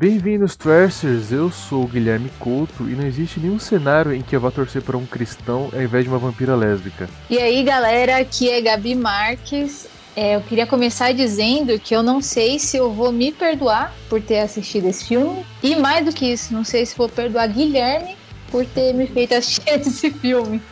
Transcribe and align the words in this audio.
Bem-vindos, 0.00 0.54
Thrashers! 0.54 1.32
Eu 1.32 1.50
sou 1.50 1.82
o 1.82 1.88
Guilherme 1.88 2.30
Couto 2.38 2.88
e 2.88 2.94
não 2.94 3.04
existe 3.04 3.40
nenhum 3.40 3.58
cenário 3.58 4.14
em 4.14 4.22
que 4.22 4.36
eu 4.36 4.40
vá 4.40 4.48
torcer 4.48 4.80
para 4.80 4.96
um 4.96 5.04
cristão 5.04 5.70
ao 5.72 5.82
invés 5.82 6.04
de 6.04 6.08
uma 6.08 6.20
vampira 6.20 6.54
lésbica. 6.54 7.10
E 7.28 7.36
aí, 7.36 7.64
galera, 7.64 8.18
aqui 8.18 8.48
é 8.48 8.60
Gabi 8.60 8.94
Marques. 8.94 9.88
É, 10.14 10.36
eu 10.36 10.40
queria 10.42 10.68
começar 10.68 11.10
dizendo 11.10 11.76
que 11.80 11.96
eu 11.96 12.00
não 12.00 12.22
sei 12.22 12.60
se 12.60 12.76
eu 12.76 12.92
vou 12.92 13.10
me 13.10 13.32
perdoar 13.32 13.92
por 14.08 14.22
ter 14.22 14.38
assistido 14.38 14.86
esse 14.86 15.04
filme. 15.04 15.44
E 15.60 15.74
mais 15.74 16.04
do 16.04 16.12
que 16.12 16.32
isso, 16.32 16.54
não 16.54 16.62
sei 16.62 16.86
se 16.86 16.96
vou 16.96 17.08
perdoar 17.08 17.48
Guilherme 17.48 18.16
por 18.52 18.64
ter 18.64 18.92
me 18.92 19.08
feito 19.08 19.34
assistir 19.34 19.64
esse 19.82 20.12
filme. 20.12 20.62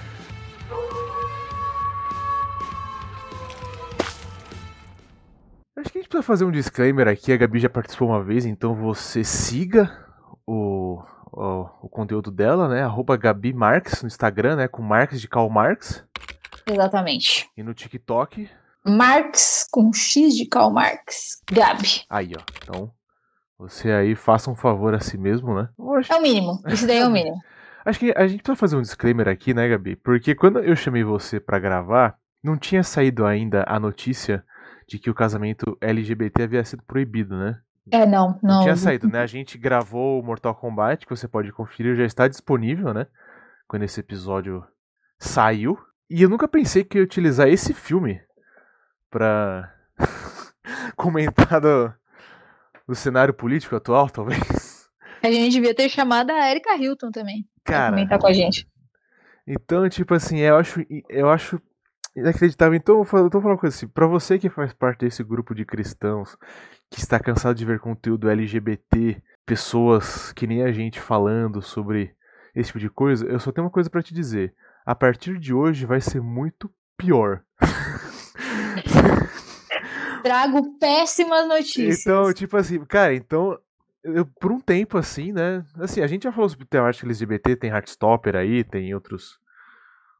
Precisa 6.17 6.23
fazer 6.23 6.45
um 6.45 6.51
disclaimer 6.51 7.09
aqui. 7.09 7.33
A 7.33 7.37
Gabi 7.37 7.59
já 7.59 7.69
participou 7.69 8.09
uma 8.09 8.23
vez, 8.23 8.47
então 8.47 8.75
você 8.75 9.23
siga 9.23 9.91
o, 10.47 11.03
o, 11.33 11.69
o 11.83 11.89
conteúdo 11.89 12.31
dela, 12.31 12.69
né? 12.69 12.83
Arroba 12.83 13.17
Gabi 13.17 13.53
Marx 13.53 14.03
no 14.03 14.07
Instagram, 14.07 14.57
né? 14.57 14.69
Com 14.69 14.83
Marx 14.83 15.21
de 15.21 15.29
Karl 15.29 15.51
Marx. 15.51 16.05
Exatamente. 16.67 17.51
E 17.57 17.63
no 17.63 17.75
TikTok. 17.75 18.49
Marx 18.87 19.67
com 19.71 19.93
X 19.93 20.35
de 20.35 20.47
Karl 20.47 20.71
Marx. 20.71 21.43
Gabi. 21.51 22.05
Aí, 22.09 22.33
ó. 22.37 22.43
Então, 22.63 22.91
você 23.59 23.91
aí 23.91 24.15
faça 24.15 24.51
um 24.51 24.57
favor 24.57 24.95
a 24.95 25.01
si 25.01 25.19
mesmo, 25.19 25.55
né? 25.55 25.69
Acho... 25.99 26.13
É 26.13 26.17
o 26.17 26.23
mínimo. 26.23 26.63
Isso 26.69 26.87
daí 26.87 26.99
é 26.99 27.07
o 27.07 27.11
mínimo. 27.13 27.37
Acho 27.85 27.99
que 27.99 28.13
a 28.17 28.27
gente 28.27 28.43
precisa 28.43 28.57
fazer 28.57 28.77
um 28.77 28.83
disclaimer 28.83 29.29
aqui, 29.29 29.53
né, 29.53 29.69
Gabi? 29.69 29.97
Porque 29.97 30.35
quando 30.35 30.61
eu 30.61 30.75
chamei 30.75 31.05
você 31.05 31.39
para 31.39 31.59
gravar, 31.59 32.17
não 32.43 32.57
tinha 32.57 32.83
saído 32.83 33.27
ainda 33.27 33.65
a 33.69 33.79
notícia 33.79 34.45
de 34.87 34.99
que 34.99 35.11
o 35.11 35.15
casamento 35.15 35.77
LGBT 35.81 36.45
havia 36.45 36.65
sido 36.65 36.83
proibido, 36.83 37.37
né? 37.37 37.61
É, 37.91 38.05
não, 38.07 38.39
não. 38.43 38.57
Não 38.57 38.63
tinha 38.63 38.77
saído, 38.77 39.09
né? 39.09 39.21
A 39.21 39.27
gente 39.27 39.59
gravou 39.59 40.21
o 40.21 40.25
Mortal 40.25 40.55
Kombat, 40.55 41.05
que 41.05 41.15
você 41.15 41.27
pode 41.29 41.53
conferir, 41.53 41.97
já 41.97 42.05
está 42.05 42.29
disponível, 42.29 42.93
né? 42.93 43.07
Quando 43.69 43.83
esse 43.83 44.01
episódio 44.01 44.65
saiu. 45.19 45.79
E 46.09 46.23
eu 46.23 46.29
nunca 46.29 46.47
pensei 46.47 46.85
que 46.85 46.99
ia 46.99 47.05
utilizar 47.05 47.49
esse 47.49 47.75
filme 47.75 48.21
pra 49.11 49.73
comentar 50.97 51.61
do, 51.61 51.93
do 52.87 52.95
cenário 52.95 53.35
político 53.35 53.75
atual, 53.75 54.09
talvez. 54.09 54.89
A 55.23 55.31
gente 55.31 55.55
devia 55.55 55.75
ter 55.75 55.89
chamado 55.89 56.31
a 56.31 56.51
Erika 56.51 56.77
Hilton 56.77 57.11
também. 57.11 57.49
Cara. 57.65 57.89
Pra 57.89 57.91
comentar 57.91 58.19
com 58.19 58.27
a 58.29 58.33
gente. 58.33 58.69
Então, 59.47 59.89
tipo 59.89 60.15
assim, 60.15 60.39
eu 60.39 60.57
acho, 60.57 60.85
eu 61.09 61.29
acho 61.29 61.61
inacreditável. 62.17 62.75
Então, 62.75 62.99
eu 62.99 63.05
tô 63.05 63.41
falando 63.41 63.47
uma 63.47 63.59
coisa 63.59 63.77
assim, 63.77 63.87
pra 63.87 64.07
você 64.07 64.39
que 64.39 64.49
faz 64.49 64.73
parte 64.73 65.01
desse 65.01 65.23
grupo 65.23 65.55
de 65.55 65.65
cristãos, 65.65 66.37
que 66.91 66.99
está 66.99 67.21
cansado 67.21 67.57
de 67.57 67.65
ver 67.65 67.79
conteúdo 67.79 68.31
LGBT, 68.31 69.23
pessoas 69.45 70.33
que 70.33 70.47
nem 70.47 70.63
a 70.63 70.73
gente 70.73 71.01
falando 71.01 71.61
sobre 71.61 72.15
esse 72.55 72.69
tipo 72.69 72.79
de 72.79 72.89
coisa, 72.89 73.27
eu 73.27 73.39
só 73.39 73.53
tenho 73.53 73.67
uma 73.67 73.73
coisa 73.73 73.91
para 73.91 74.03
te 74.03 74.15
dizer. 74.15 74.55
A 74.85 74.95
partir 74.95 75.39
de 75.39 75.53
hoje 75.53 75.85
vai 75.85 76.01
ser 76.01 76.23
muito 76.23 76.71
pior. 76.97 77.43
Trago 80.23 80.79
péssimas 80.79 81.47
notícias. 81.47 82.01
Então, 82.01 82.33
tipo 82.33 82.57
assim, 82.57 82.83
cara, 82.85 83.15
então 83.15 83.59
eu, 84.03 84.25
por 84.41 84.51
um 84.51 84.61
tempo 84.61 84.97
assim, 84.97 85.33
né? 85.33 85.65
Assim, 85.77 86.01
a 86.01 86.07
gente 86.07 86.25
já 86.25 86.33
falou 86.33 86.49
sobre 86.49 86.67
temática 86.67 87.07
LGBT, 87.07 87.57
tem 87.57 87.71
Heartstopper 87.71 88.37
aí, 88.37 88.65
tem 88.65 88.95
outros 88.95 89.39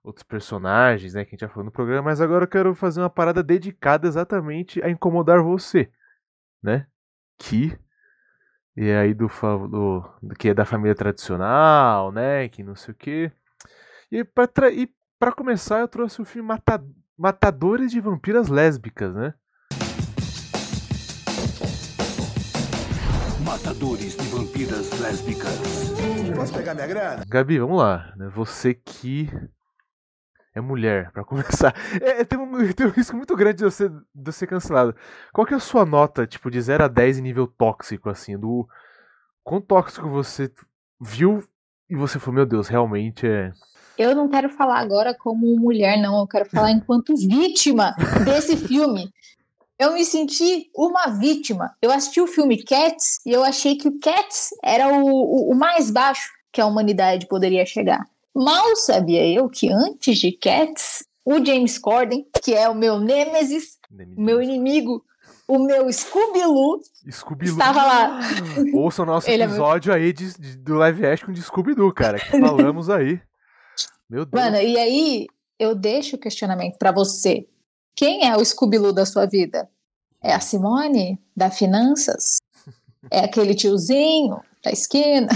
outros 0.07 0.23
personagens, 0.23 1.15
né, 1.15 1.25
que 1.25 1.31
a 1.31 1.33
gente 1.33 1.41
já 1.41 1.49
falou 1.49 1.65
no 1.65 1.73
programa, 1.73 2.03
mas 2.03 2.21
agora 2.21 2.45
eu 2.45 2.49
quero 2.49 2.75
fazer 2.75 3.01
uma 3.01 3.11
parada 3.11 3.43
dedicada 3.43 4.07
exatamente 4.07 4.81
a 4.83 4.89
incomodar 4.89 5.43
você, 5.43 5.91
né? 6.63 6.87
Que 7.37 7.77
e 8.77 8.91
aí 8.93 9.15
do, 9.15 9.27
do, 9.69 10.05
do 10.23 10.35
que 10.35 10.51
é 10.51 10.55
da 10.55 10.65
família 10.65 10.95
tradicional, 10.95 12.13
né, 12.13 12.49
que 12.49 12.63
não 12.63 12.77
sei 12.77 12.93
o 12.93 12.97
quê. 12.97 13.33
E 14.13 14.23
para 14.23 14.71
e 14.71 14.89
para 15.19 15.33
começar, 15.33 15.81
eu 15.81 15.89
trouxe 15.89 16.23
o 16.23 16.25
filme 16.25 16.47
Mata 16.47 16.85
Matadores 17.19 17.91
de 17.91 18.01
Vampiras 18.01 18.49
Lésbicas, 18.49 19.15
né? 19.15 19.35
Matadores 23.43 24.15
de 24.17 24.29
Vampiras 24.29 25.01
Lésbicas. 25.01 25.59
Posso 26.37 26.53
pegar 26.53 26.75
minha 26.75 26.87
grana? 26.87 27.25
Gabi, 27.27 27.59
vamos 27.59 27.79
lá. 27.79 28.13
Né? 28.17 28.29
Você 28.29 28.75
que 28.75 29.31
é 30.57 30.61
mulher, 30.61 31.13
para 31.13 31.23
começar. 31.25 31.75
É, 32.01 32.25
tem, 32.25 32.39
um, 32.39 32.51
tem 32.73 32.87
um 32.87 32.91
risco 32.91 33.17
muito 33.17 33.37
grande 33.37 33.59
de 33.59 33.65
você, 33.65 33.91
de 34.15 34.33
ser 34.33 34.47
cancelado. 34.47 34.97
Qual 35.33 35.47
que 35.47 35.53
é 35.53 35.57
a 35.57 35.61
sua 35.61 35.85
nota, 35.85 36.27
tipo, 36.27 36.51
de 36.51 36.61
0 36.61 36.85
a 36.85 36.89
10 36.89 37.19
em 37.19 37.23
nível 37.23 37.47
tóxico, 37.47 38.09
assim? 38.09 38.39
Do 38.39 38.67
quão 39.45 39.61
tóxico 39.61 40.09
você 40.09 40.51
viu 40.99 41.45
e 41.89 41.95
você 41.95 42.19
falou, 42.19 42.37
meu 42.37 42.47
Deus, 42.47 42.69
realmente 42.69 43.27
é. 43.27 43.53
Eu 43.99 44.15
não 44.15 44.29
quero 44.29 44.49
falar 44.49 44.81
agora 44.81 45.15
como 45.15 45.59
mulher, 45.59 46.01
não. 46.01 46.19
Eu 46.21 46.27
quero 46.27 46.49
falar 46.49 46.71
enquanto 46.71 47.15
vítima 47.17 47.95
desse 48.25 48.57
filme. 48.57 49.11
Eu 49.79 49.93
me 49.93 50.07
senti 50.07 50.71
uma 50.75 51.09
vítima. 51.09 51.77
Eu 51.83 51.91
assisti 51.91 52.21
o 52.21 52.27
filme 52.27 52.65
Cats 52.65 53.21
e 53.27 53.31
eu 53.31 53.45
achei 53.45 53.77
que 53.77 53.89
o 53.89 53.99
Cats 53.99 54.49
era 54.65 54.89
o, 54.89 55.05
o, 55.05 55.53
o 55.53 55.55
mais 55.55 55.91
baixo 55.91 56.31
que 56.51 56.63
a 56.63 56.67
humanidade 56.67 57.27
poderia 57.29 57.67
chegar. 57.67 58.07
Mal 58.37 58.77
sabia 58.77 59.27
eu 59.27 59.49
que 59.49 59.73
antes 59.73 60.19
de 60.19 60.31
Cats, 60.31 61.05
o 61.25 61.43
James 61.43 61.79
Corden, 61.79 62.27
que 62.43 62.53
é 62.53 62.69
o 62.69 62.75
meu 62.75 63.01
nêmesis, 63.01 63.79
o 64.15 64.21
meu 64.21 64.43
inimigo, 64.43 65.03
o 65.49 65.59
meu 65.59 65.91
Scooby-Loo, 65.91 66.83
Scooby 67.11 67.47
estava 67.47 67.83
lá. 67.83 68.21
Ouça 68.75 69.05
o 69.05 69.07
nosso 69.07 69.31
episódio 69.31 69.91
é 69.91 69.97
aí 69.97 70.13
de, 70.13 70.39
de, 70.39 70.59
do 70.59 70.75
live 70.75 71.07
action 71.07 71.33
de 71.33 71.41
Scooby-Doo, 71.41 71.95
cara, 71.95 72.19
que 72.19 72.39
falamos 72.39 72.91
aí. 72.91 73.19
Meu 74.09 74.27
Deus. 74.27 74.45
Mano, 74.45 74.59
e 74.59 74.77
aí 74.77 75.27
eu 75.59 75.75
deixo 75.75 76.17
o 76.17 76.19
questionamento 76.19 76.77
para 76.77 76.93
você. 76.93 77.49
Quem 77.95 78.29
é 78.29 78.37
o 78.37 78.45
Scooby-Loo 78.45 78.93
da 78.93 79.07
sua 79.07 79.25
vida? 79.25 79.67
É 80.23 80.35
a 80.35 80.41
Simone, 80.41 81.19
da 81.35 81.51
Finanças? 81.51 82.37
É 83.09 83.21
aquele 83.21 83.55
tiozinho 83.55 84.41
da 84.65 84.73
esquina? 84.73 85.29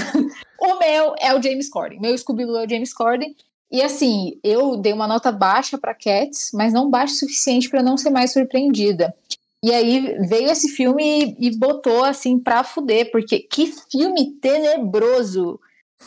O 0.60 0.78
meu 0.78 1.14
é 1.18 1.34
o 1.34 1.42
James 1.42 1.68
Corden. 1.68 2.00
Meu 2.00 2.16
Scooby-Doo 2.16 2.58
é 2.58 2.66
o 2.66 2.68
James 2.68 2.92
Corden. 2.92 3.34
E 3.70 3.82
assim, 3.82 4.38
eu 4.42 4.76
dei 4.76 4.92
uma 4.92 5.06
nota 5.06 5.30
baixa 5.30 5.78
para 5.78 5.94
Cats, 5.94 6.50
mas 6.52 6.72
não 6.72 6.90
baixa 6.90 7.14
o 7.14 7.16
suficiente 7.18 7.70
para 7.70 7.82
não 7.82 7.96
ser 7.96 8.10
mais 8.10 8.32
surpreendida. 8.32 9.14
E 9.62 9.72
aí 9.72 10.18
veio 10.26 10.50
esse 10.50 10.68
filme 10.68 11.36
e, 11.38 11.48
e 11.48 11.58
botou 11.58 12.02
assim 12.04 12.38
pra 12.38 12.64
fuder, 12.64 13.10
porque 13.10 13.38
que 13.38 13.66
filme 13.90 14.32
tenebroso! 14.40 15.60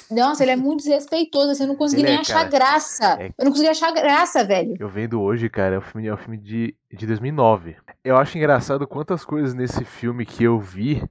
Nossa, 0.09 0.43
ele 0.43 0.51
é 0.51 0.55
muito 0.55 0.79
desrespeitoso, 0.83 1.51
assim, 1.51 1.63
eu 1.63 1.67
não 1.67 1.75
consegui 1.75 2.01
ele 2.01 2.09
nem 2.09 2.17
é, 2.17 2.21
achar 2.21 2.49
cara, 2.49 2.49
graça. 2.49 3.17
É... 3.21 3.27
Eu 3.37 3.45
não 3.45 3.51
consegui 3.51 3.69
achar 3.69 3.91
graça, 3.91 4.43
velho. 4.43 4.75
Eu 4.79 4.89
vendo 4.89 5.21
hoje, 5.21 5.49
cara, 5.49 5.75
é 5.75 5.77
um 5.77 5.81
filme, 5.81 6.07
é 6.07 6.13
um 6.13 6.17
filme 6.17 6.37
de, 6.37 6.75
de 6.91 7.05
2009. 7.05 7.75
Eu 8.03 8.17
acho 8.17 8.37
engraçado 8.37 8.87
quantas 8.87 9.23
coisas 9.23 9.53
nesse 9.53 9.85
filme 9.85 10.25
que 10.25 10.43
eu 10.43 10.59
vi 10.59 11.01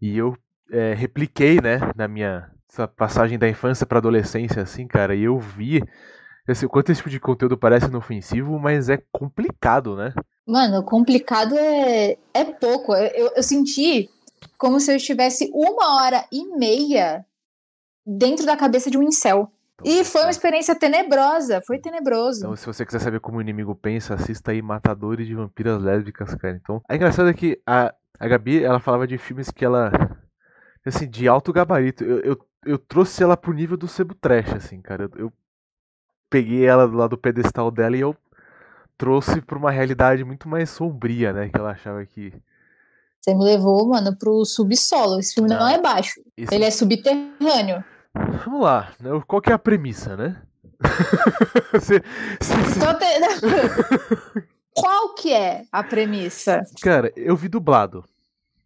e 0.00 0.16
eu 0.16 0.36
é, 0.70 0.94
repliquei, 0.94 1.60
né, 1.60 1.78
na 1.94 2.08
minha, 2.08 2.50
essa 2.72 2.88
passagem 2.88 3.38
da 3.38 3.48
infância 3.48 3.84
para 3.84 3.98
adolescência, 3.98 4.62
assim, 4.62 4.86
cara, 4.86 5.14
e 5.14 5.24
eu 5.24 5.38
vi 5.38 5.82
assim, 6.48 6.66
quanto 6.66 6.90
esse 6.90 6.98
tipo 6.98 7.10
de 7.10 7.20
conteúdo 7.20 7.56
parece 7.56 7.86
inofensivo, 7.86 8.58
mas 8.58 8.88
é 8.88 8.98
complicado, 9.12 9.94
né? 9.94 10.14
Mano, 10.46 10.82
complicado 10.82 11.54
é, 11.56 12.16
é 12.34 12.44
pouco. 12.44 12.94
Eu, 12.94 13.32
eu 13.36 13.42
senti 13.42 14.10
como 14.58 14.80
se 14.80 14.90
eu 14.90 14.96
estivesse 14.96 15.50
uma 15.54 16.02
hora 16.02 16.24
e 16.32 16.44
meia 16.56 17.24
dentro 18.04 18.44
da 18.44 18.56
cabeça 18.56 18.90
de 18.90 18.98
um 18.98 19.02
incel. 19.02 19.52
Então, 19.80 19.92
e 19.92 20.04
foi 20.04 20.22
uma 20.22 20.30
experiência 20.30 20.74
tenebrosa, 20.74 21.60
foi 21.64 21.78
tenebroso. 21.78 22.40
Então, 22.40 22.56
se 22.56 22.66
você 22.66 22.84
quiser 22.84 23.00
saber 23.00 23.20
como 23.20 23.38
o 23.38 23.40
inimigo 23.40 23.74
pensa, 23.74 24.14
assista 24.14 24.50
aí 24.50 24.60
Matadores 24.60 25.26
de 25.26 25.34
Vampiras 25.34 25.80
Lésbicas, 25.80 26.34
cara. 26.34 26.56
Então, 26.60 26.80
é 26.88 26.96
engraçado 26.96 27.28
é 27.28 27.34
que 27.34 27.60
a, 27.66 27.94
a 28.18 28.28
Gabi, 28.28 28.64
ela 28.64 28.80
falava 28.80 29.06
de 29.06 29.18
filmes 29.18 29.50
que 29.50 29.64
ela, 29.64 29.92
assim, 30.84 31.08
de 31.08 31.28
alto 31.28 31.52
gabarito. 31.52 32.02
Eu, 32.02 32.20
eu 32.20 32.51
eu 32.64 32.78
trouxe 32.78 33.22
ela 33.22 33.36
pro 33.36 33.52
nível 33.52 33.76
do 33.76 33.88
Sebo 33.88 34.14
Trash, 34.14 34.54
assim, 34.54 34.80
cara. 34.80 35.04
Eu, 35.04 35.10
eu 35.16 35.32
peguei 36.30 36.64
ela 36.64 36.84
lá 36.84 37.06
do 37.06 37.18
pedestal 37.18 37.70
dela 37.70 37.96
e 37.96 38.00
eu 38.00 38.16
trouxe 38.96 39.40
pra 39.40 39.58
uma 39.58 39.70
realidade 39.70 40.24
muito 40.24 40.48
mais 40.48 40.70
sombria, 40.70 41.32
né? 41.32 41.48
Que 41.48 41.58
ela 41.58 41.72
achava 41.72 42.04
que. 42.06 42.32
Você 43.20 43.34
me 43.34 43.44
levou, 43.44 43.86
mano, 43.86 44.16
pro 44.16 44.44
subsolo. 44.44 45.20
Esse 45.20 45.34
filme 45.34 45.48
não, 45.48 45.60
não 45.60 45.68
é 45.68 45.80
baixo. 45.80 46.20
Esse... 46.36 46.54
Ele 46.54 46.64
é 46.64 46.70
subterrâneo. 46.70 47.84
Vamos 48.44 48.62
lá, 48.62 48.92
né? 49.00 49.10
qual 49.26 49.40
que 49.40 49.50
é 49.50 49.54
a 49.54 49.58
premissa, 49.58 50.16
né? 50.16 50.42
você, 51.72 52.00
te... 52.00 52.06
Qual 54.74 55.14
que 55.14 55.32
é 55.32 55.64
a 55.70 55.82
premissa? 55.82 56.62
Cara, 56.80 57.12
eu 57.14 57.36
vi 57.36 57.46
dublado. 57.46 58.04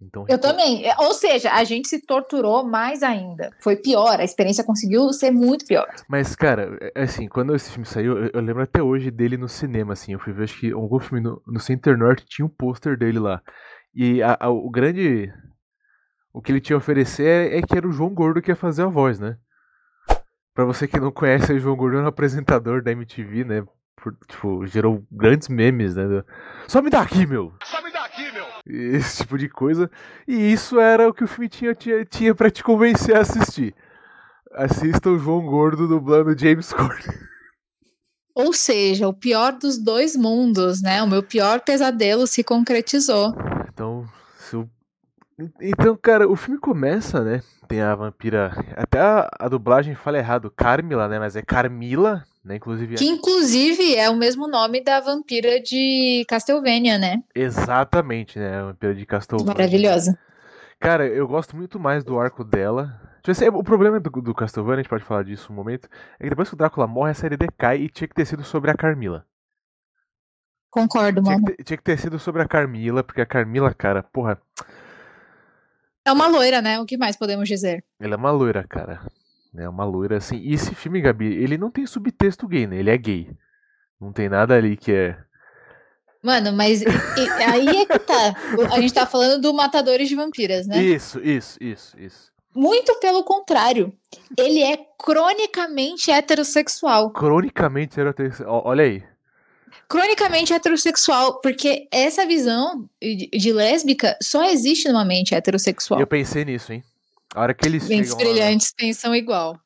Então, 0.01 0.27
eu 0.29 0.39
também. 0.39 0.87
É, 0.87 0.95
ou 0.99 1.15
seja, 1.15 1.53
a 1.53 1.65
gente 1.65 1.89
se 1.89 2.05
torturou 2.05 2.65
mais 2.65 3.03
ainda. 3.03 3.51
Foi 3.61 3.77
pior. 3.77 4.21
A 4.21 4.25
experiência 4.25 4.63
conseguiu 4.63 5.13
ser 5.13 5.31
muito 5.31 5.65
pior. 5.65 5.87
Mas, 6.09 6.37
cara, 6.37 6.77
é, 6.95 7.03
assim, 7.03 7.27
quando 7.27 7.55
esse 7.55 7.71
filme 7.71 7.87
saiu, 7.87 8.19
eu, 8.19 8.31
eu 8.35 8.41
lembro 8.41 8.63
até 8.63 8.83
hoje 8.83 9.11
dele 9.11 9.37
no 9.37 9.49
cinema, 9.49 9.95
assim. 9.95 10.13
Eu 10.13 10.19
fui 10.19 10.33
ver, 10.33 10.45
acho 10.45 10.61
que 10.61 10.71
algum 10.71 10.99
filme 10.99 11.23
no, 11.23 11.43
no 11.47 11.59
Center 11.59 11.97
Norte 11.97 12.27
tinha 12.27 12.45
um 12.45 12.51
pôster 12.51 12.99
dele 12.99 13.19
lá. 13.19 13.41
E 13.95 14.23
a, 14.23 14.37
a, 14.39 14.51
o 14.51 14.69
grande. 14.71 15.33
o 16.33 16.43
que 16.43 16.53
ele 16.53 16.61
tinha 16.61 16.77
a 16.77 16.79
oferecer 16.79 17.27
é, 17.27 17.59
é 17.59 17.63
que 17.63 17.77
era 17.77 17.89
o 17.89 17.93
João 17.93 18.13
Gordo 18.13 18.43
que 18.43 18.51
ia 18.51 18.57
fazer 18.57 18.83
a 18.83 18.89
voz, 18.89 19.19
né? 19.19 19.39
Pra 20.55 20.67
você 20.67 20.87
que 20.87 21.01
não 21.01 21.11
conhece, 21.11 21.53
o 21.53 21.59
João 21.59 21.77
Gordo 21.77 21.99
é 21.99 22.03
um 22.03 22.07
apresentador 22.09 22.83
da 22.83 22.93
MTV, 22.93 23.45
né? 23.45 23.65
Por, 23.97 24.15
tipo, 24.29 24.67
gerou 24.67 25.03
grandes 25.11 25.49
memes, 25.49 25.97
né? 25.97 26.23
Só 26.69 26.83
me 26.83 26.91
dá 26.91 27.01
aqui, 27.01 27.27
meu! 27.27 27.55
Aqui, 28.17 28.33
meu! 28.33 28.47
Esse 28.67 29.19
tipo 29.19 29.37
de 29.39 29.49
coisa. 29.49 29.91
E 30.27 30.35
isso 30.53 30.81
era 30.81 31.09
o 31.09 31.13
que 31.15 31.25
o 31.25 31.29
filme 31.29 31.49
tinha, 31.49 31.75
tinha, 31.75 32.05
tinha 32.05 32.35
pra 32.35 32.51
te 32.51 32.63
convencer 32.65 33.15
a 33.17 33.21
assistir. 33.21 33.75
Assista 34.53 35.11
o 35.11 35.19
João 35.19 35.45
Gordo 35.45 35.87
dublando 35.87 36.37
James 36.39 36.73
Corden. 36.75 37.15
Ou 38.35 38.53
seja, 38.53 39.09
o 39.09 39.15
pior 39.15 39.53
dos 39.53 39.79
dois 39.79 40.15
mundos, 40.17 40.83
né? 40.83 41.03
O 41.03 41.07
meu 41.09 41.23
pior 41.23 41.61
pesadelo 41.61 42.27
se 42.27 42.43
concretizou. 42.45 43.35
Então, 43.69 44.07
se 44.39 44.57
o- 44.57 44.69
então, 45.61 45.97
cara, 46.01 46.27
o 46.29 46.37
filme 46.37 46.59
começa, 46.59 47.23
né? 47.23 47.43
Tem 47.69 47.81
a 47.83 47.95
vampira. 47.95 48.53
Até 48.77 48.99
a, 49.01 49.29
a 49.39 49.49
dublagem 49.49 49.95
fala 49.95 50.19
errado, 50.19 50.51
Carmila, 50.51 51.09
né? 51.09 51.19
Mas 51.19 51.37
é 51.37 51.43
Carmila, 51.43 52.25
né? 52.47 52.57
Inclusive. 52.57 52.95
Que 52.95 53.07
inclusive 53.07 53.97
é 53.97 54.09
o 54.09 54.17
mesmo 54.17 54.47
nome 54.47 54.83
da 54.83 55.01
vampira 55.01 55.61
de 55.61 56.25
Castlevania, 56.29 56.97
né? 56.97 57.23
Exatamente, 57.35 58.39
né? 58.39 58.57
A 58.61 58.63
vampira 58.67 58.95
de 58.95 59.05
Castlevania. 59.05 59.53
Maravilhosa. 59.53 60.19
Cara, 60.79 61.07
eu 61.07 61.27
gosto 61.27 61.57
muito 61.57 61.81
mais 61.81 62.05
do 62.05 62.19
arco 62.19 62.45
dela. 62.45 63.01
Tipo 63.23 63.33
assim, 63.33 63.49
o 63.49 63.65
problema 63.65 63.99
do, 63.99 64.11
do 64.23 64.35
Castlevania, 64.35 64.75
a 64.77 64.83
gente 64.83 64.89
pode 64.91 65.03
falar 65.05 65.25
disso 65.25 65.53
um 65.53 65.57
momento, 65.57 65.89
é 66.19 66.23
que 66.25 66.31
depois 66.31 66.49
que 66.49 66.55
o 66.55 66.59
Drácula 66.59 66.87
morre, 66.87 67.11
a 67.11 67.15
série 67.15 67.37
decai 67.37 67.79
e 67.79 67.89
tinha 67.89 68.07
que 68.07 68.15
ter 68.15 68.25
sido 68.25 68.45
sobre 68.45 68.71
a 68.71 68.75
Carmila. 68.75 69.27
Concordo, 70.71 71.23
Tinha 71.23 71.35
mano. 71.35 71.47
que, 71.47 71.57
ter, 71.57 71.65
tinha 71.65 71.77
que 71.77 71.83
ter 71.83 71.99
sido 71.99 72.19
sobre 72.19 72.43
a 72.43 72.47
Carmila, 72.49 73.03
porque 73.03 73.21
a 73.23 73.27
Carmila, 73.27 73.73
cara, 73.75 74.03
porra, 74.03 74.39
É 76.05 76.13
uma 76.13 76.29
loira, 76.29 76.61
né? 76.63 76.79
O 76.79 76.85
que 76.87 76.97
mais 76.97 77.17
podemos 77.17 77.49
dizer? 77.49 77.83
ela 77.99 78.15
é 78.15 78.17
uma 78.17 78.31
loira, 78.31 78.63
cara. 78.69 79.01
É 79.59 79.69
uma 79.69 79.85
loira, 79.85 80.17
assim. 80.17 80.37
E 80.37 80.55
esse 80.55 80.75
filme, 80.75 81.01
Gabi, 81.01 81.27
ele 81.27 81.57
não 81.57 81.71
tem 81.71 81.87
subtexto 81.87 82.47
gay, 82.47 82.67
né? 82.67 82.79
Ele 82.79 82.91
é 82.91 82.97
gay. 82.97 83.31
Não 84.01 84.13
tem 84.13 84.29
nada 84.29 84.55
ali 84.55 84.77
que 84.77 84.93
é. 84.93 85.17
Mano, 86.23 86.53
mas 86.53 86.83
aí 87.47 87.69
é 87.69 87.87
que 87.87 87.99
tá. 88.01 88.35
A 88.75 88.81
gente 88.81 88.93
tá 88.93 89.07
falando 89.07 89.41
do 89.41 89.55
Matadores 89.55 90.09
de 90.09 90.17
Vampiras, 90.17 90.67
né? 90.67 90.83
Isso, 90.83 91.21
isso, 91.21 91.57
isso, 91.61 91.99
isso. 91.99 92.33
Muito 92.55 92.99
pelo 93.01 93.23
contrário. 93.23 93.93
Ele 94.37 94.63
é 94.63 94.79
cronicamente 94.99 96.11
heterossexual. 96.11 97.11
Cronicamente 97.11 98.01
ó, 98.47 98.63
Olha 98.65 98.85
aí. 98.85 99.05
Cronicamente 99.89 100.53
heterossexual, 100.53 101.41
porque 101.41 101.87
essa 101.93 102.27
visão 102.27 102.89
de, 103.01 103.29
de 103.29 103.53
lésbica 103.53 104.17
só 104.21 104.45
existe 104.45 104.89
numa 104.89 105.05
mente 105.05 105.35
heterossexual. 105.35 106.01
Eu 106.01 106.07
pensei 106.07 106.45
nisso, 106.45 106.73
hein? 106.73 106.83
A 107.37 107.43
hora 107.43 107.55
que 107.55 107.69
eles 107.69 107.87
Mentes 107.87 108.11
chegam 108.13 108.27
lá- 108.27 108.33
brilhantes 108.33 108.73
pensam 108.75 109.15
igual. 109.15 109.61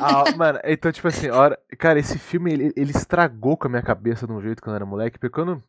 Ah, 0.00 0.24
mano, 0.36 0.58
então, 0.64 0.90
tipo 0.90 1.06
assim, 1.06 1.30
hora... 1.30 1.56
cara, 1.78 2.00
esse 2.00 2.18
filme 2.18 2.52
ele, 2.52 2.72
ele 2.76 2.90
estragou 2.90 3.56
com 3.56 3.68
a 3.68 3.70
minha 3.70 3.82
cabeça 3.82 4.26
de 4.26 4.32
um 4.32 4.40
jeito 4.42 4.60
quando 4.60 4.72
eu 4.74 4.76
era 4.76 4.86
moleque, 4.86 5.16
porque 5.18 5.32
quando. 5.32 5.62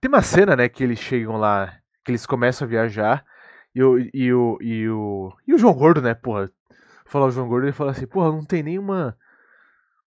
Tem 0.00 0.08
uma 0.08 0.20
cena, 0.20 0.56
né, 0.56 0.68
que 0.68 0.82
eles 0.82 0.98
chegam 0.98 1.36
lá, 1.36 1.72
que 2.04 2.10
eles 2.10 2.26
começam 2.26 2.66
a 2.66 2.68
viajar, 2.68 3.24
e 3.72 3.82
o. 3.84 3.98
E 4.12 4.34
o. 4.34 4.58
E 4.60 4.88
o, 4.88 5.32
e 5.46 5.54
o 5.54 5.58
João 5.58 5.72
Gordo, 5.74 6.02
né, 6.02 6.12
porra. 6.12 6.50
Falar 7.06 7.26
o 7.26 7.30
João 7.30 7.46
Gordo, 7.48 7.66
ele 7.66 7.72
fala 7.72 7.92
assim, 7.92 8.06
porra, 8.06 8.32
não 8.32 8.44
tem 8.44 8.62
nenhuma. 8.62 9.16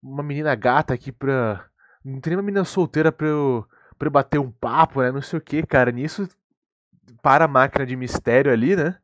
Uma 0.02 0.24
menina 0.24 0.52
gata 0.56 0.92
aqui 0.92 1.12
pra. 1.12 1.64
Não 2.04 2.20
tem 2.20 2.32
nenhuma 2.32 2.44
menina 2.44 2.64
solteira 2.64 3.12
pra 3.12 3.28
eu. 3.28 3.64
pra 3.96 4.08
eu 4.08 4.12
bater 4.12 4.40
um 4.40 4.50
papo, 4.50 5.00
né? 5.00 5.12
Não 5.12 5.22
sei 5.22 5.38
o 5.38 5.42
que, 5.42 5.62
cara. 5.64 5.92
Nisso. 5.92 6.28
Para 7.22 7.44
a 7.44 7.48
máquina 7.48 7.86
de 7.86 7.94
mistério 7.94 8.52
ali, 8.52 8.74
né? 8.74 8.96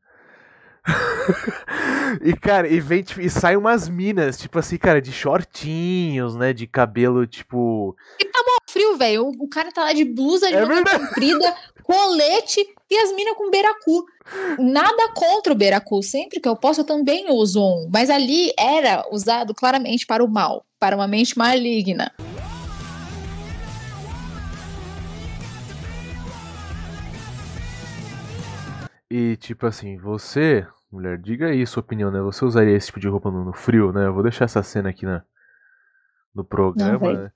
E, 2.21 2.35
cara, 2.35 2.69
e 2.69 2.79
vem, 2.79 3.03
tipo, 3.03 3.21
e 3.21 3.31
saem 3.31 3.57
umas 3.57 3.89
minas, 3.89 4.39
tipo 4.39 4.59
assim, 4.59 4.77
cara, 4.77 5.01
de 5.01 5.11
shortinhos, 5.11 6.37
né? 6.37 6.53
De 6.53 6.67
cabelo, 6.67 7.27
tipo. 7.27 7.97
Frio, 8.69 8.97
velho. 8.97 9.29
O, 9.39 9.49
cara 9.49 9.71
tá 9.71 9.85
lá 9.85 9.93
de 9.93 10.05
blusa 10.05 10.49
de 10.49 10.55
É 10.55 10.67
comprida, 10.67 11.55
colete 11.83 12.67
e 12.91 12.99
as 12.99 13.13
minas 13.13 13.35
com 13.37 13.51
beiracu. 13.51 14.05
Nada 14.59 15.09
contra 15.15 15.53
o 15.53 15.57
beiracu. 15.57 16.03
Sempre 16.03 16.41
que 16.41 16.49
eu 16.49 16.57
posso, 16.57 16.81
eu 16.81 16.85
também 16.85 17.31
uso 17.31 17.63
um. 17.63 17.91
Mas 17.93 18.09
ali 18.09 18.53
era 18.59 19.07
usado 19.11 19.55
claramente 19.55 20.07
para 20.07 20.25
o 20.25 20.29
mal, 20.29 20.65
para 20.79 20.97
uma 20.97 21.07
mente 21.07 21.37
maligna. 21.37 22.13
E, 29.15 29.37
tipo 29.37 29.67
assim, 29.67 29.99
você, 29.99 30.67
mulher, 30.91 31.19
diga 31.19 31.49
aí 31.49 31.67
sua 31.67 31.83
opinião, 31.83 32.11
né? 32.11 32.21
Você 32.23 32.45
usaria 32.45 32.75
esse 32.75 32.87
tipo 32.87 32.99
de 33.01 33.09
roupa 33.09 33.31
no, 33.31 33.45
no 33.45 33.53
frio, 33.53 33.93
né? 33.93 34.07
Eu 34.07 34.15
vou 34.15 34.23
deixar 34.23 34.47
essa 34.47 34.63
cena 34.63 34.89
aqui 34.89 35.05
na, 35.05 35.23
no 36.35 36.43
programa. 36.45 36.99
né? 37.25 37.31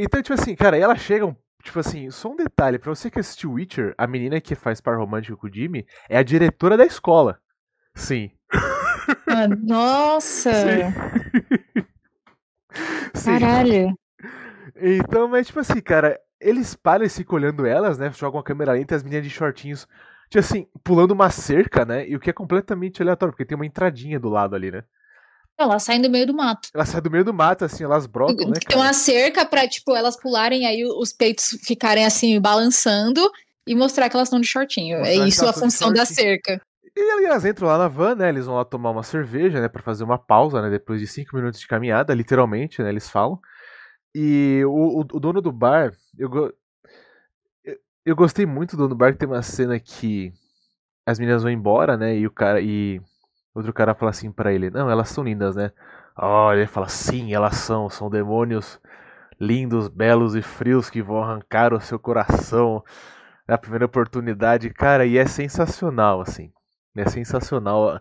Então, 0.00 0.20
tipo 0.22 0.34
assim, 0.34 0.54
cara, 0.54 0.76
ela 0.76 0.94
chega. 0.96 1.24
um- 1.26 1.34
Tipo 1.62 1.80
assim, 1.80 2.08
só 2.10 2.30
um 2.30 2.36
detalhe, 2.36 2.78
pra 2.78 2.94
você 2.94 3.10
que 3.10 3.18
assistiu 3.18 3.52
Witcher, 3.52 3.92
a 3.98 4.06
menina 4.06 4.40
que 4.40 4.54
faz 4.54 4.80
par 4.80 4.96
romântico 4.96 5.36
com 5.36 5.48
o 5.48 5.52
Jimmy 5.52 5.84
é 6.08 6.16
a 6.16 6.22
diretora 6.22 6.76
da 6.76 6.84
escola. 6.86 7.40
Sim. 7.96 8.30
Ah, 9.26 9.48
Nossa! 9.48 10.50
Sim. 13.14 13.38
Caralho. 13.40 13.98
Então, 14.76 15.26
mas 15.26 15.48
tipo 15.48 15.58
assim, 15.58 15.80
cara, 15.80 16.18
eles 16.40 16.74
param 16.76 17.04
e 17.04 17.08
ficam 17.08 17.36
olhando 17.36 17.66
elas, 17.66 17.98
né? 17.98 18.12
Jogam 18.12 18.38
a 18.38 18.44
câmera 18.44 18.72
lenta 18.72 18.94
e 18.94 18.96
as 18.96 19.02
meninas 19.02 19.24
de 19.24 19.30
shortinhos, 19.30 19.86
tipo 20.28 20.38
assim, 20.38 20.66
pulando 20.84 21.12
uma 21.12 21.30
cerca, 21.30 21.84
né? 21.84 22.08
E 22.08 22.16
o 22.16 22.20
que 22.20 22.30
é 22.30 22.32
completamente 22.32 23.02
aleatório, 23.02 23.32
porque 23.32 23.44
tem 23.44 23.56
uma 23.56 23.66
entradinha 23.66 24.18
do 24.18 24.28
lado 24.28 24.54
ali, 24.54 24.70
né? 24.70 24.84
Ela 25.58 25.80
sai 25.80 25.98
do 25.98 26.08
meio 26.08 26.24
do 26.24 26.34
mato. 26.34 26.68
Elas 26.72 26.88
saem 26.88 27.02
do 27.02 27.10
meio 27.10 27.24
do 27.24 27.34
mato, 27.34 27.64
assim, 27.64 27.82
elas 27.82 28.06
brotam, 28.06 28.46
né, 28.46 28.60
Tem 28.60 28.76
cara? 28.76 28.80
uma 28.80 28.92
cerca 28.92 29.44
pra, 29.44 29.66
tipo, 29.66 29.96
elas 29.96 30.16
pularem 30.16 30.66
aí 30.66 30.84
os 30.84 31.12
peitos 31.12 31.58
ficarem 31.64 32.06
assim, 32.06 32.40
balançando 32.40 33.28
e 33.66 33.74
mostrar 33.74 34.08
que 34.08 34.14
elas 34.14 34.28
estão 34.28 34.40
de 34.40 34.46
shortinho. 34.46 34.98
Mostrar 34.98 35.24
é 35.24 35.26
isso 35.26 35.40
a 35.42 35.46
elas 35.46 35.58
função 35.58 35.92
da 35.92 36.04
cerca. 36.04 36.60
E 36.96 37.24
elas 37.24 37.44
entram 37.44 37.66
lá 37.68 37.76
na 37.76 37.88
van, 37.88 38.14
né? 38.14 38.28
Eles 38.28 38.46
vão 38.46 38.54
lá 38.54 38.64
tomar 38.64 38.90
uma 38.90 39.02
cerveja, 39.02 39.60
né? 39.60 39.68
Pra 39.68 39.82
fazer 39.82 40.04
uma 40.04 40.18
pausa, 40.18 40.62
né? 40.62 40.70
Depois 40.70 41.00
de 41.00 41.06
cinco 41.06 41.36
minutos 41.36 41.60
de 41.60 41.66
caminhada, 41.66 42.14
literalmente, 42.14 42.80
né? 42.80 42.88
Eles 42.88 43.08
falam. 43.08 43.38
E 44.14 44.62
o, 44.64 45.00
o, 45.00 45.00
o 45.00 45.20
dono 45.20 45.40
do 45.40 45.52
bar, 45.52 45.92
eu, 46.16 46.52
eu, 48.04 48.16
gostei 48.16 48.46
muito 48.46 48.76
do 48.76 48.94
bar, 48.94 49.12
que 49.12 49.18
tem 49.18 49.28
uma 49.28 49.42
cena 49.42 49.78
que 49.78 50.32
as 51.06 51.18
meninas 51.18 51.42
vão 51.42 51.52
embora, 51.52 51.96
né? 51.96 52.16
E 52.16 52.26
o 52.26 52.30
cara. 52.30 52.60
E 52.60 53.00
outro 53.54 53.72
cara 53.72 53.94
fala 53.94 54.10
assim 54.10 54.30
pra 54.30 54.52
ele, 54.52 54.70
não, 54.70 54.90
elas 54.90 55.08
são 55.08 55.24
lindas, 55.24 55.56
né? 55.56 55.72
Olha, 56.16 56.58
ele 56.58 56.66
fala, 56.66 56.88
sim, 56.88 57.32
elas 57.34 57.56
são, 57.56 57.88
são 57.88 58.10
demônios 58.10 58.80
lindos, 59.40 59.88
belos 59.88 60.34
e 60.34 60.42
frios 60.42 60.90
que 60.90 61.02
vão 61.02 61.22
arrancar 61.22 61.72
o 61.72 61.80
seu 61.80 61.98
coração 61.98 62.82
na 63.46 63.56
primeira 63.56 63.86
oportunidade, 63.86 64.68
cara, 64.70 65.06
e 65.06 65.16
é 65.16 65.26
sensacional, 65.26 66.20
assim. 66.20 66.52
É 66.96 67.08
sensacional 67.08 68.00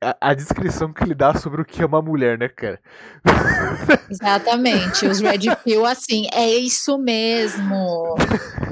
a, 0.00 0.16
a 0.20 0.34
descrição 0.34 0.92
que 0.92 1.04
ele 1.04 1.14
dá 1.14 1.32
sobre 1.34 1.62
o 1.62 1.64
que 1.64 1.80
é 1.80 1.86
uma 1.86 2.02
mulher, 2.02 2.36
né, 2.36 2.48
cara? 2.48 2.80
Exatamente. 4.10 5.06
Os 5.06 5.20
Red 5.20 5.54
Pill, 5.62 5.86
assim, 5.86 6.26
é 6.32 6.48
isso 6.48 6.98
mesmo. 6.98 8.16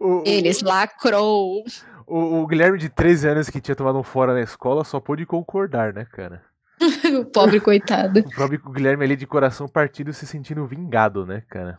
O, 0.00 0.22
Eles 0.26 0.62
lacrou. 0.62 1.64
o, 2.06 2.42
o 2.42 2.46
Guilherme 2.46 2.78
de 2.78 2.88
13 2.88 3.28
anos 3.28 3.50
que 3.50 3.60
tinha 3.60 3.74
tomado 3.74 3.98
um 3.98 4.02
fora 4.02 4.34
na 4.34 4.40
escola 4.42 4.84
só 4.84 5.00
pôde 5.00 5.24
concordar, 5.26 5.92
né, 5.92 6.04
cara? 6.04 6.42
O 7.20 7.24
pobre 7.24 7.58
coitado. 7.60 8.20
O 8.20 8.30
próprio 8.30 8.60
Guilherme 8.70 9.04
ali 9.04 9.16
de 9.16 9.26
coração 9.26 9.66
partido 9.66 10.12
se 10.12 10.26
sentindo 10.26 10.66
vingado, 10.66 11.24
né, 11.24 11.42
cara? 11.48 11.78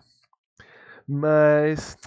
Mas. 1.07 1.97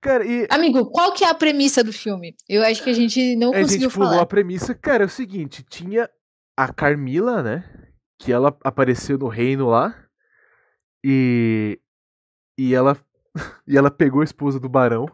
Cara, 0.00 0.24
e. 0.24 0.46
Amigo, 0.50 0.90
qual 0.90 1.12
que 1.12 1.24
é 1.24 1.28
a 1.28 1.34
premissa 1.34 1.82
do 1.84 1.92
filme? 1.92 2.34
Eu 2.48 2.62
acho 2.64 2.82
que 2.82 2.90
a 2.90 2.94
gente 2.94 3.36
não 3.36 3.50
a 3.50 3.58
conseguiu 3.60 3.88
gente 3.88 3.94
pulou 3.94 4.10
falar. 4.10 4.22
a 4.22 4.26
premissa. 4.26 4.74
Cara, 4.74 5.04
é 5.04 5.06
o 5.06 5.10
seguinte: 5.10 5.62
tinha 5.68 6.08
a 6.56 6.72
Carmila, 6.72 7.42
né? 7.42 7.64
Que 8.18 8.32
ela 8.32 8.56
apareceu 8.64 9.18
no 9.18 9.28
reino 9.28 9.68
lá. 9.68 9.94
E. 11.04 11.78
E 12.58 12.74
ela. 12.74 12.96
E 13.68 13.76
ela 13.76 13.90
pegou 13.90 14.22
a 14.22 14.24
esposa 14.24 14.58
do 14.58 14.68
barão. 14.68 15.06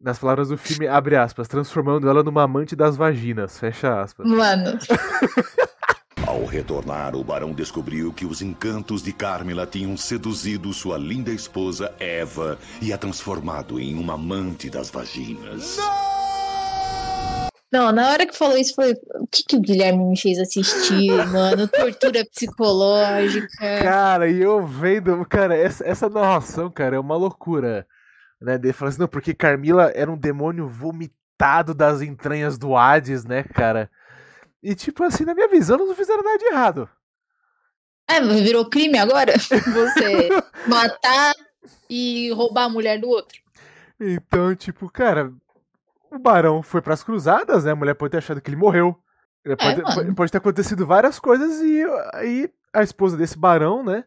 Nas 0.00 0.18
palavras 0.18 0.48
do 0.48 0.58
filme, 0.58 0.86
abre 0.86 1.16
aspas, 1.16 1.48
transformando 1.48 2.08
ela 2.08 2.22
numa 2.22 2.42
amante 2.42 2.76
das 2.76 2.96
vaginas, 2.96 3.58
fecha 3.58 4.02
aspas. 4.02 4.26
Mano, 4.28 4.78
Ao 6.26 6.44
retornar, 6.44 7.14
o 7.14 7.22
barão 7.22 7.52
descobriu 7.52 8.12
que 8.12 8.26
os 8.26 8.42
encantos 8.42 9.00
de 9.00 9.12
Carmila 9.12 9.64
tinham 9.64 9.96
seduzido 9.96 10.72
sua 10.72 10.98
linda 10.98 11.30
esposa 11.30 11.94
Eva 12.00 12.58
e 12.82 12.92
a 12.92 12.98
transformado 12.98 13.78
em 13.78 13.94
uma 13.94 14.14
amante 14.14 14.68
das 14.68 14.90
vaginas. 14.90 15.78
não, 17.72 17.92
na 17.92 18.10
hora 18.10 18.26
que 18.26 18.36
falou 18.36 18.56
isso, 18.56 18.74
foi 18.74 18.92
o 18.92 19.26
que, 19.30 19.44
que 19.48 19.56
o 19.56 19.60
Guilherme 19.60 20.04
me 20.04 20.18
fez 20.18 20.38
assistir, 20.38 21.12
mano? 21.30 21.68
Tortura 21.68 22.24
psicológica. 22.24 23.48
Cara, 23.82 24.28
e 24.28 24.42
eu 24.42 24.66
vendo, 24.66 25.24
cara, 25.26 25.56
essa, 25.56 25.86
essa 25.86 26.08
narração, 26.08 26.68
cara, 26.70 26.96
é 26.96 27.00
uma 27.00 27.16
loucura. 27.16 27.86
Né? 28.40 28.54
Ele 28.54 28.72
fala 28.72 28.90
assim, 28.90 29.00
não, 29.00 29.08
porque 29.08 29.34
Carmila 29.34 29.92
era 29.94 30.10
um 30.10 30.16
demônio 30.16 30.68
brotado 31.36 31.74
das 31.74 32.00
entranhas 32.00 32.58
do 32.58 32.76
Hades, 32.76 33.24
né, 33.24 33.42
cara? 33.42 33.90
E 34.62 34.74
tipo 34.74 35.04
assim, 35.04 35.24
na 35.24 35.34
minha 35.34 35.48
visão, 35.48 35.76
não 35.76 35.94
fizeram 35.94 36.22
nada 36.22 36.38
de 36.38 36.46
errado. 36.46 36.88
É, 38.08 38.20
virou 38.20 38.70
crime 38.70 38.98
agora? 38.98 39.34
Você 39.38 40.28
matar 40.66 41.34
e 41.90 42.32
roubar 42.32 42.64
a 42.64 42.68
mulher 42.68 43.00
do 43.00 43.08
outro. 43.08 43.38
Então, 44.00 44.54
tipo, 44.54 44.90
cara, 44.90 45.32
o 46.10 46.18
Barão 46.18 46.62
foi 46.62 46.80
pras 46.80 47.02
cruzadas, 47.02 47.64
né? 47.64 47.72
A 47.72 47.76
mulher 47.76 47.94
pode 47.94 48.12
ter 48.12 48.18
achado 48.18 48.40
que 48.40 48.48
ele 48.48 48.56
morreu. 48.56 48.96
Pode, 49.58 49.82
mano. 49.82 50.14
pode 50.14 50.32
ter 50.32 50.38
acontecido 50.38 50.86
várias 50.86 51.20
coisas 51.20 51.60
e 51.60 51.84
aí 52.14 52.50
a 52.72 52.82
esposa 52.82 53.16
desse 53.16 53.38
Barão, 53.38 53.84
né? 53.84 54.04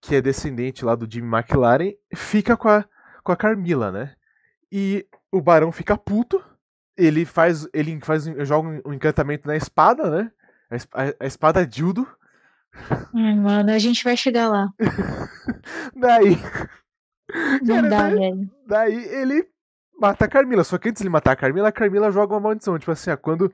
Que 0.00 0.16
é 0.16 0.20
descendente 0.20 0.84
lá 0.84 0.94
do 0.94 1.10
Jimmy 1.10 1.28
McLaren, 1.36 1.92
fica 2.14 2.56
com 2.56 2.68
a, 2.68 2.84
com 3.24 3.32
a 3.32 3.36
Carmila, 3.36 3.90
né? 3.90 4.14
E 4.70 5.06
o 5.32 5.40
Barão 5.40 5.72
fica 5.72 5.96
puto. 5.96 6.44
Ele 6.96 7.24
faz. 7.24 7.66
Ele 7.72 7.98
faz. 8.00 8.24
joga 8.46 8.82
um, 8.86 8.92
encantamento 8.92 9.48
na 9.48 9.56
espada, 9.56 10.08
né? 10.10 10.30
A, 10.92 11.02
a- 11.24 11.26
espada 11.26 11.66
Dildo. 11.66 12.06
Ai, 13.14 13.34
mano, 13.34 13.70
a 13.72 13.78
gente 13.78 14.04
vai 14.04 14.16
chegar 14.16 14.48
lá. 14.48 14.68
Daí. 15.96 16.36
Não 17.62 17.76
Cara, 17.76 17.88
dá, 17.88 17.98
daí- 18.08 18.18
velho. 18.18 18.50
Daí 18.66 19.04
ele 19.14 19.48
mata 20.00 20.24
a 20.24 20.28
Carmila. 20.28 20.64
Só 20.64 20.78
que 20.78 20.88
antes 20.88 21.00
de 21.00 21.04
ele 21.04 21.12
matar 21.12 21.32
a 21.32 21.36
Carmila, 21.36 21.68
a 21.68 21.72
Carmila 21.72 22.10
joga 22.12 22.34
uma 22.34 22.40
maldição. 22.40 22.78
Tipo 22.78 22.92
assim, 22.92 23.10
ah, 23.10 23.16
quando 23.16 23.52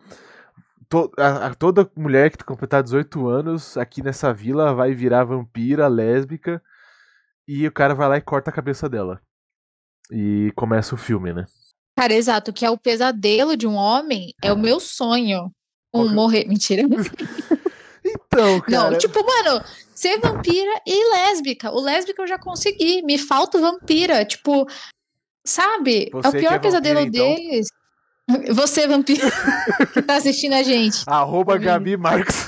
to- 0.89 1.11
a- 1.19 1.47
a- 1.49 1.55
toda 1.55 1.91
mulher 1.97 2.31
que 2.31 2.45
completar 2.45 2.83
18 2.83 3.29
anos 3.29 3.77
aqui 3.77 4.03
nessa 4.03 4.33
vila 4.33 4.75
vai 4.75 4.93
virar 4.95 5.25
vampira, 5.25 5.87
lésbica. 5.89 6.63
E 7.47 7.67
o 7.67 7.73
cara 7.73 7.95
vai 7.95 8.09
lá 8.09 8.17
e 8.17 8.21
corta 8.23 8.51
a 8.51 8.53
cabeça 8.55 8.89
dela. 8.89 9.21
E 10.11 10.53
começa 10.57 10.95
o 10.95 10.99
filme, 10.99 11.33
né? 11.33 11.45
Cara, 11.99 12.13
exato, 12.15 12.53
que 12.53 12.65
é 12.65 12.71
o 12.71 12.79
pesadelo 12.79 13.57
de 13.57 13.67
um 13.67 13.75
homem, 13.75 14.33
é 14.43 14.53
o 14.53 14.59
meu 14.59 14.81
sonho. 14.81 15.51
Um 15.93 16.09
que- 16.09 16.15
morrer. 16.15 16.45
Mentira. 16.47 16.83
Então, 18.03 18.61
cara. 18.63 18.91
Não, 18.93 18.99
tipo, 18.99 19.19
mano, 19.25 19.63
ser 19.95 20.19
vampira 20.19 20.81
e 20.87 21.11
lésbica. 21.13 21.71
O 21.71 21.81
lésbica 21.83 22.23
eu 22.23 22.27
já 22.27 22.39
consegui. 22.39 23.03
Me 23.03 23.19
falta 23.19 23.59
o 23.59 23.61
vampira. 23.61 24.25
Tipo, 24.25 24.67
sabe? 25.47 26.07
é 26.07 26.11
Você 26.11 26.29
o 26.29 26.33
que 26.33 26.39
pior 26.39 26.55
é 26.55 26.59
pesadelo 26.59 27.01
vampira, 27.05 27.25
então. 27.25 27.35
deles. 27.37 27.69
Você, 28.57 28.89
vampiro, 28.89 29.21
que 29.93 30.01
tá 30.01 30.17
assistindo 30.17 30.55
a 30.55 30.63
gente. 30.63 31.03
Arroba. 31.07 31.59
Gabi 31.59 31.97
Marques. 31.99 32.47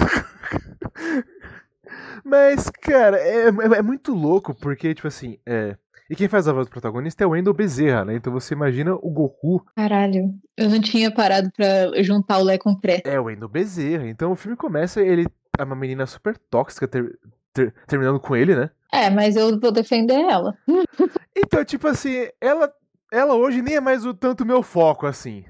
Mas, 2.25 2.71
cara, 2.71 3.19
é, 3.19 3.49
é- 3.49 3.79
é 3.79 3.83
muito 3.83 4.15
louco, 4.15 4.55
porque, 4.55 4.95
tipo 4.95 5.09
assim, 5.09 5.39
é. 5.47 5.77
E 6.13 6.15
quem 6.15 6.29
faz 6.29 6.47
a 6.47 6.53
voz 6.53 6.67
do 6.67 6.71
protagonista 6.71 7.25
é 7.25 7.27
o 7.27 7.31
Wendell 7.31 7.55
Bezerra, 7.55 8.05
né? 8.05 8.15
Então 8.15 8.31
você 8.31 8.53
imagina 8.53 8.95
o 8.95 9.11
Goku 9.11 9.65
Caralho, 9.75 10.35
eu 10.59 10.69
não 10.69 10.79
tinha 10.79 11.11
parado 11.11 11.51
pra 11.57 12.03
juntar 12.03 12.39
o 12.39 12.43
Lé 12.45 12.59
com 12.59 12.71
o 12.73 12.79
Pré. 12.79 13.01
é 13.07 13.19
o 13.19 13.25
Wendell 13.25 13.49
Bezerra. 13.49 14.07
Então 14.07 14.31
o 14.31 14.37
filme 14.37 14.55
começa, 14.55 15.01
ele 15.01 15.27
é 15.59 15.65
uma 15.65 15.75
menina 15.75 16.05
super 16.07 16.37
tóxica, 16.37 16.87
ter- 16.87 17.19
ter- 17.55 17.73
terminando 17.87 18.21
com 18.21 18.37
ele, 18.37 18.55
né? 18.55 18.69
É, 18.93 19.09
mas 19.09 19.37
eu 19.37 19.59
vou 19.59 19.73
defender 19.73 20.21
ela. 20.21 20.55
Então, 21.35 21.65
tipo 21.65 21.89
assim, 21.89 22.29
ela, 22.41 22.71
ela 23.11 23.35
hoje 23.35 23.63
nem 23.63 23.77
é 23.77 23.81
mais 23.81 24.05
o 24.05 24.13
tanto 24.13 24.45
meu 24.45 24.63
foco, 24.63 25.07
assim. 25.07 25.45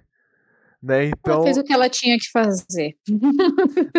Né? 0.80 1.06
Ela 1.06 1.12
Então. 1.18 1.42
fez 1.42 1.58
o 1.58 1.64
que 1.64 1.72
ela 1.72 1.88
tinha 1.88 2.16
que 2.16 2.30
fazer. 2.30 2.96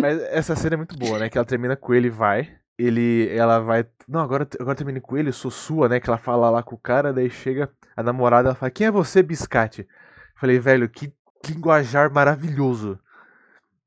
Mas 0.01 0.21
essa 0.31 0.55
cena 0.55 0.75
é 0.75 0.77
muito 0.77 0.97
boa, 0.97 1.19
né? 1.19 1.29
Que 1.29 1.37
ela 1.37 1.43
termina 1.45 1.75
com 1.75 1.93
ele 1.93 2.07
e 2.07 2.09
vai. 2.09 2.49
Ele, 2.83 3.29
ela 3.29 3.59
vai. 3.59 3.85
Não, 4.07 4.21
agora, 4.21 4.47
agora 4.59 4.75
terminei 4.75 5.01
com 5.01 5.17
ele, 5.17 5.31
sou 5.31 5.51
sua, 5.51 5.87
né? 5.87 5.99
Que 5.99 6.09
ela 6.09 6.17
fala 6.17 6.49
lá 6.49 6.63
com 6.63 6.75
o 6.75 6.79
cara, 6.79 7.13
daí 7.13 7.29
chega 7.29 7.69
a 7.95 8.03
namorada, 8.03 8.49
ela 8.49 8.55
fala: 8.55 8.71
Quem 8.71 8.87
é 8.87 8.91
você, 8.91 9.21
biscate? 9.23 9.87
Falei, 10.35 10.59
velho, 10.59 10.89
que 10.89 11.11
linguajar 11.47 12.11
maravilhoso. 12.11 12.99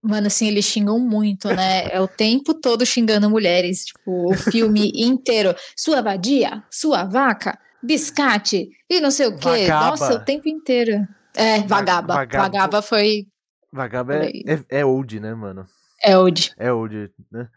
Mano, 0.02 0.28
assim, 0.28 0.46
eles 0.46 0.64
xingam 0.64 0.98
muito, 0.98 1.48
né? 1.48 1.88
É 1.88 2.00
o 2.00 2.06
tempo 2.06 2.54
todo 2.54 2.86
xingando 2.86 3.28
mulheres. 3.28 3.86
Tipo, 3.86 4.32
o 4.32 4.34
filme 4.34 4.92
inteiro. 4.94 5.54
Sua 5.76 6.00
vadia, 6.00 6.62
sua 6.70 7.04
vaca, 7.04 7.58
biscate 7.82 8.68
e 8.88 9.00
não 9.00 9.10
sei 9.10 9.26
o 9.26 9.36
quê. 9.36 9.66
Vagaba. 9.66 9.86
Nossa, 9.86 10.14
o 10.14 10.24
tempo 10.24 10.48
inteiro. 10.48 11.06
É, 11.34 11.60
vagaba. 11.62 12.14
vagabo. 12.14 12.44
Vagaba 12.44 12.82
foi 12.82 13.26
Vagaba 13.72 14.14
é, 14.24 14.30
é, 14.46 14.64
é 14.80 14.84
old, 14.84 15.20
né, 15.20 15.34
mano? 15.34 15.66
Eld. 16.02 16.52
É 16.56 16.72
old, 16.72 17.10
né? 17.30 17.48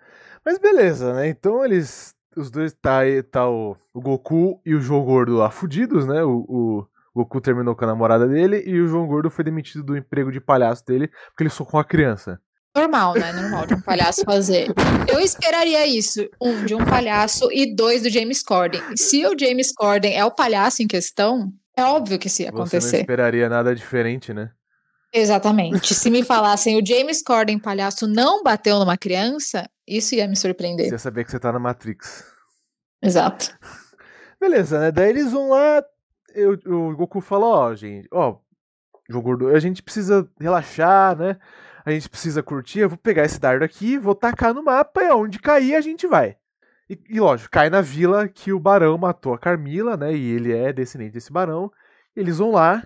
Mas 0.45 0.57
beleza, 0.57 1.13
né? 1.13 1.27
Então 1.27 1.63
eles. 1.63 2.13
Os 2.37 2.51
dois 2.51 2.73
tá 2.79 2.99
aí, 2.99 3.23
tá 3.23 3.49
o, 3.49 3.75
o 3.93 3.99
Goku 3.99 4.61
e 4.65 4.75
o 4.75 4.79
João 4.79 5.03
Gordo 5.03 5.35
lá 5.35 5.49
fudidos, 5.49 6.05
né? 6.05 6.23
O, 6.23 6.45
o 6.47 6.87
Goku 7.13 7.41
terminou 7.41 7.75
com 7.75 7.83
a 7.83 7.87
namorada 7.87 8.27
dele 8.27 8.63
e 8.65 8.79
o 8.79 8.87
João 8.87 9.07
Gordo 9.07 9.29
foi 9.31 9.43
demitido 9.43 9.83
do 9.83 9.97
emprego 9.97 10.31
de 10.31 10.39
palhaço 10.39 10.85
dele 10.85 11.07
porque 11.07 11.43
ele 11.43 11.49
socou 11.49 11.79
uma 11.79 11.83
criança. 11.83 12.39
Normal, 12.75 13.15
né? 13.15 13.33
Normal 13.33 13.65
de 13.65 13.73
um 13.73 13.81
palhaço 13.81 14.21
fazer. 14.23 14.67
Eu 15.11 15.19
esperaria 15.19 15.85
isso. 15.87 16.29
Um, 16.39 16.63
de 16.65 16.75
um 16.75 16.85
palhaço 16.85 17.51
e 17.51 17.75
dois 17.75 18.03
do 18.03 18.09
James 18.09 18.43
Corden. 18.43 18.81
Se 18.95 19.25
o 19.25 19.37
James 19.37 19.71
Corden 19.73 20.15
é 20.15 20.23
o 20.23 20.31
palhaço 20.31 20.83
em 20.83 20.87
questão, 20.87 21.51
é 21.75 21.83
óbvio 21.83 22.19
que 22.19 22.27
isso 22.27 22.43
ia 22.43 22.49
Você 22.49 22.55
não 22.55 22.61
acontecer. 22.61 22.99
esperaria 22.99 23.49
nada 23.49 23.75
diferente, 23.75 24.33
né? 24.33 24.51
Exatamente. 25.11 25.95
Se 25.95 26.09
me 26.11 26.23
falassem 26.23 26.79
o 26.79 26.85
James 26.85 27.23
Corden 27.23 27.57
palhaço 27.57 28.07
não 28.07 28.43
bateu 28.43 28.77
numa 28.77 28.95
criança, 28.97 29.67
isso 29.97 30.15
ia 30.15 30.27
me 30.27 30.35
Você 30.35 30.41
surpreender. 30.43 30.91
ia 30.91 30.97
saber 30.99 31.23
que 31.25 31.31
você 31.31 31.39
tá 31.39 31.51
na 31.51 31.59
Matrix. 31.59 32.25
Exato. 33.01 33.57
Beleza, 34.39 34.79
né? 34.79 34.91
Daí 34.91 35.09
eles 35.09 35.31
vão 35.31 35.49
lá. 35.49 35.83
eu- 36.33 36.59
o 36.65 36.95
Goku 36.95 37.19
fala, 37.21 37.45
ó, 37.45 37.75
gente, 37.75 38.07
ó, 38.11 38.37
Gordo, 39.09 39.47
a 39.49 39.59
gente 39.59 39.81
precisa 39.81 40.29
relaxar, 40.39 41.17
né? 41.17 41.37
A 41.83 41.91
gente 41.91 42.07
precisa 42.09 42.43
curtir. 42.43 42.79
Eu 42.79 42.89
vou 42.89 42.97
pegar 42.97 43.23
esse 43.25 43.39
dardo 43.39 43.63
aqui, 43.65 43.97
vou 43.97 44.13
tacar 44.13 44.53
no 44.53 44.63
mapa 44.63 45.01
e 45.01 45.07
aonde 45.07 45.39
cair 45.39 45.73
a 45.75 45.81
gente 45.81 46.05
vai. 46.05 46.37
E, 46.89 46.99
e 47.09 47.19
lógico, 47.19 47.49
cai 47.51 47.69
na 47.69 47.81
vila 47.81 48.27
que 48.27 48.53
o 48.53 48.59
Barão 48.59 48.97
matou 48.97 49.33
a 49.33 49.39
Carmila, 49.39 49.97
né? 49.97 50.13
E 50.15 50.31
ele 50.31 50.53
é 50.55 50.71
descendente 50.71 51.13
desse 51.13 51.31
Barão. 51.31 51.71
Eles 52.15 52.37
vão 52.37 52.51
lá 52.51 52.85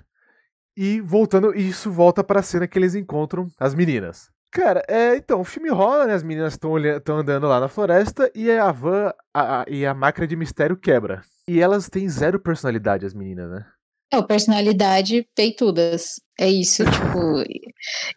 e 0.78 1.02
voltando, 1.02 1.54
isso 1.54 1.92
volta 1.92 2.24
pra 2.24 2.42
cena 2.42 2.68
que 2.68 2.80
eles 2.80 2.96
encontram 2.96 3.48
as 3.60 3.76
meninas. 3.76 4.30
Cara, 4.54 4.84
é, 4.88 5.16
então, 5.16 5.42
o 5.42 5.44
filme 5.44 5.70
rola, 5.70 6.06
né? 6.06 6.14
As 6.14 6.22
meninas 6.24 6.54
estão 6.54 7.18
andando 7.18 7.48
lá 7.48 7.60
na 7.60 7.68
floresta 7.68 8.32
e 8.36 8.52
a 8.52 8.72
van 8.72 9.12
a- 9.34 9.62
a- 9.62 9.66
e 9.68 9.84
a 9.86 9.94
máquina 9.96 10.28
de 10.28 10.36
mistério 10.36 10.78
quebra. 10.78 11.24
E 11.48 11.60
elas 11.60 11.90
têm 11.90 12.08
zero 12.08 12.40
personalidade, 12.40 13.06
as 13.06 13.14
meninas, 13.16 13.50
né? 13.50 13.66
É 14.12 14.18
o 14.20 14.24
personalidade 14.28 15.28
peitudas. 15.36 16.22
É 16.40 16.48
isso, 16.50 16.84
tipo. 16.86 17.44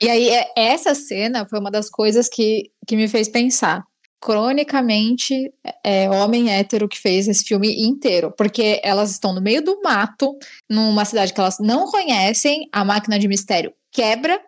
E 0.00 0.10
aí, 0.10 0.28
é- 0.28 0.46
essa 0.56 0.94
cena 0.94 1.46
foi 1.46 1.58
uma 1.58 1.70
das 1.70 1.88
coisas 1.88 2.28
que, 2.28 2.70
que 2.86 2.96
me 2.96 3.08
fez 3.08 3.28
pensar. 3.28 3.82
Cronicamente, 4.20 5.52
é 5.82 6.08
homem 6.10 6.50
hétero 6.50 6.88
que 6.88 6.98
fez 6.98 7.26
esse 7.28 7.44
filme 7.44 7.82
inteiro. 7.82 8.30
Porque 8.36 8.78
elas 8.84 9.10
estão 9.10 9.32
no 9.34 9.40
meio 9.40 9.62
do 9.62 9.80
mato, 9.82 10.36
numa 10.68 11.04
cidade 11.06 11.32
que 11.32 11.40
elas 11.40 11.56
não 11.60 11.86
conhecem, 11.86 12.68
a 12.72 12.84
máquina 12.84 13.18
de 13.18 13.26
mistério 13.26 13.72
quebra. 13.90 14.38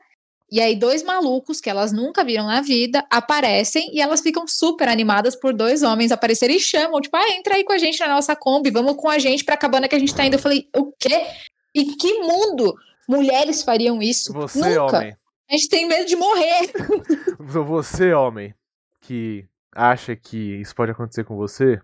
E 0.50 0.60
aí, 0.60 0.76
dois 0.76 1.02
malucos 1.02 1.60
que 1.60 1.68
elas 1.68 1.92
nunca 1.92 2.24
viram 2.24 2.46
na 2.46 2.62
vida 2.62 3.04
aparecem 3.10 3.94
e 3.94 4.00
elas 4.00 4.20
ficam 4.20 4.46
super 4.48 4.88
animadas 4.88 5.36
por 5.36 5.52
dois 5.52 5.82
homens 5.82 6.10
aparecerem 6.10 6.56
e 6.56 6.60
chamam, 6.60 7.00
tipo, 7.00 7.16
ah, 7.16 7.36
entra 7.36 7.54
aí 7.54 7.64
com 7.64 7.72
a 7.72 7.78
gente 7.78 8.00
na 8.00 8.08
nossa 8.08 8.34
Kombi, 8.34 8.70
vamos 8.70 8.96
com 8.96 9.10
a 9.10 9.18
gente 9.18 9.44
pra 9.44 9.58
cabana 9.58 9.88
que 9.88 9.94
a 9.94 9.98
gente 9.98 10.14
tá 10.14 10.24
indo. 10.24 10.34
Eu 10.34 10.38
falei, 10.38 10.68
o 10.74 10.90
quê? 10.98 11.26
Em 11.74 11.96
que 11.96 12.20
mundo 12.20 12.74
mulheres 13.06 13.62
fariam 13.62 14.00
isso? 14.00 14.32
Você, 14.32 14.58
nunca. 14.58 14.98
homem. 14.98 15.16
A 15.50 15.52
gente 15.54 15.68
tem 15.68 15.86
medo 15.86 16.06
de 16.06 16.16
morrer. 16.16 16.72
Você, 17.40 18.12
homem, 18.12 18.54
que 19.00 19.46
acha 19.74 20.14
que 20.16 20.60
isso 20.60 20.74
pode 20.74 20.92
acontecer 20.92 21.24
com 21.24 21.36
você. 21.36 21.80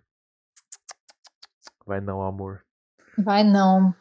Vai 1.86 2.00
não, 2.00 2.22
amor. 2.22 2.62
Vai 3.16 3.44
não. 3.44 3.94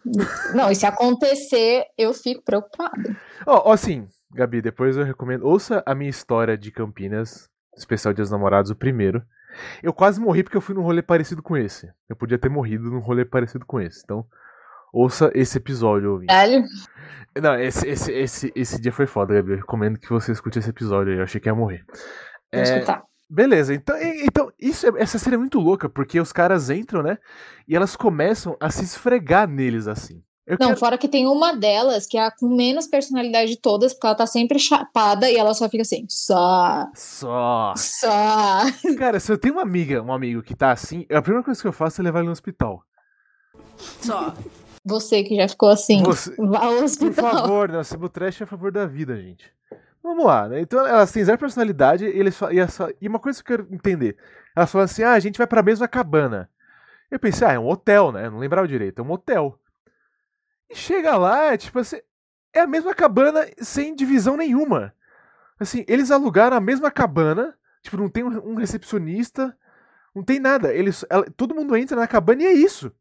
Não, 0.54 0.72
e 0.72 0.76
se 0.76 0.86
acontecer, 0.86 1.86
eu 1.98 2.14
fico 2.14 2.42
preocupada. 2.42 3.16
Ó, 3.46 3.70
ó, 3.70 3.74
assim, 3.74 4.08
Gabi, 4.34 4.62
depois 4.62 4.98
eu 4.98 5.04
recomendo. 5.04 5.44
Ouça 5.46 5.84
a 5.86 5.94
minha 5.94 6.10
história 6.10 6.58
de 6.58 6.72
Campinas, 6.72 7.50
especial 7.78 8.14
Dias 8.14 8.30
dos 8.30 8.32
Namorados, 8.32 8.72
o 8.72 8.76
primeiro. 8.76 9.24
Eu 9.84 9.94
quase 9.94 10.20
morri 10.20 10.44
porque 10.44 10.58
eu 10.58 10.62
fui 10.62 10.74
num 10.74 10.82
rolê 10.82 11.02
parecido 11.02 11.44
com 11.44 11.56
esse. 11.56 11.88
Eu 12.10 12.16
podia 12.16 12.40
ter 12.40 12.50
morrido 12.50 12.90
num 12.90 13.00
rolê 13.00 13.24
parecido 13.24 13.66
com 13.66 13.80
esse. 13.80 14.02
Então, 14.04 14.26
ouça 14.92 15.32
esse 15.36 15.58
episódio, 15.58 16.12
ouvinte. 16.14 16.34
Velho, 16.34 16.64
Não, 17.40 17.60
esse, 17.60 17.88
esse, 17.88 18.12
esse, 18.12 18.52
esse 18.56 18.82
dia 18.82 18.92
foi 18.92 19.06
foda, 19.06 19.34
Gabi. 19.36 19.52
Eu 19.52 19.58
recomendo 19.58 20.00
que 20.00 20.10
você 20.10 20.32
escute 20.32 20.58
esse 20.58 20.70
episódio 20.72 21.14
aí. 21.14 21.20
Eu 21.20 21.24
achei 21.24 21.40
que 21.40 21.48
ia 21.48 21.54
morrer. 21.56 21.84
vou 21.88 22.62
É, 22.62 22.64
escutar. 22.64 23.04
Beleza, 23.30 23.74
então, 23.74 23.96
então 24.00 24.52
isso, 24.60 24.86
é- 24.86 25.02
essa 25.02 25.18
cena 25.18 25.36
é 25.36 25.40
muito 25.40 25.60
louca, 25.60 25.90
porque 25.90 26.20
os 26.20 26.32
caras 26.32 26.70
entram, 26.70 27.02
né? 27.02 27.18
E 27.68 27.76
elas 27.76 27.96
começam 27.96 28.56
a 28.60 28.70
se 28.70 28.84
esfregar 28.84 29.48
neles 29.48 29.88
assim. 29.88 30.24
Eu 30.46 30.58
Não, 30.60 30.68
quero- 30.68 30.80
fora 30.80 30.98
que 30.98 31.08
tem 31.08 31.26
uma 31.26 31.56
delas 31.56 32.06
que 32.06 32.18
é 32.18 32.26
a 32.26 32.32
com 32.32 32.50
menos 32.50 32.86
personalidade 32.86 33.52
de 33.52 33.58
todas, 33.58 33.94
porque 33.94 34.08
ela 34.08 34.16
tá 34.16 34.26
sempre 34.28 34.60
chapada 34.60 35.30
e 35.32 35.38
ela 35.38 35.54
só 35.54 35.70
fica 35.70 35.84
assim, 35.84 36.06
só, 36.10 36.88
Só. 36.94 37.74
só. 37.78 38.60
Cara, 39.00 39.20
se 39.22 39.32
eu 39.32 39.38
tenho 39.38 39.54
uma 39.56 39.62
amiga, 39.62 40.02
um 40.02 40.12
amigo 40.12 40.44
que 40.44 40.54
tá 40.54 40.72
assim, 40.72 41.06
a 41.10 41.22
primeira 41.22 41.46
coisa 41.46 41.62
que 41.62 41.68
eu 41.68 41.72
faço 41.72 42.02
é 42.02 42.04
levar 42.04 42.20
ele 42.20 42.26
no 42.28 42.34
hospital. 42.34 42.84
Só. 43.78 44.34
Você 44.86 45.24
que 45.24 45.36
já 45.36 45.48
ficou 45.48 45.70
assim, 45.70 46.04
Você- 46.04 46.36
vá 46.38 46.66
ao 46.66 46.74
Por 46.76 46.84
hospital. 46.84 47.32
favor, 47.32 47.70
né? 47.70 47.80
O 48.02 48.10
Trash 48.10 48.42
é 48.42 48.44
a 48.44 48.48
favor 48.48 48.70
da 48.72 48.86
vida, 48.86 49.16
gente. 49.16 49.50
Vamos 50.04 50.26
lá, 50.26 50.50
né? 50.50 50.60
Então 50.60 50.86
elas 50.86 51.10
têm 51.12 51.24
zero 51.24 51.38
personalidade 51.38 52.04
e, 52.06 52.10
eles, 52.20 52.38
e, 52.52 52.60
essa- 52.60 52.94
e 53.00 53.08
uma 53.08 53.20
coisa 53.20 53.42
que 53.42 53.54
eu 53.54 53.58
quero 53.60 53.74
entender. 53.74 54.18
Elas 54.54 54.70
falam 54.70 54.84
assim, 54.84 55.04
ah, 55.04 55.14
a 55.14 55.20
gente 55.20 55.38
vai 55.38 55.48
pra 55.48 55.64
mesma 55.64 55.88
cabana. 55.88 56.50
Eu 57.10 57.18
pensei, 57.18 57.48
ah, 57.48 57.54
é 57.54 57.60
um 57.60 57.70
hotel, 57.70 58.12
né? 58.12 58.30
Não 58.30 58.40
lembrava 58.40 58.68
direito, 58.68 59.00
é 59.00 59.06
um 59.06 59.12
hotel. 59.12 59.58
E 60.74 60.76
chega 60.76 61.16
lá, 61.16 61.56
tipo 61.56 61.78
assim, 61.80 61.98
é 62.52 62.62
a 62.62 62.68
mesma 62.68 62.94
cabana 62.94 63.48
sem 63.60 63.96
divisão 63.96 64.36
nenhuma. 64.36 64.94
Assim, 65.60 65.86
eles 65.88 66.10
alugaram 66.10 66.58
a 66.58 66.62
mesma 66.62 66.90
cabana, 66.90 67.56
tipo, 67.84 67.96
não 67.96 68.10
tem 68.10 68.24
um 68.24 68.56
recepcionista, 68.56 69.56
não 70.16 70.24
tem 70.24 70.40
nada. 70.40 70.74
Eles, 70.74 71.06
ela- 71.10 71.26
todo 71.38 71.54
mundo 71.56 71.76
entra 71.78 71.96
na 71.96 72.08
cabana 72.08 72.42
e 72.42 72.46
é 72.48 72.54
isso. 72.54 72.92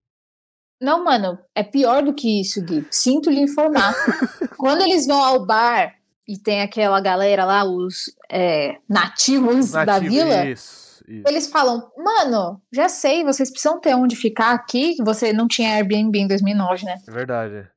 Não, 0.81 1.03
mano, 1.05 1.39
é 1.55 1.63
pior 1.63 2.03
do 2.03 2.13
que 2.13 2.41
isso, 2.41 2.63
Gui. 2.63 2.87
Sinto 2.91 3.31
lhe 3.31 3.41
informar. 3.41 3.95
Quando 4.59 4.83
eles 4.83 5.07
vão 5.07 5.23
ao 5.23 5.47
bar 5.47 5.95
e 6.29 6.37
tem 6.37 6.61
aquela 6.61 7.01
galera 7.01 7.45
lá, 7.45 7.65
os 7.65 8.15
é, 8.31 8.77
nativos 8.89 9.71
da 9.71 9.99
vila, 9.99 10.45
Isso, 10.47 10.92
isso. 11.09 11.25
eles 11.27 11.47
falam: 11.49 11.91
Mano, 11.97 12.61
já 12.73 12.89
sei, 12.89 13.25
vocês 13.25 13.51
precisam 13.51 13.81
ter 13.81 13.95
onde 13.95 14.17
ficar 14.17 14.53
aqui. 14.53 14.95
que 14.95 15.05
Você 15.05 15.33
não 15.33 15.47
tinha 15.49 15.75
Airbnb 15.75 16.19
em 16.19 16.27
2009, 16.29 16.85
né? 16.85 16.99
É 17.07 17.11
verdade. 17.11 17.69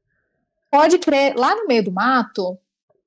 Pode 0.72 0.98
crer, 1.00 1.36
lá 1.36 1.55
no 1.55 1.67
meio 1.67 1.84
do 1.84 1.91
mato 1.91 2.58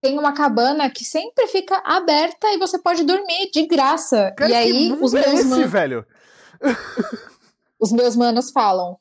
tem 0.01 0.19
uma 0.19 0.33
cabana 0.33 0.89
que 0.89 1.05
sempre 1.05 1.47
fica 1.49 1.77
aberta 1.85 2.47
e 2.49 2.59
você 2.59 2.79
pode 2.79 3.05
dormir 3.05 3.51
de 3.53 3.67
graça. 3.67 4.33
Cara, 4.37 4.51
e 4.51 4.55
aí 4.55 4.93
os 4.93 5.13
é 5.13 5.21
meus, 5.21 5.41
esse, 5.41 5.49
man- 5.49 5.67
velho? 5.67 6.07
os 7.79 7.93
meus 7.93 8.17
manos 8.17 8.51
falam. 8.51 8.97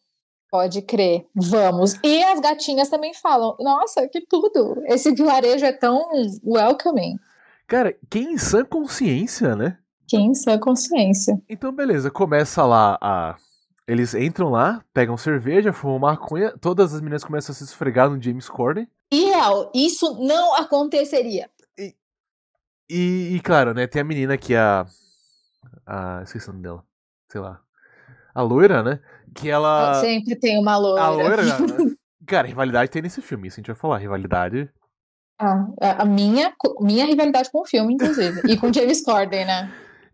Pode 0.50 0.82
crer, 0.82 1.26
vamos. 1.36 1.96
E 2.02 2.24
as 2.24 2.40
gatinhas 2.40 2.90
também 2.90 3.14
falam: 3.14 3.56
Nossa, 3.60 4.08
que 4.08 4.22
tudo! 4.22 4.82
Esse 4.86 5.14
vilarejo 5.14 5.66
é 5.66 5.74
tão 5.74 6.10
welcoming. 6.44 7.18
Cara, 7.68 7.94
quem 8.10 8.32
em 8.34 8.38
sã 8.38 8.64
consciência, 8.64 9.56
né? 9.58 9.78
Quem 10.08 10.34
sã 10.34 10.58
consciência. 10.58 11.42
Então, 11.50 11.72
beleza, 11.72 12.10
começa 12.10 12.66
lá 12.66 12.98
a. 13.02 13.36
Eles 13.88 14.14
entram 14.14 14.50
lá, 14.50 14.84
pegam 14.94 15.16
cerveja, 15.18 15.72
fumam 15.72 16.00
maconha, 16.00 16.54
todas 16.60 16.94
as 16.94 17.00
meninas 17.00 17.24
começam 17.24 17.54
a 17.54 17.56
se 17.56 17.64
esfregar 17.64 18.10
no 18.10 18.22
James 18.22 18.50
Corden. 18.50 18.88
Irreal, 19.12 19.72
isso 19.74 20.18
não 20.20 20.56
aconteceria. 20.56 21.50
E, 22.90 23.36
e, 23.36 23.40
claro, 23.42 23.74
né, 23.74 23.86
tem 23.86 24.02
a 24.02 24.06
menina 24.06 24.38
que 24.38 24.54
é 24.54 24.60
a. 24.60 24.86
A. 25.86 26.22
Esqueci 26.24 26.50
o 26.50 26.54
nome 26.54 26.64
dela. 26.64 26.84
Sei 27.30 27.42
lá. 27.42 27.62
A 28.34 28.42
loira, 28.42 28.82
né? 28.82 29.00
Que 29.36 29.50
ela. 29.50 29.96
Sempre 30.02 30.36
tem 30.36 30.60
uma 30.60 30.78
loira. 30.78 31.04
A 31.04 31.10
loira. 31.10 31.44
né? 31.44 31.96
Cara, 32.26 32.48
rivalidade 32.48 32.92
tem 32.92 33.02
nesse 33.02 33.22
filme, 33.22 33.48
isso 33.48 33.56
a 33.56 33.60
gente 33.60 33.68
vai 33.68 33.76
falar. 33.76 33.98
Rivalidade. 33.98 34.70
Ah, 35.40 35.68
a 35.82 36.02
a 36.04 36.06
minha, 36.06 36.54
minha 36.80 37.06
rivalidade 37.06 37.52
com 37.52 37.62
o 37.62 37.66
filme, 37.66 37.94
inclusive. 37.94 38.42
e 38.48 38.58
com 38.58 38.72
James 38.72 39.04
Corden, 39.04 39.46
né? 39.46 39.72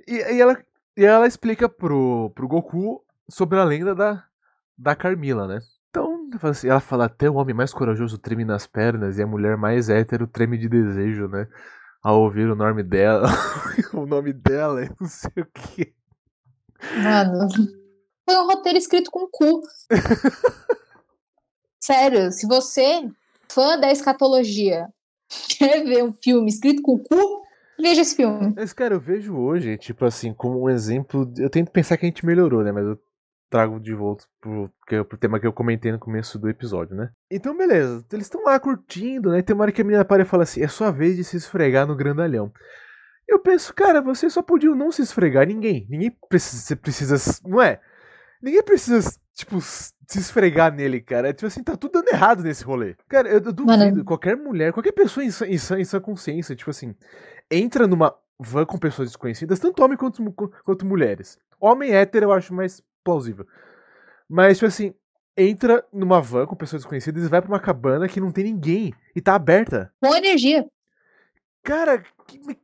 E, 0.07 0.15
e 0.15 0.41
ela, 0.41 0.57
e 0.98 1.05
ela 1.05 1.27
explica 1.27 1.67
pro, 1.67 2.31
pro 2.36 2.48
Goku 2.48 3.03
sobre 3.29 3.60
a 3.60 3.63
lenda 3.63 3.95
da, 3.95 4.25
da 4.77 4.95
Carmila, 4.95 5.48
né? 5.48 5.60
Então, 5.89 6.27
ela 6.31 6.39
fala 6.39 6.51
assim, 6.51 6.67
ela 6.67 6.79
fala, 6.79 7.05
até 7.05 7.29
o 7.29 7.36
homem 7.36 7.53
mais 7.53 7.74
corajoso 7.74 8.17
treme 8.17 8.43
nas 8.43 8.65
pernas 8.65 9.17
e 9.17 9.22
a 9.22 9.27
mulher 9.27 9.57
mais 9.57 9.89
hétero 9.89 10.27
treme 10.27 10.57
de 10.57 10.67
desejo, 10.67 11.27
né? 11.27 11.48
Ao 12.01 12.22
ouvir 12.22 12.50
o 12.50 12.55
nome 12.55 12.83
dela. 12.83 13.27
o 13.93 14.05
nome 14.05 14.33
dela, 14.33 14.83
eu 14.83 14.95
não 15.00 15.07
sei 15.07 15.31
o 15.38 15.45
que. 15.45 15.93
Mano, 17.01 17.48
foi 18.25 18.38
um 18.38 18.48
roteiro 18.48 18.77
escrito 18.77 19.12
com 19.12 19.27
cu. 19.27 19.62
Sério, 21.79 22.31
se 22.31 22.48
você, 22.48 23.10
fã 23.50 23.79
da 23.79 23.91
escatologia, 23.91 24.88
quer 25.57 25.83
ver 25.83 26.03
um 26.03 26.13
filme 26.13 26.50
escrito 26.50 26.81
com 26.81 26.98
cu, 26.98 27.42
veja 27.80 28.01
esse 28.01 28.15
filme. 28.15 28.53
Mas, 28.56 28.74
cara, 28.74 28.96
eu 28.96 29.00
vejo 29.00 29.36
hoje, 29.36 29.77
tipo 29.77 30.06
assim, 30.06 30.34
como 30.34 30.63
um 30.63 30.70
exemplo. 30.70 31.32
Eu 31.38 31.50
tento 31.50 31.72
pensar 31.72 31.98
que 31.98 32.06
a 32.06 32.10
gente 32.10 32.25
melhorou, 32.25 32.64
né? 32.64 32.72
Mas 32.72 32.86
eu 32.86 33.00
trago 33.50 33.79
de 33.79 33.94
volta 33.94 34.25
pro, 34.42 34.72
que 34.88 34.96
é 34.96 35.03
pro 35.03 35.18
tema 35.18 35.40
que 35.40 35.46
eu 35.46 35.53
comentei 35.53 35.92
no 35.92 36.00
começo 36.00 36.40
do 36.40 36.50
episódio, 36.50 36.96
né? 36.96 37.12
Então, 37.29 37.55
beleza. 37.55 38.05
Eles 38.12 38.25
estão 38.25 38.44
lá 38.44 38.59
curtindo, 38.59 39.31
né? 39.31 39.42
Tem 39.42 39.53
uma 39.55 39.64
hora 39.64 39.72
que 39.72 39.81
a 39.81 39.86
menina 39.86 40.03
para 40.03 40.24
e 40.24 40.25
fala 40.25 40.44
assim: 40.44 40.62
é 40.64 40.68
sua 40.68 40.92
vez 40.92 41.16
de 41.16 41.24
se 41.24 41.38
esfregar 41.38 41.86
no 41.86 41.96
grandalhão. 41.96 42.51
Eu 43.27 43.40
penso, 43.40 43.74
cara, 43.74 44.01
vocês 44.01 44.33
só 44.33 44.42
podiam 44.42 44.75
não 44.75 44.92
se 44.92 45.01
esfregar. 45.01 45.48
Ninguém. 45.48 45.88
Ninguém 45.90 46.12
precisa. 46.27 46.75
precisa 46.75 47.16
não 47.46 47.62
é? 47.62 47.79
Ninguém 48.44 48.62
precisa, 48.62 49.10
tipo, 49.34 49.62
se 49.62 49.94
esfregar 50.20 50.74
nele, 50.74 51.00
cara. 51.00 51.29
É, 51.29 51.34
tipo 51.34 51.48
assim, 51.48 51.64
tá 51.64 51.77
tudo 51.77 51.94
dando 51.94 52.10
errado 52.10 52.44
nesse 52.44 52.62
rolê. 52.62 52.96
Cara, 53.08 53.29
eu, 53.29 53.36
eu 53.36 53.53
duvido. 53.53 53.66
Mano. 53.66 54.03
Qualquer 54.03 54.36
mulher, 54.36 54.74
qualquer 54.74 54.92
pessoa 54.92 55.24
em 55.24 55.32
sã, 55.32 55.48
em, 55.48 55.58
sã, 55.58 55.79
em 55.79 55.86
sã 55.86 56.01
consciência, 56.01 56.53
tipo 56.53 56.70
assim, 56.70 56.94
entra 57.50 57.88
numa 57.88 58.14
van 58.38 58.66
com 58.66 58.77
pessoas 58.77 59.08
desconhecidas, 59.08 59.60
tanto 59.60 59.82
homem 59.82 59.98
quanto, 59.98 60.22
quanto 60.66 60.86
mulheres. 60.86 61.40
Homem 61.58 61.94
hétero 61.94 62.25
eu 62.25 62.34
acho 62.34 62.53
mais 62.53 62.84
plausível. 63.01 63.48
Mas, 64.27 64.58
tipo 64.58 64.68
assim, 64.68 64.94
entra 65.38 65.86
numa 65.94 66.22
van 66.22 66.46
com 66.46 66.56
pessoas 66.56 66.82
desconhecidas 66.82 67.24
e 67.24 67.29
vai 67.29 67.42
pra 67.42 67.50
uma 67.50 67.60
cabana 67.62 68.10
que 68.10 68.20
não 68.20 68.29
tem 68.29 68.44
ninguém 68.44 68.94
e 69.16 69.22
tá 69.22 69.36
aberta. 69.36 69.90
Com 70.01 70.14
energia. 70.14 70.66
Cara, 71.64 72.03
que, 72.27 72.38
que, 72.40 72.55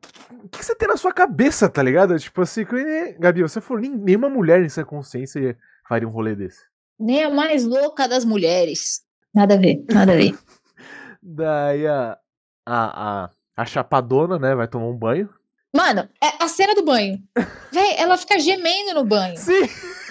que 0.52 0.65
você 0.65 0.76
tem 0.76 0.88
na 0.88 0.98
sua 0.98 1.13
cabeça, 1.13 1.69
tá 1.69 1.82
ligado? 1.84 2.17
Tipo 2.19 2.41
assim, 2.41 2.65
que- 2.65 3.15
Gabi, 3.19 3.41
você 3.41 3.60
falou, 3.62 3.82
nem- 3.82 3.95
nenhuma 3.95 4.30
mulher 4.30 4.62
em 4.62 4.69
sua 4.69 4.86
consciência 4.86 5.58
faria 5.88 6.08
um 6.08 6.12
rolê 6.12 6.36
desse. 6.36 6.62
Nem 7.00 7.24
a 7.24 7.30
mais 7.30 7.63
louca 7.65 8.08
das 8.08 8.26
mulheres. 8.26 9.02
Nada 9.34 9.56
a 9.56 9.58
ver, 9.58 9.84
nada 9.89 10.12
a 10.13 10.15
ver. 10.15 10.38
Daí 11.22 11.86
a, 11.88 12.17
a, 12.65 13.24
a, 13.26 13.30
a 13.58 13.65
chapadona, 13.65 14.38
né, 14.39 14.56
vai 14.56 14.67
tomar 14.67 14.86
um 14.88 14.98
banho. 14.98 15.30
Mano, 15.76 16.08
é 16.24 16.43
a 16.43 16.48
cena 16.48 16.74
do 16.74 16.84
banho. 16.84 17.22
Véi, 17.72 17.95
ela 17.98 18.17
fica 18.17 18.39
gemendo 18.39 18.93
no 18.95 19.06
banho. 19.06 19.38
Sim! 19.38 19.62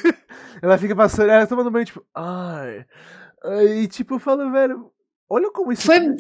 ela 0.63 0.79
fica 0.79 0.95
passando, 0.95 1.31
ela 1.31 1.47
tomando 1.47 1.71
banho, 1.71 1.87
tipo, 1.87 2.05
ai. 2.15 2.85
E 3.83 3.89
tipo, 3.89 4.15
eu 4.15 4.19
falo, 4.19 4.51
velho, 4.53 4.91
olha 5.29 5.51
como 5.53 5.73
isso 5.73 5.87
Foi. 5.87 6.17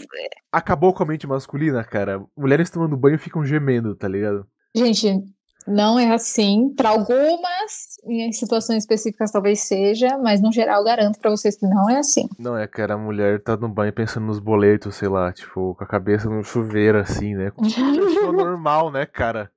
acabou 0.53 0.93
com 0.93 1.03
a 1.03 1.07
mente 1.07 1.27
masculina, 1.27 1.83
cara. 1.85 2.23
Mulheres 2.37 2.71
tomando 2.71 2.97
banho 2.97 3.19
ficam 3.19 3.45
gemendo, 3.45 3.95
tá 3.95 4.09
ligado? 4.09 4.47
Gente, 4.75 5.25
não 5.69 5.99
é 5.99 6.13
assim. 6.13 6.73
Para 6.75 6.89
algumas, 6.91 7.99
em 8.07 8.33
situações 8.33 8.79
específicas 8.79 9.31
talvez 9.31 9.61
seja, 9.61 10.17
mas 10.19 10.41
no 10.41 10.51
geral 10.51 10.83
garanto 10.83 11.19
pra 11.19 11.31
vocês 11.31 11.57
que 11.57 11.67
não 11.67 11.91
é 11.91 11.99
assim. 11.99 12.27
Não 12.39 12.57
é, 12.57 12.67
cara, 12.67 12.95
a 12.95 12.99
mulher 12.99 13.43
tá 13.43 13.57
no 13.57 13.69
banho 13.69 13.93
pensando 13.93 14.27
nos 14.27 14.39
boletos, 14.39 14.97
sei 14.97 15.09
lá, 15.09 15.31
tipo, 15.33 15.75
com 15.75 15.85
a 15.85 15.87
cabeça 15.87 16.29
no 16.29 16.43
chuveiro, 16.43 16.99
assim, 16.99 17.35
né? 17.35 17.51
Como 17.51 17.69
pessoa 17.69 18.33
normal, 18.33 18.91
né, 18.91 19.05
cara? 19.05 19.51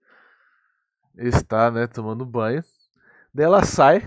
Está, 1.17 1.71
né, 1.71 1.87
tomando 1.87 2.25
banho. 2.25 2.63
Daí 3.33 3.45
ela 3.45 3.63
sai. 3.63 4.03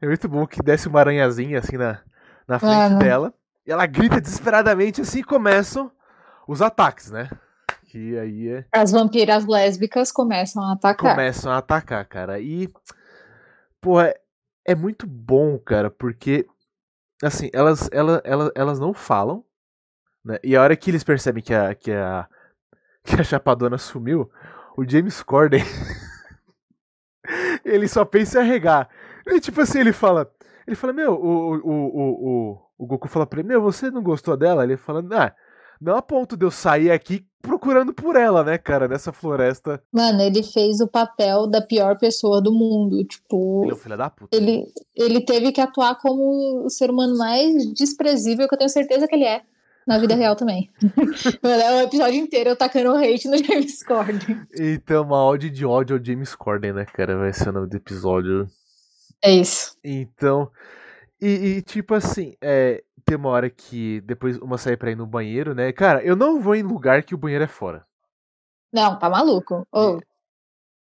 É 0.00 0.06
muito 0.06 0.28
bom 0.28 0.46
que 0.46 0.62
desce 0.62 0.88
uma 0.88 1.00
aranhazinha, 1.00 1.58
assim, 1.58 1.76
na, 1.76 2.00
na 2.48 2.58
frente 2.58 2.74
Mano. 2.74 2.98
dela. 2.98 3.34
E 3.66 3.72
ela 3.72 3.86
grita 3.86 4.20
desesperadamente, 4.20 5.00
assim, 5.00 5.20
e 5.20 5.24
começam 5.24 5.90
os 6.46 6.62
ataques, 6.62 7.10
né? 7.10 7.28
Que 7.86 8.16
aí 8.18 8.48
é. 8.48 8.64
As 8.72 8.92
vampiras 8.92 9.44
lésbicas 9.44 10.12
começam 10.12 10.62
a 10.62 10.72
atacar. 10.72 11.16
começam 11.16 11.50
a 11.50 11.58
atacar, 11.58 12.04
cara. 12.04 12.38
E, 12.38 12.68
pô, 13.80 14.00
é, 14.00 14.74
muito 14.74 15.06
bom, 15.06 15.58
cara, 15.58 15.90
porque, 15.90 16.46
assim, 17.22 17.50
elas, 17.52 17.88
ela, 17.92 18.22
ela, 18.24 18.52
elas 18.54 18.78
não 18.78 18.94
falam, 18.94 19.44
né? 20.24 20.38
E 20.44 20.54
a 20.56 20.62
hora 20.62 20.76
que 20.76 20.90
eles 20.90 21.02
percebem 21.02 21.42
que 21.42 21.54
a, 21.54 21.74
que 21.74 21.90
a, 21.90 22.28
que 23.02 23.20
a 23.20 23.24
chapadona 23.24 23.78
sumiu, 23.78 24.30
o 24.76 24.88
James 24.88 25.22
Corden, 25.22 25.62
ele 27.64 27.88
só 27.88 28.04
pensa 28.04 28.38
em 28.38 28.42
arregar. 28.42 28.88
E, 29.26 29.40
tipo 29.40 29.60
assim, 29.60 29.80
ele 29.80 29.92
fala, 29.92 30.30
ele 30.66 30.76
fala, 30.76 30.92
meu, 30.92 31.12
o, 31.12 31.54
o, 31.56 31.70
o, 31.70 32.28
o, 32.52 32.58
o 32.78 32.86
Goku 32.86 33.08
fala 33.08 33.26
pra 33.26 33.40
ele, 33.40 33.48
meu, 33.48 33.62
você 33.62 33.90
não 33.90 34.02
gostou 34.02 34.36
dela? 34.36 34.64
Ele 34.64 34.76
fala, 34.76 35.04
ah, 35.12 35.32
não 35.80 35.96
a 35.96 36.02
ponto 36.02 36.36
de 36.36 36.44
eu 36.44 36.50
sair 36.50 36.90
aqui 36.90 37.24
procurando 37.40 37.92
por 37.94 38.16
ela, 38.16 38.42
né, 38.42 38.58
cara, 38.58 38.88
nessa 38.88 39.12
floresta. 39.12 39.80
Mano, 39.92 40.20
ele 40.20 40.42
fez 40.42 40.80
o 40.80 40.88
papel 40.88 41.46
da 41.46 41.60
pior 41.62 41.96
pessoa 41.96 42.42
do 42.42 42.52
mundo. 42.52 43.04
Tipo, 43.04 43.62
Ele 43.64 43.70
é 43.70 43.74
o 43.74 43.78
filho 43.78 43.96
da 43.96 44.10
puta. 44.10 44.36
ele, 44.36 44.64
ele 44.96 45.20
teve 45.20 45.52
que 45.52 45.60
atuar 45.60 45.96
como 45.96 46.64
o 46.64 46.70
ser 46.70 46.90
humano 46.90 47.16
mais 47.16 47.72
desprezível 47.72 48.48
que 48.48 48.54
eu 48.54 48.58
tenho 48.58 48.70
certeza 48.70 49.06
que 49.06 49.14
ele 49.14 49.24
é. 49.24 49.42
Na 49.86 49.98
vida 49.98 50.16
real 50.16 50.34
também. 50.34 50.68
Mano, 51.40 51.62
é 51.62 51.74
o 51.76 51.86
episódio 51.86 52.16
inteiro 52.18 52.50
eu 52.50 52.56
tacando 52.56 52.96
hate 52.96 53.28
no 53.28 53.38
James 53.38 53.84
Corden. 53.84 54.40
Então, 54.58 55.04
uma 55.04 55.24
ode 55.24 55.48
de 55.48 55.64
ódio 55.64 55.96
ao 55.96 56.04
James 56.04 56.34
Corden, 56.34 56.72
né, 56.72 56.84
cara? 56.84 57.16
Vai 57.16 57.32
ser 57.32 57.50
o 57.50 57.52
nome 57.52 57.68
do 57.68 57.76
episódio. 57.76 58.48
É 59.22 59.30
isso. 59.30 59.76
Então. 59.84 60.50
E, 61.20 61.26
e, 61.58 61.62
tipo 61.62 61.94
assim, 61.94 62.34
é, 62.40 62.82
tem 63.04 63.16
uma 63.16 63.30
hora 63.30 63.48
que 63.48 64.00
depois 64.02 64.38
uma 64.38 64.58
sai 64.58 64.76
pra 64.76 64.90
ir 64.90 64.96
no 64.96 65.06
banheiro, 65.06 65.54
né? 65.54 65.72
Cara, 65.72 66.04
eu 66.04 66.14
não 66.16 66.40
vou 66.40 66.54
em 66.54 66.62
lugar 66.62 67.02
que 67.02 67.14
o 67.14 67.18
banheiro 67.18 67.44
é 67.44 67.48
fora. 67.48 67.86
Não, 68.72 68.98
tá 68.98 69.08
maluco. 69.08 69.66
Ô, 69.72 70.00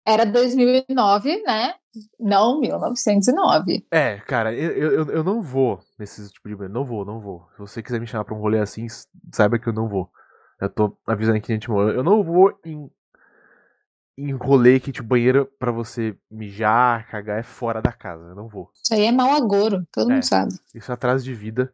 Era 0.06 0.24
2009, 0.26 1.42
né? 1.42 1.74
Não 2.18 2.60
1909. 2.60 3.86
É, 3.90 4.18
cara, 4.20 4.52
eu, 4.52 4.72
eu, 4.72 5.06
eu 5.10 5.24
não 5.24 5.40
vou 5.40 5.80
nesse 5.98 6.28
tipo 6.32 6.48
de. 6.48 6.68
Não 6.68 6.84
vou, 6.84 7.04
não 7.04 7.20
vou. 7.20 7.46
Se 7.52 7.58
você 7.58 7.82
quiser 7.82 8.00
me 8.00 8.06
chamar 8.06 8.24
pra 8.24 8.34
um 8.34 8.40
rolê 8.40 8.58
assim, 8.58 8.86
saiba 9.32 9.58
que 9.58 9.68
eu 9.68 9.72
não 9.72 9.88
vou. 9.88 10.10
Eu 10.60 10.68
tô 10.68 10.96
avisando 11.06 11.38
aqui, 11.38 11.52
gente. 11.52 11.68
Eu 11.68 12.02
não 12.02 12.22
vou 12.24 12.58
em, 12.64 12.90
em 14.16 14.32
rolê 14.32 14.78
que, 14.78 14.92
tipo, 14.92 15.08
banheiro 15.08 15.46
pra 15.58 15.72
você 15.72 16.16
mijar, 16.30 17.08
cagar 17.08 17.38
é 17.38 17.42
fora 17.42 17.82
da 17.82 17.92
casa. 17.92 18.28
Eu 18.28 18.34
não 18.34 18.48
vou. 18.48 18.70
Isso 18.82 18.94
aí 18.94 19.06
é 19.06 19.12
mau 19.12 19.32
agouro, 19.34 19.84
todo 19.92 20.10
É. 20.10 20.14
mundo 20.14 20.22
sabe. 20.24 20.52
Isso 20.74 20.90
é 20.90 20.94
atraso 20.94 21.24
de 21.24 21.34
vida. 21.34 21.72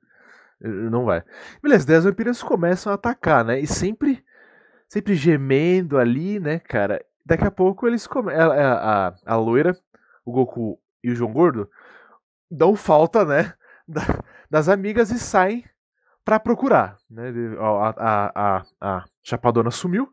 Não 0.61 1.05
vai. 1.05 1.23
Beleza, 1.63 1.87
daí 1.87 1.97
as 1.97 2.05
vampiras 2.05 2.43
começam 2.43 2.93
a 2.93 2.95
atacar, 2.95 3.45
né? 3.45 3.59
E 3.61 3.67
sempre, 3.67 4.23
sempre 4.89 5.15
gemendo 5.15 5.97
ali, 5.99 6.39
né, 6.41 6.59
cara? 6.59 7.03
Daqui 7.25 7.45
a 7.45 7.51
pouco 7.51 7.87
eles 7.87 8.07
começam. 8.07 8.51
A, 8.53 9.09
a, 9.09 9.15
a 9.27 9.37
loira, 9.37 9.77
o 10.25 10.33
Goku 10.33 10.79
e 11.03 11.11
o 11.11 11.15
João 11.15 11.33
Gordo 11.33 11.69
dão 12.51 12.75
falta, 12.77 13.25
né? 13.25 13.55
da- 13.89 14.23
das 14.51 14.69
amigas 14.69 15.11
e 15.11 15.19
saem 15.19 15.65
pra 16.25 16.39
procurar, 16.41 16.97
né? 17.11 17.33
A, 17.59 17.95
a, 17.97 18.33
a, 18.59 18.63
a 18.81 19.05
Chapadona 19.23 19.71
sumiu, 19.71 20.09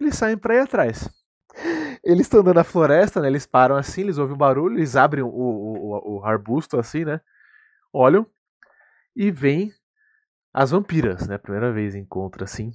eles 0.00 0.14
saem 0.16 0.36
pra 0.38 0.54
ir 0.54 0.60
atrás. 0.60 1.08
Eles 2.02 2.22
estão 2.22 2.40
andando 2.40 2.56
na 2.56 2.64
floresta, 2.64 3.20
né? 3.20 3.28
Eles 3.28 3.46
param 3.46 3.76
assim, 3.76 4.02
eles 4.02 4.18
ouvem 4.18 4.34
um 4.34 4.38
barulho, 4.38 4.76
eles 4.76 4.96
abrem 4.96 5.22
o, 5.22 5.28
o, 5.28 5.74
o, 5.76 6.18
o 6.18 6.24
arbusto 6.24 6.78
assim, 6.78 7.04
né? 7.04 7.20
Olham 7.92 8.26
e 9.14 9.30
vem 9.30 9.72
as 10.52 10.70
vampiras, 10.70 11.26
né? 11.26 11.38
Primeira 11.38 11.72
vez 11.72 11.94
encontra 11.94 12.44
assim. 12.44 12.72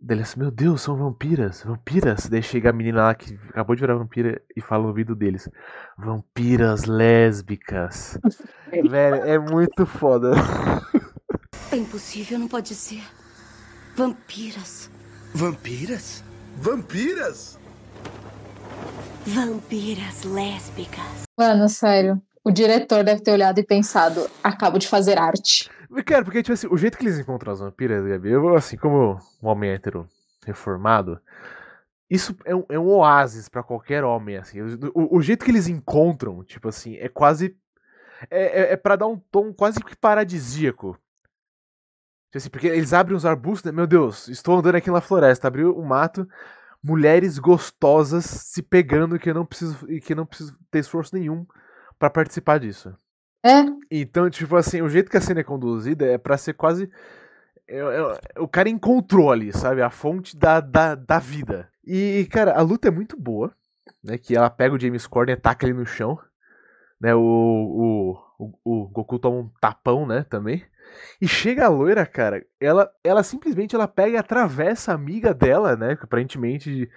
Daí 0.00 0.18
eles, 0.18 0.36
meu 0.36 0.50
Deus, 0.50 0.82
são 0.82 0.96
vampiras, 0.96 1.64
vampiras. 1.64 2.28
Daí 2.28 2.42
chega 2.42 2.70
a 2.70 2.72
menina 2.72 3.02
lá 3.02 3.14
que 3.14 3.34
acabou 3.48 3.74
de 3.74 3.80
virar 3.80 3.96
vampira 3.96 4.40
e 4.56 4.60
fala 4.60 4.82
no 4.82 4.90
ouvido 4.90 5.16
deles: 5.16 5.48
Vampiras 5.96 6.84
lésbicas. 6.84 8.16
Velho, 8.70 9.16
é 9.16 9.38
muito 9.38 9.84
foda. 9.84 10.32
É 11.72 11.76
impossível, 11.76 12.38
não 12.38 12.48
pode 12.48 12.74
ser. 12.74 13.02
Vampiras. 13.96 14.88
Vampiras? 15.34 16.24
Vampiras? 16.56 17.57
Vampiras 19.34 20.24
lésbicas. 20.24 21.24
Mano, 21.36 21.68
sério. 21.68 22.22
O 22.42 22.50
diretor 22.50 23.04
deve 23.04 23.20
ter 23.20 23.32
olhado 23.32 23.58
e 23.58 23.62
pensado: 23.62 24.26
acabo 24.42 24.78
de 24.78 24.88
fazer 24.88 25.18
arte. 25.18 25.68
Cara, 26.06 26.24
porque, 26.24 26.42
tipo 26.42 26.54
assim, 26.54 26.66
o 26.70 26.78
jeito 26.78 26.96
que 26.96 27.04
eles 27.04 27.18
encontram 27.18 27.52
as 27.52 27.60
vampiras, 27.60 28.06
Gabi, 28.06 28.30
eu, 28.30 28.54
assim, 28.54 28.78
como 28.78 29.18
um 29.42 29.48
homem 29.48 29.70
hétero 29.70 30.08
reformado, 30.46 31.20
isso 32.08 32.34
é 32.44 32.54
um, 32.54 32.64
é 32.70 32.78
um 32.78 32.88
oásis 32.88 33.50
pra 33.50 33.62
qualquer 33.62 34.02
homem, 34.02 34.38
assim. 34.38 34.62
O, 34.94 35.18
o 35.18 35.20
jeito 35.20 35.44
que 35.44 35.50
eles 35.50 35.68
encontram, 35.68 36.42
tipo 36.42 36.68
assim, 36.68 36.96
é 36.96 37.08
quase. 37.08 37.54
É, 38.30 38.60
é, 38.60 38.72
é 38.72 38.76
pra 38.76 38.96
dar 38.96 39.08
um 39.08 39.18
tom 39.18 39.52
quase 39.52 39.80
que 39.80 39.94
paradisíaco. 39.94 40.92
Tipo 42.30 42.38
assim, 42.38 42.50
porque 42.50 42.66
eles 42.66 42.94
abrem 42.94 43.16
os 43.16 43.26
arbustos, 43.26 43.70
né? 43.70 43.76
Meu 43.76 43.86
Deus, 43.86 44.26
estou 44.28 44.58
andando 44.58 44.76
aqui 44.76 44.90
na 44.90 45.02
floresta, 45.02 45.48
abriu 45.48 45.76
o 45.76 45.84
mato, 45.84 46.26
mulheres 46.88 47.38
gostosas 47.38 48.24
se 48.24 48.62
pegando 48.62 49.18
que 49.18 49.28
eu 49.28 49.34
não 49.34 49.44
preciso, 49.44 49.76
e 49.90 50.00
que 50.00 50.14
eu 50.14 50.16
não 50.16 50.24
preciso 50.26 50.56
ter 50.70 50.78
esforço 50.78 51.14
nenhum 51.14 51.46
pra 51.98 52.08
participar 52.08 52.58
disso. 52.58 52.94
É, 53.44 53.64
Então, 53.90 54.28
tipo 54.30 54.56
assim, 54.56 54.80
o 54.82 54.88
jeito 54.88 55.10
que 55.10 55.16
a 55.16 55.20
cena 55.20 55.40
é 55.40 55.44
conduzida 55.44 56.06
é 56.06 56.16
pra 56.18 56.36
ser 56.38 56.54
quase. 56.54 56.90
é- 57.68 57.76
é- 57.78 58.40
o 58.40 58.48
cara 58.48 58.68
encontrou 58.70 59.30
ali, 59.30 59.52
sabe? 59.52 59.82
A 59.82 59.90
fonte 59.90 60.34
da, 60.36 60.58
da, 60.60 60.94
da 60.94 61.18
vida. 61.18 61.68
E, 61.84 62.26
cara, 62.32 62.52
a 62.58 62.62
luta 62.62 62.88
é 62.88 62.90
muito 62.90 63.14
boa, 63.14 63.52
né? 64.02 64.16
Que 64.16 64.34
ela 64.34 64.48
pega 64.48 64.74
o 64.74 64.80
James 64.80 65.06
Corden 65.06 65.34
e 65.34 65.38
taca 65.38 65.66
ele 65.66 65.74
no 65.78 65.84
chão. 65.84 66.18
Né? 67.00 67.14
O, 67.14 67.20
o, 68.38 68.52
o, 68.64 68.82
o 68.84 68.88
Goku 68.88 69.18
toma 69.18 69.38
um 69.38 69.50
tapão, 69.60 70.06
né? 70.06 70.24
Também. 70.28 70.64
E 71.20 71.28
chega 71.28 71.66
a 71.66 71.68
loira, 71.68 72.04
cara. 72.06 72.44
Ela, 72.60 72.90
ela 73.04 73.22
simplesmente 73.22 73.74
ela 73.74 73.86
pega 73.86 74.10
e 74.10 74.16
atravessa 74.16 74.92
a 74.92 74.94
amiga 74.94 75.32
dela, 75.34 75.76
né? 75.76 75.96
que 75.96 76.04
Aparentemente. 76.04 76.90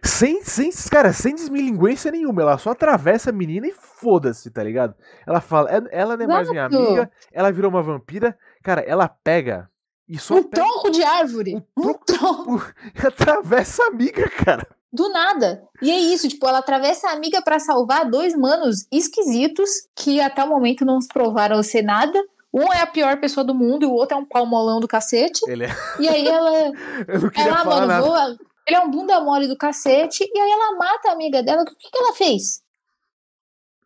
Sem, 0.00 0.42
sem, 0.44 0.70
cara, 0.90 1.12
sem 1.12 1.34
desmilinguência 1.34 2.10
nenhuma. 2.12 2.42
Ela 2.42 2.56
só 2.58 2.70
atravessa 2.70 3.30
a 3.30 3.32
menina 3.32 3.66
e 3.66 3.72
foda-se, 3.72 4.48
tá 4.50 4.62
ligado? 4.62 4.94
Ela 5.26 5.40
fala, 5.40 5.68
"É- 5.70 5.88
ela 6.00 6.16
não 6.16 6.24
é 6.24 6.28
mais 6.28 6.48
minha 6.48 6.66
amiga, 6.66 7.10
ela 7.32 7.50
virou 7.50 7.68
uma 7.68 7.82
vampira. 7.82 8.38
Cara, 8.62 8.80
ela 8.82 9.08
pega 9.08 9.68
e 10.08 10.16
só 10.16 10.36
um 10.36 10.42
pega 10.44 10.62
tronco 10.62 10.90
de 10.90 11.02
árvore. 11.02 11.56
Um 11.76 11.88
Um 11.90 11.94
tronco. 11.94 12.64
e 12.94 13.06
atravessa 13.06 13.82
a 13.82 13.86
amiga, 13.88 14.28
cara. 14.30 14.66
Do 14.92 15.08
nada. 15.10 15.62
E 15.82 15.90
é 15.90 15.98
isso, 15.98 16.28
tipo, 16.28 16.46
ela 16.48 16.58
atravessa 16.58 17.08
a 17.08 17.12
amiga 17.12 17.42
pra 17.42 17.58
salvar 17.58 18.08
dois 18.10 18.34
manos 18.34 18.86
esquisitos 18.90 19.68
que 19.94 20.20
até 20.20 20.42
o 20.42 20.48
momento 20.48 20.84
não 20.84 21.00
se 21.00 21.08
provaram 21.08 21.62
ser 21.62 21.82
nada. 21.82 22.18
Um 22.52 22.72
é 22.72 22.80
a 22.80 22.86
pior 22.86 23.20
pessoa 23.20 23.44
do 23.44 23.54
mundo 23.54 23.82
e 23.82 23.86
o 23.86 23.92
outro 23.92 24.16
é 24.16 24.20
um 24.20 24.24
palmolão 24.24 24.80
do 24.80 24.88
cacete. 24.88 25.40
Ele 25.46 25.64
é... 25.64 25.68
E 26.00 26.08
aí 26.08 26.26
ela, 26.26 26.50
Eu 27.06 27.20
não 27.20 27.30
ela 27.36 27.64
mano, 27.64 27.86
nada. 27.86 28.06
voa. 28.06 28.38
Ele 28.66 28.76
é 28.76 28.80
um 28.80 28.90
bunda 28.90 29.20
mole 29.20 29.46
do 29.46 29.56
cacete. 29.56 30.24
E 30.34 30.38
aí 30.40 30.50
ela 30.50 30.76
mata 30.76 31.10
a 31.10 31.12
amiga 31.12 31.42
dela. 31.42 31.62
O 31.62 31.66
que, 31.66 31.90
que 31.90 31.98
ela 31.98 32.14
fez? 32.14 32.62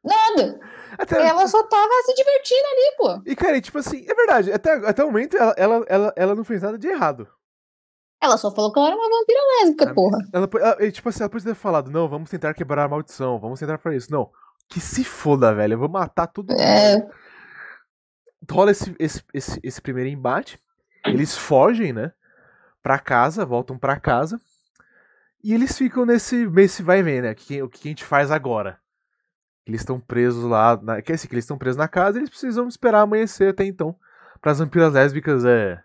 Nada. 0.05 0.61
Até- 0.99 1.27
Ela 1.27 1.47
só 1.47 1.63
tava 1.65 1.91
se 2.05 2.15
divertindo 2.15 2.67
ali, 2.67 2.97
pô. 2.99 3.23
E, 3.31 3.35
cara, 3.35 3.57
e, 3.57 3.61
tipo 3.61 3.79
assim, 3.79 4.05
é 4.09 4.15
verdade. 4.15 4.53
Até, 4.53 4.73
até 4.87 5.03
o 5.03 5.07
momento 5.07 5.37
ela, 5.37 5.55
ela, 5.57 5.85
ela, 5.89 6.13
ela 6.17 6.35
não 6.35 6.45
fez 6.45 6.63
nada 6.63 6.79
de 6.79 6.87
errado. 6.87 7.27
Ela 8.23 8.37
só 8.39 8.51
falou 8.55 8.73
que 8.73 8.79
ela 8.79 8.89
era 8.89 8.97
uma 8.97 9.09
vampira 9.19 9.41
lésbica, 9.61 9.91
Ah, 9.91 9.95
porra. 9.95 10.19
Ela, 10.33 10.49
ela- 10.61 10.93
tipo 10.93 11.09
assim, 11.09 11.23
ela 11.23 11.29
podia 11.29 11.53
ter 11.53 11.59
falado, 11.59 11.91
não, 11.91 12.09
vamos 12.09 12.31
tentar 12.31 12.55
quebrar 12.55 12.85
a 12.85 12.89
maldição, 12.89 13.41
vamos 13.41 13.59
tentar 13.59 13.79
fazer 13.79 13.97
isso. 13.97 14.13
Não. 14.13 14.31
Que 14.69 14.79
se 14.81 15.03
foda, 15.03 15.53
velho. 15.53 15.75
Eu 15.75 15.79
vou 15.79 15.89
matar 15.89 16.31
mundo. 16.39 16.53
É. 16.53 17.05
rola 18.51 18.71
esse, 18.71 18.95
esse, 18.99 19.23
esse, 19.35 19.61
esse 19.63 19.81
primeiro 19.83 20.09
embate. 20.09 20.61
Eles 21.05 21.37
fogem, 21.37 21.93
né? 21.93 22.13
Pra 22.81 22.99
casa, 22.99 23.45
voltam 23.45 23.77
pra 23.77 23.99
casa. 23.99 24.41
E 25.43 25.53
eles 25.53 25.77
ficam 25.77 26.07
nesse, 26.07 26.47
nesse 26.47 26.83
vai 26.83 27.01
e 27.01 27.03
vem, 27.03 27.21
né? 27.23 27.33
O 27.33 27.35
que, 27.35 27.63
o 27.63 27.69
que 27.69 27.89
a 27.89 27.91
gente 27.91 28.05
faz 28.05 28.31
agora? 28.31 28.79
Eles 29.67 29.81
estão 29.81 29.99
presos 29.99 30.45
lá. 30.45 30.79
Na, 30.81 31.03
que, 31.03 31.13
assim, 31.13 31.27
que 31.27 31.35
eles 31.35 31.45
estão 31.45 31.59
presos 31.59 31.77
na 31.77 31.89
casa 31.89 32.19
eles 32.19 32.31
precisam 32.31 32.69
esperar 32.69 33.01
amanhecer 33.01 33.51
até 33.51 33.65
então. 33.65 33.97
Para 34.41 34.53
as 34.53 34.59
vampiras 34.61 34.93
lésbicas 34.93 35.45
é, 35.45 35.81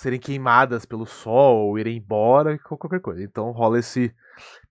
serem 0.00 0.18
queimadas 0.18 0.84
pelo 0.84 1.04
sol, 1.06 1.68
ou 1.68 1.78
irem 1.78 1.98
embora, 1.98 2.58
qual- 2.58 2.78
qualquer 2.78 3.00
coisa. 3.00 3.22
Então 3.22 3.50
rola 3.50 3.78
esse 3.78 4.14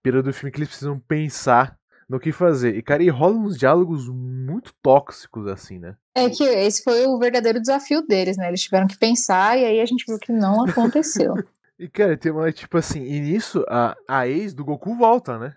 período 0.02 0.26
do 0.26 0.34
filme 0.34 0.52
que 0.52 0.58
eles 0.60 0.70
precisam 0.70 1.00
pensar 1.00 1.78
no 2.10 2.20
que 2.20 2.32
fazer. 2.32 2.76
E, 2.76 2.82
cara, 2.82 3.04
e 3.04 3.10
rola 3.10 3.36
uns 3.36 3.56
diálogos 3.58 4.10
muito 4.10 4.74
tóxicos, 4.82 5.46
assim, 5.48 5.78
né? 5.78 5.96
É 6.16 6.28
que 6.30 6.44
esse 6.44 6.84
foi 6.84 7.06
o 7.06 7.20
verdadeiro 7.20 7.62
desafio 7.62 8.02
deles, 8.02 8.36
né? 8.38 8.48
Eles 8.48 8.62
tiveram 8.64 8.88
que 8.88 8.98
pensar 8.98 9.58
e 9.58 9.64
aí 9.66 9.80
a 9.80 9.86
gente 9.86 10.04
viu 10.08 10.18
que 10.18 10.32
não 10.32 10.64
aconteceu. 10.66 11.36
E, 11.78 11.88
cara, 11.88 12.18
tem 12.18 12.32
uma, 12.32 12.52
tipo 12.52 12.78
assim, 12.78 13.04
e 13.04 13.20
nisso 13.20 13.64
a, 13.70 13.96
a 14.08 14.28
ex 14.28 14.54
do 14.54 14.66
Goku 14.66 14.96
volta, 14.96 15.38
né? 15.38 15.56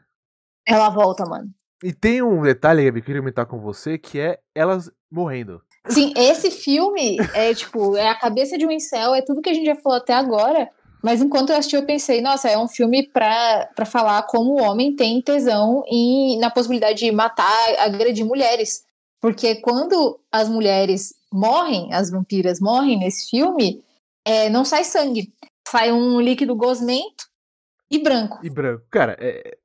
Ela 0.66 0.90
volta, 0.90 1.24
mano. 1.24 1.48
E 1.82 1.92
tem 1.92 2.22
um 2.22 2.42
detalhe, 2.42 2.84
Gabi, 2.84 3.00
que 3.00 3.04
eu 3.04 3.06
queria 3.06 3.20
comentar 3.22 3.46
com 3.46 3.58
você, 3.58 3.98
que 3.98 4.20
é 4.20 4.38
elas 4.54 4.90
morrendo. 5.10 5.60
Sim, 5.88 6.12
esse 6.16 6.50
filme 6.50 7.16
é 7.34 7.52
tipo, 7.54 7.96
é 7.96 8.08
a 8.08 8.14
cabeça 8.14 8.56
de 8.56 8.66
um 8.66 8.70
incel, 8.70 9.14
é 9.14 9.22
tudo 9.22 9.42
que 9.42 9.50
a 9.50 9.54
gente 9.54 9.66
já 9.66 9.74
falou 9.74 9.98
até 9.98 10.14
agora. 10.14 10.70
Mas 11.02 11.20
enquanto 11.20 11.50
eu 11.50 11.56
assisti, 11.56 11.74
eu 11.74 11.84
pensei, 11.84 12.20
nossa, 12.20 12.48
é 12.48 12.56
um 12.56 12.68
filme 12.68 13.08
pra, 13.08 13.68
falar 13.84 14.22
como 14.22 14.52
o 14.52 14.62
homem 14.62 14.94
tem 14.94 15.20
tesão 15.20 15.82
em, 15.88 16.38
na 16.38 16.48
possibilidade 16.48 17.00
de 17.00 17.10
matar, 17.10 17.74
agredir 17.78 18.24
mulheres. 18.24 18.84
Porque 19.20 19.56
quando 19.56 20.20
as 20.30 20.48
mulheres 20.48 21.12
morrem, 21.32 21.92
as 21.92 22.10
vampiras 22.10 22.60
morrem 22.60 22.98
nesse 22.98 23.28
filme, 23.30 23.82
é, 24.24 24.48
não 24.48 24.64
sai 24.64 24.84
sangue. 24.84 25.32
Sai 25.66 25.90
um 25.90 26.20
líquido 26.20 26.54
gosmento 26.54 27.24
e 27.90 27.98
branco. 27.98 28.38
E 28.42 28.48
branco. 28.48 28.84
Cara, 28.88 29.16
é, 29.20 29.56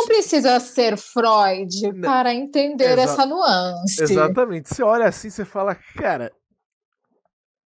Não 0.00 0.06
precisa 0.06 0.58
ser 0.60 0.96
Freud 0.96 1.92
Não. 1.94 2.00
para 2.08 2.34
entender 2.34 2.92
Exa- 2.92 3.02
essa 3.02 3.26
nuance. 3.26 4.02
exatamente. 4.02 4.68
Você 4.74 4.82
olha 4.82 5.06
assim, 5.06 5.28
você 5.30 5.44
fala, 5.44 5.74
cara. 5.74 6.32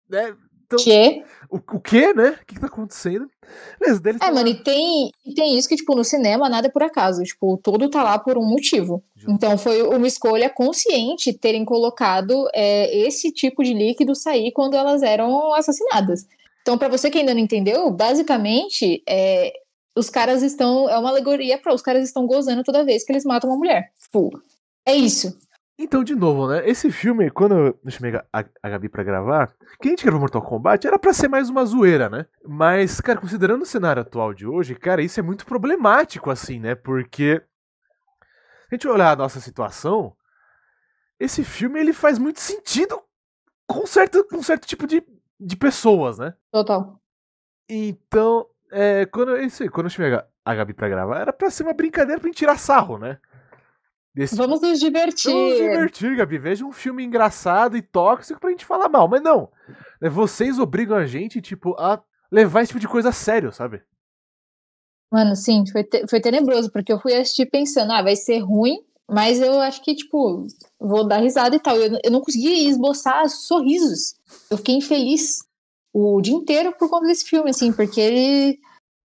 Né? 0.09 0.35
Então, 0.67 0.79
Que? 0.79 1.23
o, 1.51 1.57
o 1.57 1.81
que, 1.81 2.13
né? 2.15 2.31
O 2.43 2.47
que, 2.47 2.55
que 2.55 2.61
tá 2.61 2.67
acontecendo? 2.67 3.29
Beleza, 3.79 4.01
deles 4.01 4.21
É, 4.23 4.31
mano, 4.31 4.49
e 4.49 4.55
tem, 4.63 5.11
tem 5.37 5.57
isso 5.59 5.69
que, 5.69 5.77
tipo, 5.77 5.95
no 5.95 6.03
cinema 6.03 6.49
nada 6.49 6.67
é 6.69 6.71
por 6.71 6.83
acaso. 6.83 7.23
Tipo, 7.23 7.59
tudo 7.63 7.89
tá 7.91 8.03
lá 8.03 8.19
por 8.19 8.37
um 8.39 8.45
motivo. 8.45 9.05
Justo. 9.15 9.31
Então 9.31 9.57
foi 9.59 9.83
uma 9.83 10.07
escolha 10.07 10.49
consciente 10.51 11.33
terem 11.33 11.65
colocado 11.65 12.49
é, 12.55 12.97
esse 13.07 13.31
tipo 13.31 13.63
de 13.63 13.75
líquido 13.75 14.15
sair 14.15 14.53
quando 14.53 14.75
elas 14.75 15.03
eram 15.03 15.53
assassinadas. 15.55 16.27
Então, 16.63 16.79
pra 16.79 16.89
você 16.89 17.11
que 17.11 17.19
ainda 17.19 17.35
não 17.35 17.41
entendeu, 17.41 17.91
basicamente, 17.91 19.03
é, 19.07 19.53
os 19.97 20.11
caras 20.11 20.43
estão. 20.43 20.89
É 20.89 20.99
uma 20.99 21.11
alegoria 21.11 21.59
para 21.59 21.75
os 21.75 21.83
caras 21.83 22.05
estão 22.05 22.27
gozando 22.27 22.63
toda 22.63 22.85
vez 22.85 23.05
que 23.05 23.13
eles 23.13 23.25
matam 23.25 23.51
uma 23.51 23.59
mulher. 23.59 23.93
Tipo, 24.01 24.31
é 24.87 24.95
isso. 24.95 25.37
Então, 25.77 26.05
de 26.05 26.15
novo, 26.15 26.47
né? 26.49 26.69
Esse 26.69 26.91
filme, 26.91 27.31
quando 27.31 27.77
eu 27.85 27.91
chamei 27.91 28.15
a, 28.33 28.45
a 28.63 28.69
Gabi 28.69 28.89
pra 28.89 29.03
gravar, 29.03 29.53
que 29.81 29.89
a 29.89 29.91
gente 29.91 30.05
gravou 30.05 30.21
Mortal 30.21 30.43
Kombat 30.43 30.87
era 30.87 30.99
pra 30.99 31.13
ser 31.13 31.27
mais 31.27 31.51
uma 31.51 31.65
zoeira, 31.65 32.09
né? 32.09 32.27
Mas, 32.45 33.01
cara, 33.01 33.21
considerando 33.21 33.63
o 33.63 33.67
cenário 33.67 34.03
atual 34.03 34.33
de 34.33 34.47
hoje, 34.47 34.77
cara, 34.77 35.03
isso 35.03 35.19
é 35.19 35.23
muito 35.23 35.45
problemático, 35.45 36.31
assim, 36.31 36.61
né? 36.61 36.75
Porque. 36.75 37.43
Se 38.69 38.75
a 38.75 38.75
gente 38.77 38.89
olhar 38.89 39.13
a 39.13 39.17
nossa 39.17 39.41
situação, 39.41 40.17
esse 41.19 41.45
filme 41.45 41.79
ele 41.79 41.93
faz 41.93 42.19
muito 42.19 42.41
sentido 42.41 43.01
com 43.67 43.87
certo, 43.87 44.25
com 44.25 44.43
certo 44.43 44.67
tipo 44.67 44.87
de, 44.87 45.03
de 45.41 45.57
pessoas, 45.57 46.19
né? 46.19 46.35
Total. 46.53 47.01
Então, 47.69 48.47
é, 48.75 49.07
quando, 49.07 49.37
isso, 49.39 49.69
quando 49.71 49.87
eu 49.87 49.91
chamei 49.91 50.21
a 50.45 50.55
Gabi 50.55 50.75
pra 50.75 50.89
gravar, 50.89 51.21
era 51.21 51.33
pra 51.33 51.51
ser 51.51 51.63
uma 51.63 51.73
brincadeira 51.73 52.21
pra 52.21 52.29
gente 52.29 52.39
tirar 52.39 52.59
sarro, 52.59 52.99
né? 52.99 53.19
Desse... 54.15 54.37
Vamos 54.37 54.61
nos 54.61 54.79
divertir. 54.79 55.33
Vamos 55.33 55.51
nos 55.51 55.59
divertir, 55.59 56.17
Gabi. 56.17 56.39
Veja 56.39 56.65
um 56.65 56.73
filme 56.73 57.05
engraçado 57.05 57.77
e 57.77 57.83
tóxico 57.83 58.41
pra 58.41 58.51
gente 58.51 58.65
falar 58.65 58.89
mal. 58.89 59.09
Mas 59.09 59.23
não. 59.23 59.51
Né, 60.01 60.09
vocês 60.09 60.59
obrigam 60.59 60.97
a 60.97 61.07
gente, 61.07 61.41
tipo, 61.41 61.75
a 61.79 62.03
levar 62.31 62.63
esse 62.63 62.69
tipo 62.69 62.81
de 62.81 62.89
coisa 62.89 63.09
a 63.09 63.13
sério, 63.13 63.53
sabe? 63.53 63.83
Mano, 65.11 65.35
sim, 65.37 65.65
foi, 65.71 65.85
te 65.85 66.07
foi 66.09 66.21
tenebroso, 66.21 66.71
porque 66.73 66.93
eu 66.93 66.99
fui 66.99 67.15
assistir 67.15 67.47
pensando, 67.47 67.93
ah, 67.93 68.03
vai 68.03 68.17
ser 68.17 68.39
ruim, 68.39 68.79
mas 69.09 69.41
eu 69.41 69.61
acho 69.61 69.83
que, 69.83 69.95
tipo, 69.95 70.47
vou 70.79 71.07
dar 71.07 71.19
risada 71.19 71.55
e 71.55 71.61
tal. 71.61 71.77
Eu, 71.77 71.99
eu 72.05 72.11
não 72.11 72.21
consegui 72.21 72.69
esboçar 72.69 73.29
sorrisos. 73.29 74.15
Eu 74.51 74.57
fiquei 74.59 74.77
infeliz 74.77 75.45
o 75.95 76.21
dia 76.21 76.35
inteiro 76.35 76.75
por 76.77 76.91
conta 76.91 77.07
desse 77.07 77.25
filme, 77.25 77.51
assim, 77.51 77.73
porque 77.73 78.01
ele 78.01 78.59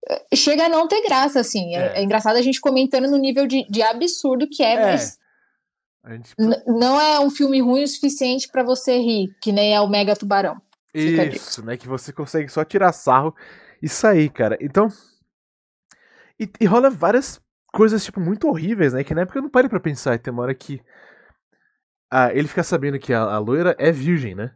eh, 0.09 0.37
chega 0.37 0.64
a 0.64 0.68
não 0.70 0.88
ter 0.88 1.03
graça, 1.03 1.38
assim. 1.38 1.77
É, 1.77 1.79
é, 1.79 1.98
é 1.98 2.03
engraçado 2.03 2.37
a 2.37 2.42
gente 2.42 2.62
comentando 2.62 3.11
no 3.11 3.18
nível 3.18 3.46
de, 3.46 3.66
de 3.68 3.83
absurdo 3.83 4.48
que 4.48 4.62
é, 4.62 4.72
é. 4.72 4.83
mas. 4.83 5.18
Gente... 6.09 6.35
Não 6.66 6.98
é 6.98 7.20
um 7.20 7.29
filme 7.29 7.61
ruim 7.61 7.83
o 7.83 7.88
suficiente 7.88 8.48
para 8.48 8.62
você 8.62 8.96
rir, 8.96 9.37
que 9.42 9.53
nem 9.53 9.74
é 9.74 9.81
o 9.81 9.88
Mega 9.88 10.16
Tubarão. 10.16 10.57
Isso, 10.94 11.62
né? 11.62 11.77
Que 11.77 11.87
você 11.87 12.11
consegue 12.11 12.48
só 12.48 12.64
tirar 12.64 12.92
sarro 12.92 13.37
e 13.83 13.88
sair, 13.88 14.31
cara. 14.31 14.57
Então. 14.59 14.88
E, 16.40 16.51
e, 16.59 16.64
rola 16.64 16.88
várias 16.88 17.38
coisas, 17.74 18.03
tipo, 18.03 18.20
muito 18.20 18.48
horríveis, 18.48 18.94
né? 18.94 19.05
Que 19.05 19.14
na 19.14 19.22
época 19.22 19.38
eu 19.38 19.42
não 19.42 19.51
parei 19.51 19.68
pra 19.68 19.79
pensar. 19.79 20.14
E 20.14 20.18
tem 20.18 20.33
uma 20.33 20.44
hora 20.44 20.55
que. 20.55 20.81
Ah, 22.11 22.33
ele 22.33 22.48
fica 22.48 22.62
sabendo 22.62 22.98
que 22.98 23.12
a, 23.12 23.20
a 23.20 23.38
loira 23.38 23.77
é 23.79 23.92
virgem, 23.92 24.35
né? 24.35 24.55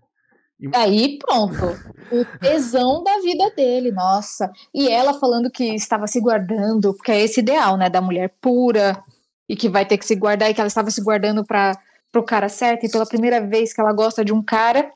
Aí 0.74 1.18
pronto, 1.18 1.76
o 2.10 2.24
tesão 2.38 3.02
da 3.02 3.18
vida 3.20 3.50
dele, 3.56 3.90
nossa. 3.90 4.50
E 4.74 4.88
ela 4.88 5.14
falando 5.14 5.50
que 5.50 5.74
estava 5.74 6.06
se 6.06 6.20
guardando, 6.20 6.94
porque 6.94 7.10
é 7.10 7.20
esse 7.20 7.40
ideal, 7.40 7.76
né, 7.76 7.88
da 7.88 8.00
mulher 8.00 8.34
pura 8.40 9.02
e 9.48 9.56
que 9.56 9.68
vai 9.68 9.86
ter 9.86 9.98
que 9.98 10.06
se 10.06 10.14
guardar 10.14 10.50
e 10.50 10.54
que 10.54 10.60
ela 10.60 10.68
estava 10.68 10.90
se 10.90 11.02
guardando 11.02 11.44
para 11.44 11.72
pro 12.12 12.22
cara 12.22 12.48
certo 12.48 12.84
e 12.84 12.90
pela 12.90 13.06
primeira 13.06 13.40
vez 13.40 13.72
que 13.72 13.80
ela 13.80 13.92
gosta 13.92 14.22
de 14.22 14.32
um 14.32 14.42
cara. 14.42 14.92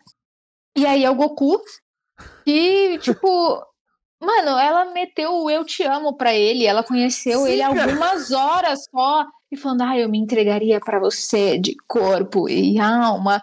E 0.76 0.87
aí 0.87 1.02
é 1.02 1.11
o 1.11 1.14
Goku 1.14 1.59
e 2.46 2.98
tipo, 2.98 3.62
mano, 4.20 4.59
ela 4.59 4.92
meteu 4.92 5.33
o 5.33 5.50
eu 5.50 5.64
te 5.64 5.83
amo 5.83 6.16
para 6.16 6.35
ele, 6.35 6.66
ela 6.66 6.85
conheceu 6.85 7.40
Sim, 7.40 7.52
ele 7.52 7.62
cara. 7.62 7.83
algumas 7.83 8.31
horas 8.31 8.85
só 8.90 9.24
e 9.50 9.57
falando: 9.57 9.83
"Ah, 9.83 9.98
eu 9.98 10.09
me 10.09 10.18
entregaria 10.18 10.79
para 10.79 11.00
você 11.00 11.59
de 11.59 11.74
corpo 11.88 12.48
e 12.48 12.79
alma". 12.79 13.42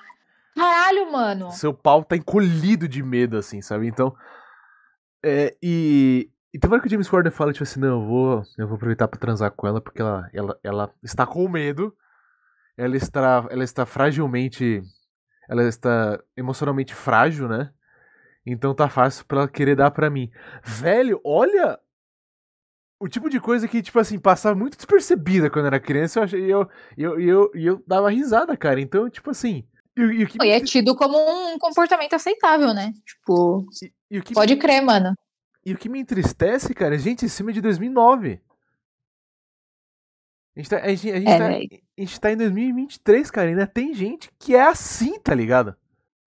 Caralho, 0.55 1.11
mano. 1.11 1.51
Seu 1.51 1.73
pau 1.73 2.03
tá 2.03 2.15
encolhido 2.15 2.87
de 2.87 3.01
medo, 3.03 3.37
assim, 3.37 3.61
sabe? 3.61 3.87
Então. 3.87 4.15
É, 5.23 5.55
e. 5.61 6.29
E 6.53 6.59
tem 6.59 6.69
hora 6.69 6.79
que 6.79 6.85
o 6.85 6.89
James 6.89 7.09
Corden 7.09 7.31
fala, 7.31 7.51
tipo 7.51 7.63
assim, 7.63 7.79
não, 7.79 7.99
eu 7.99 8.05
vou, 8.05 8.43
eu 8.59 8.67
vou 8.67 8.75
aproveitar 8.75 9.07
pra 9.07 9.19
transar 9.19 9.49
com 9.49 9.65
ela, 9.65 9.81
porque 9.81 9.99
ela, 9.99 10.29
ela, 10.31 10.59
ela 10.63 10.93
está 11.01 11.25
com 11.25 11.49
medo. 11.49 11.95
Ela 12.77 12.95
está, 12.95 13.47
ela 13.49 13.63
está 13.63 13.85
fragilmente. 13.85 14.81
Ela 15.49 15.63
está 15.63 16.19
emocionalmente 16.37 16.93
frágil, 16.93 17.47
né? 17.47 17.71
Então 18.45 18.75
tá 18.75 18.87
fácil 18.87 19.25
pra 19.25 19.39
ela 19.39 19.47
querer 19.47 19.75
dar 19.75 19.89
pra 19.91 20.09
mim. 20.09 20.29
Velho, 20.63 21.19
olha 21.23 21.79
o 22.99 23.07
tipo 23.09 23.29
de 23.29 23.39
coisa 23.39 23.67
que, 23.67 23.81
tipo 23.81 23.99
assim, 23.99 24.17
passava 24.17 24.55
muito 24.55 24.77
despercebida 24.77 25.49
quando 25.49 25.65
era 25.65 25.79
criança, 25.79 26.19
eu 26.19 26.23
achei, 26.23 26.53
eu, 26.53 26.69
eu, 26.97 27.19
eu, 27.19 27.51
eu 27.53 27.83
dava 27.85 28.09
risada, 28.09 28.55
cara. 28.55 28.79
Então, 28.79 29.09
tipo 29.09 29.29
assim, 29.29 29.67
e, 29.95 30.01
e, 30.01 30.27
e 30.43 30.49
é 30.49 30.60
tido 30.60 30.95
como 30.95 31.17
um 31.17 31.58
comportamento 31.60 32.13
aceitável, 32.13 32.73
né? 32.73 32.93
Tipo, 33.06 33.63
e, 34.10 34.21
pode 34.34 34.56
me... 34.56 34.60
crer, 34.60 34.82
mano. 34.82 35.15
E 35.65 35.73
o 35.73 35.77
que 35.77 35.88
me 35.88 35.99
entristece, 35.99 36.73
cara, 36.73 36.95
é 36.95 36.97
gente, 36.97 37.25
esse 37.25 37.38
filme 37.38 37.51
é 37.51 37.56
de 37.56 37.62
2009. 37.62 38.41
A 40.56 40.60
gente, 40.60 40.69
tá, 40.69 40.77
a, 40.77 40.89
gente, 40.89 41.12
a, 41.12 41.15
gente 41.15 41.29
é, 41.29 41.38
tá, 41.38 41.47
a 41.47 42.01
gente 42.01 42.19
tá 42.19 42.32
em 42.32 42.38
2023, 42.38 43.32
cara, 43.32 43.49
ainda 43.49 43.67
tem 43.67 43.93
gente 43.93 44.29
que 44.38 44.56
é 44.56 44.63
assim, 44.63 45.19
tá 45.19 45.34
ligado? 45.34 45.75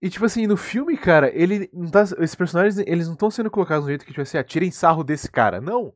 E 0.00 0.08
tipo 0.08 0.24
assim, 0.24 0.46
no 0.46 0.56
filme, 0.56 0.96
cara, 0.96 1.30
ele 1.34 1.68
não 1.72 1.90
tá, 1.90 2.02
esses 2.02 2.34
personagens, 2.34 2.78
eles 2.86 3.06
não 3.06 3.14
estão 3.14 3.30
sendo 3.30 3.50
colocados 3.50 3.84
no 3.84 3.90
jeito 3.90 4.04
que, 4.04 4.12
tipo 4.12 4.22
assim, 4.22 4.38
ah, 4.38 4.44
tirem 4.44 4.70
sarro 4.70 5.02
desse 5.02 5.30
cara. 5.30 5.60
Não. 5.60 5.92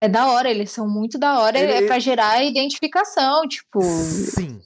É 0.00 0.08
da 0.08 0.26
hora, 0.28 0.50
eles 0.50 0.70
são 0.70 0.88
muito 0.88 1.18
da 1.18 1.40
hora, 1.40 1.58
ele, 1.58 1.72
é 1.72 1.86
pra 1.86 1.98
gerar 1.98 2.42
identificação, 2.42 3.46
tipo. 3.48 3.80
Sim 3.82 4.60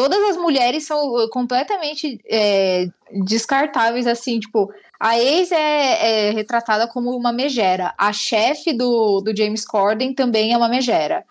todas 0.00 0.30
as 0.30 0.36
mulheres 0.38 0.86
são 0.86 1.12
uh, 1.12 1.28
completamente 1.28 2.18
é, 2.26 2.88
descartáveis, 3.22 4.06
assim, 4.06 4.40
tipo, 4.40 4.72
a 4.98 5.18
ex 5.18 5.52
é, 5.52 5.58
é, 5.58 6.30
retratada 6.30 6.88
como 6.88 7.14
uma 7.14 7.30
megera, 7.30 7.92
a 7.98 8.10
chefe 8.10 8.72
do, 8.72 9.20
do 9.20 9.36
James 9.36 9.62
Corden 9.62 10.14
também 10.14 10.54
é 10.54 10.56
uma 10.56 10.70
megera. 10.70 11.22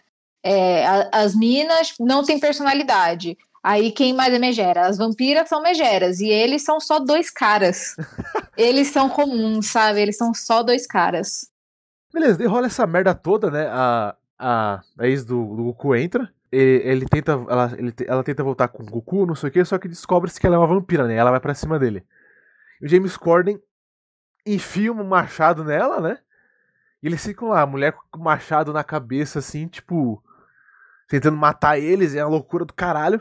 É, 0.43 0.85
a, 0.85 1.09
as 1.13 1.35
minas 1.35 1.95
não 1.99 2.23
têm 2.23 2.39
personalidade. 2.39 3.35
Aí 3.63 3.91
quem 3.91 4.13
mais 4.13 4.31
é 4.31 4.37
megera? 4.37 4.85
As 4.85 4.99
vampiras 4.99 5.49
são 5.49 5.63
megeras 5.63 6.19
e 6.19 6.29
eles 6.29 6.61
são 6.61 6.79
só 6.79 6.99
dois 6.99 7.31
caras. 7.31 7.95
eles 8.55 8.89
são 8.89 9.09
comuns, 9.09 9.65
sabe? 9.65 9.99
Eles 9.99 10.15
são 10.15 10.31
só 10.31 10.61
dois 10.61 10.85
caras. 10.85 11.49
Beleza, 12.13 12.47
rola 12.47 12.67
essa 12.67 12.85
merda 12.85 13.15
toda, 13.15 13.49
né? 13.49 13.67
A, 13.67 14.15
a, 14.37 14.81
a 14.99 15.07
ex 15.07 15.25
do, 15.25 15.55
do 15.55 15.63
Goku 15.63 15.95
entra 15.95 16.31
ele, 16.51 16.81
ele 16.87 17.05
tenta. 17.05 17.31
Ela, 17.31 17.73
ele, 17.77 17.93
ela 18.07 18.23
tenta 18.23 18.43
voltar 18.43 18.67
com 18.67 18.83
o 18.83 18.85
Goku, 18.85 19.25
não 19.25 19.35
sei 19.35 19.49
o 19.49 19.51
que, 19.51 19.63
só 19.65 19.77
que 19.77 19.87
descobre-se 19.87 20.39
que 20.39 20.45
ela 20.45 20.55
é 20.55 20.59
uma 20.59 20.67
vampira, 20.67 21.07
né? 21.07 21.15
Ela 21.15 21.31
vai 21.31 21.39
pra 21.39 21.53
cima 21.53 21.77
dele. 21.77 22.03
E 22.81 22.85
o 22.85 22.89
James 22.89 23.17
Corden 23.17 23.61
enfia 24.45 24.91
um 24.91 25.03
machado 25.03 25.63
nela, 25.63 25.99
né? 25.99 26.19
E 27.01 27.07
eles 27.07 27.23
ficam 27.23 27.49
lá, 27.49 27.61
a 27.61 27.67
mulher 27.67 27.93
com 28.11 28.19
o 28.19 28.23
machado 28.23 28.73
na 28.73 28.83
cabeça, 28.83 29.39
assim, 29.39 29.67
tipo. 29.67 30.23
Tentando 31.07 31.37
matar 31.37 31.79
eles, 31.79 32.13
é 32.13 32.23
uma 32.23 32.29
loucura 32.29 32.65
do 32.65 32.73
caralho. 32.73 33.19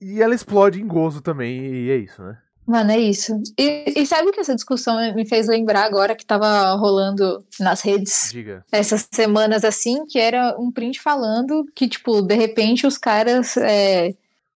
E 0.00 0.22
ela 0.22 0.34
explode 0.34 0.80
em 0.80 0.86
gozo 0.86 1.20
também, 1.20 1.62
e 1.62 1.90
é 1.90 1.96
isso, 1.96 2.22
né? 2.22 2.38
Mano, 2.66 2.92
é 2.92 2.98
isso. 2.98 3.32
E, 3.58 3.92
e, 3.96 4.06
sabe 4.06 4.28
o 4.28 4.32
que 4.32 4.40
essa 4.40 4.54
discussão 4.54 4.96
me 5.14 5.26
fez 5.26 5.48
lembrar 5.48 5.84
agora 5.84 6.14
que 6.14 6.24
tava 6.24 6.74
rolando 6.74 7.44
nas 7.58 7.80
redes 7.80 8.30
Diga. 8.30 8.64
essas 8.70 9.08
semanas 9.10 9.64
assim, 9.64 10.06
que 10.06 10.18
era 10.18 10.56
um 10.58 10.70
print 10.70 11.00
falando 11.00 11.66
que, 11.74 11.88
tipo, 11.88 12.22
de 12.22 12.34
repente 12.34 12.86
os 12.86 12.96
caras 12.96 13.56
é, 13.56 14.14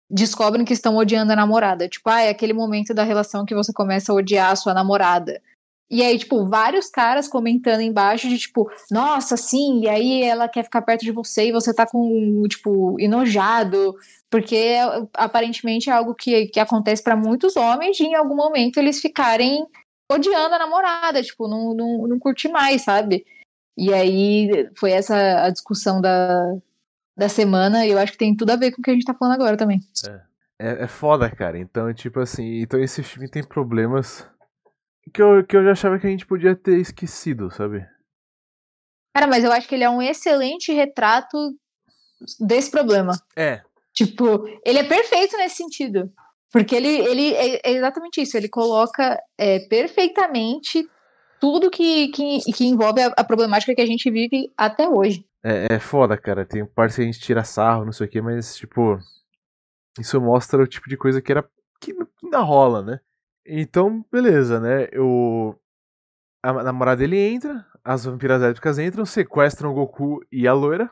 descobrem 0.09 0.64
que 0.64 0.73
estão 0.73 0.97
odiando 0.97 1.33
a 1.33 1.37
namorada. 1.37 1.88
Tipo, 1.88 2.09
ah, 2.09 2.23
é 2.23 2.29
aquele 2.29 2.53
momento 2.53 2.95
da 2.95 3.03
relação 3.03 3.45
que 3.45 3.55
você 3.55 3.73
começa 3.73 4.12
a 4.12 4.14
odiar 4.14 4.53
a 4.53 4.57
sua 4.57 4.73
namorada. 4.73 5.42
E 5.88 6.03
aí, 6.03 6.18
tipo, 6.18 6.44
vários 6.46 6.90
caras 6.90 7.29
comentando 7.29 7.81
embaixo 7.81 8.29
de 8.29 8.38
tipo, 8.38 8.68
nossa, 8.90 9.37
sim, 9.37 9.83
e 9.83 9.88
aí 9.88 10.22
ela 10.22 10.49
quer 10.49 10.64
ficar 10.64 10.83
perto 10.83 11.03
de 11.03 11.12
você 11.12 11.46
e 11.46 11.53
você 11.53 11.72
tá 11.72 11.87
com, 11.87 12.42
tipo, 12.49 12.99
enojado, 12.99 13.94
porque 14.29 14.75
aparentemente 15.14 15.88
é 15.88 15.92
algo 15.92 16.12
que, 16.12 16.46
que 16.46 16.59
acontece 16.59 17.05
para 17.05 17.14
muitos 17.14 17.57
homens 17.57 17.96
de 17.96 18.03
em 18.03 18.16
algum 18.16 18.35
momento 18.35 18.79
eles 18.79 19.01
ficarem 19.01 19.64
odiando 20.11 20.57
a 20.57 20.59
namorada, 20.59 21.22
tipo, 21.22 21.46
não, 21.46 21.72
não, 21.72 22.09
não 22.09 22.18
curte 22.18 22.49
mais, 22.49 22.83
sabe? 22.83 23.25
E 23.79 23.94
aí 23.94 24.68
foi 24.77 24.90
essa 24.90 25.44
a 25.44 25.51
discussão 25.51 26.01
da, 26.01 26.57
da 27.16 27.29
semana, 27.29 27.87
e 27.87 27.92
eu 27.92 27.99
acho 27.99 28.12
que 28.12 28.18
tem 28.18 28.35
tudo 28.35 28.51
a 28.51 28.57
ver 28.57 28.72
com 28.72 28.81
o 28.81 28.83
que 28.83 28.90
a 28.90 28.94
gente 28.94 29.05
tá 29.05 29.14
falando 29.14 29.35
agora 29.35 29.57
também. 29.57 29.79
É, 30.09 30.20
é, 30.59 30.85
é 30.85 30.87
foda, 30.88 31.31
cara. 31.31 31.59
Então, 31.59 31.92
tipo 31.94 32.18
assim, 32.18 32.61
então 32.61 32.81
esse 32.81 33.05
filme 33.05 33.29
tem 33.29 33.44
problemas 33.44 34.27
que 35.12 35.23
eu, 35.23 35.45
que 35.45 35.57
eu 35.57 35.64
já 35.64 35.73
achava 35.73 35.99
que 35.99 36.07
a 36.07 36.11
gente 36.11 36.27
podia 36.27 36.55
ter 36.55 36.79
esquecido, 36.79 37.51
sabe? 37.51 37.87
Cara, 39.14 39.27
mas 39.27 39.45
eu 39.45 39.53
acho 39.53 39.69
que 39.69 39.75
ele 39.75 39.85
é 39.85 39.90
um 39.90 40.03
excelente 40.03 40.73
retrato 40.73 41.37
desse 42.40 42.71
problema. 42.71 43.12
É. 43.35 43.62
Tipo, 43.95 44.47
ele 44.64 44.79
é 44.79 44.85
perfeito 44.85 45.37
nesse 45.38 45.57
sentido. 45.57 46.12
Porque 46.53 46.75
ele, 46.75 46.88
ele 46.88 47.35
é 47.35 47.73
exatamente 47.73 48.21
isso, 48.21 48.37
ele 48.37 48.49
coloca 48.49 49.19
é, 49.37 49.61
perfeitamente 49.69 50.88
tudo 51.40 51.71
que, 51.71 52.09
que, 52.09 52.40
que 52.53 52.64
envolve 52.64 53.03
a, 53.03 53.09
a, 53.09 53.25
problemática 53.25 53.75
que 53.75 53.81
a 53.81 53.87
gente 53.87 54.11
vive 54.11 54.53
até 54.57 54.88
hoje. 54.88 55.25
É, 55.45 55.75
é 55.75 55.79
foda, 55.79 56.16
cara. 56.16 56.47
Tem 56.47 56.64
parte 56.64 56.97
que 56.97 57.03
a 57.03 57.05
gente 57.05 57.21
tira 57.21 57.45
sarro, 57.45 57.85
não 57.85 57.92
sei 57.92 58.07
o 58.07 58.11
que, 58.11 58.21
mas, 58.21 58.57
tipo, 58.57 58.99
isso 59.99 60.21
mostra 60.21 60.62
o 60.62 60.66
tipo 60.66 60.88
de 60.88 60.97
coisa 60.97 61.21
que 61.21 61.33
era. 61.33 61.47
que 61.81 61.95
ainda 62.23 62.38
rola, 62.40 62.83
né? 62.83 63.01
Então, 63.48 64.04
beleza, 64.11 64.61
né? 64.61 64.88
O... 64.98 65.54
A 66.42 66.52
namorada 66.62 66.98
dele 66.98 67.18
entra, 67.18 67.66
as 67.85 68.04
vampiras 68.04 68.40
épicas 68.42 68.78
entram, 68.78 69.04
sequestram 69.04 69.70
o 69.70 69.74
Goku 69.74 70.20
e 70.30 70.46
a 70.46 70.52
loira, 70.52 70.88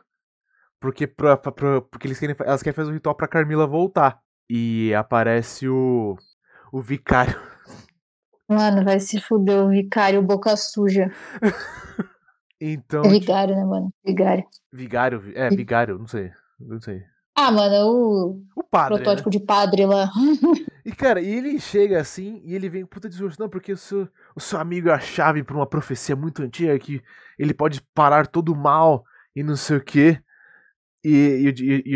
Porque, 0.80 1.06
pra, 1.06 1.36
pra- 1.36 1.80
porque 1.80 2.06
eles 2.08 2.18
querem, 2.18 2.34
elas 2.40 2.62
querem 2.62 2.74
fazer 2.74 2.90
um 2.90 2.94
ritual 2.94 3.14
pra 3.14 3.28
Carmila 3.28 3.66
voltar. 3.66 4.18
E 4.50 4.92
aparece 4.94 5.68
o. 5.68 6.16
O 6.72 6.80
vicário. 6.82 7.40
Mano, 8.48 8.84
vai 8.84 8.98
se 9.00 9.20
fuder 9.20 9.62
o 9.64 9.68
vicário 9.70 10.20
boca 10.22 10.56
suja. 10.56 11.10
Então. 12.60 13.02
É 13.04 13.08
vigário, 13.08 13.54
né, 13.54 13.64
mano? 13.64 13.92
Vigário. 14.04 14.44
Vigário. 14.72 15.20
vi- 15.20 15.34
É, 15.36 15.50
vigário, 15.50 15.98
não 15.98 16.06
sei. 16.06 16.30
Não 16.58 16.80
sei. 16.80 17.02
Ah, 17.36 17.50
mano, 17.50 17.74
o 17.90 18.42
O 18.56 18.62
padre. 18.64 18.98
né? 18.98 19.02
protótipo 19.04 19.28
de 19.30 19.40
padre 19.40 19.84
lá. 19.86 20.10
E, 20.85 20.92
cara, 20.92 21.20
e 21.20 21.29
ele 21.35 21.59
chega 21.59 21.99
assim 22.01 22.42
e 22.44 22.55
ele 22.55 22.68
vem, 22.68 22.85
puta 22.85 23.09
discurso, 23.09 23.40
não, 23.40 23.49
porque 23.49 23.73
o 23.73 23.77
seu, 23.77 24.07
o 24.37 24.40
seu 24.40 24.59
amigo 24.61 24.88
é 24.90 24.92
a 24.92 24.99
chave 25.01 25.42
pra 25.42 25.57
uma 25.57 25.66
profecia 25.66 26.14
muito 26.14 26.42
antiga 26.42 26.79
que 26.79 27.03
ele 27.38 27.55
pode 27.55 27.81
parar 27.94 28.27
todo 28.27 28.53
o 28.53 28.57
mal 28.57 29.03
e 29.35 29.42
não 29.42 29.57
sei 29.57 29.79
o 29.79 29.81
quê. 29.85 30.20
E, 31.03 31.11
e, 31.11 31.49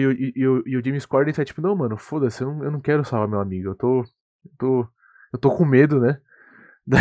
o- 0.07 0.13
e, 0.13 0.33
e, 0.67 0.77
o- 0.79 0.85
James 0.85 1.05
Corden 1.07 1.33
tá 1.35 1.45
tipo, 1.45 1.61
não, 1.61 1.75
mano, 1.77 1.97
foda-se, 1.97 2.43
eu 2.43 2.53
não, 2.53 2.65
eu 2.65 2.71
não 2.71 2.81
quero 2.81 3.05
salvar 3.05 3.29
meu 3.29 3.41
amigo, 3.41 3.69
eu 3.71 3.75
tô. 3.75 4.01
Eu 4.01 4.51
tô. 4.59 4.89
Eu 5.33 5.39
tô 5.39 5.51
com 5.51 5.65
medo, 5.65 6.01
né? 6.01 6.19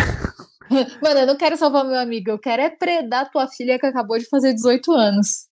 Mano, 1.01 1.19
eu 1.21 1.27
não 1.27 1.37
quero 1.37 1.55
salvar 1.55 1.85
meu 1.85 1.97
amigo, 1.97 2.29
eu 2.29 2.37
quero 2.37 2.61
é 2.61 2.69
predar 2.69 3.31
tua 3.31 3.47
filha 3.47 3.79
que 3.79 3.85
acabou 3.85 4.17
de 4.17 4.25
fazer 4.27 4.53
18 4.53 4.91
anos. 4.91 5.47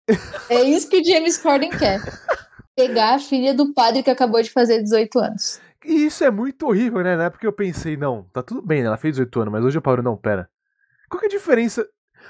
É 0.51 0.62
isso 0.64 0.88
que 0.88 1.01
o 1.01 1.05
James 1.05 1.38
Corden 1.38 1.70
quer. 1.70 2.01
Pegar 2.77 3.14
a 3.14 3.18
filha 3.20 3.55
do 3.55 3.73
padre 3.73 4.03
que 4.03 4.11
acabou 4.11 4.42
de 4.42 4.51
fazer 4.51 4.83
18 4.83 5.16
anos. 5.20 5.61
E 5.85 6.07
isso 6.07 6.25
é 6.25 6.31
muito 6.31 6.66
horrível, 6.66 7.03
né? 7.03 7.16
Na 7.16 7.25
época 7.25 7.47
eu 7.47 7.53
pensei, 7.53 7.97
não, 7.97 8.25
tá 8.33 8.42
tudo 8.42 8.62
bem, 8.62 8.81
né? 8.81 8.87
Ela 8.88 8.97
fez 8.97 9.14
18 9.16 9.40
anos, 9.40 9.53
mas 9.53 9.64
hoje 9.64 9.77
eu 9.79 9.83
paro, 9.83 10.03
não, 10.03 10.16
pera. 10.16 10.49
Qual 11.11 11.20
que 11.20 11.27
é 11.27 11.29
a 11.29 11.33
diferença? 11.33 11.87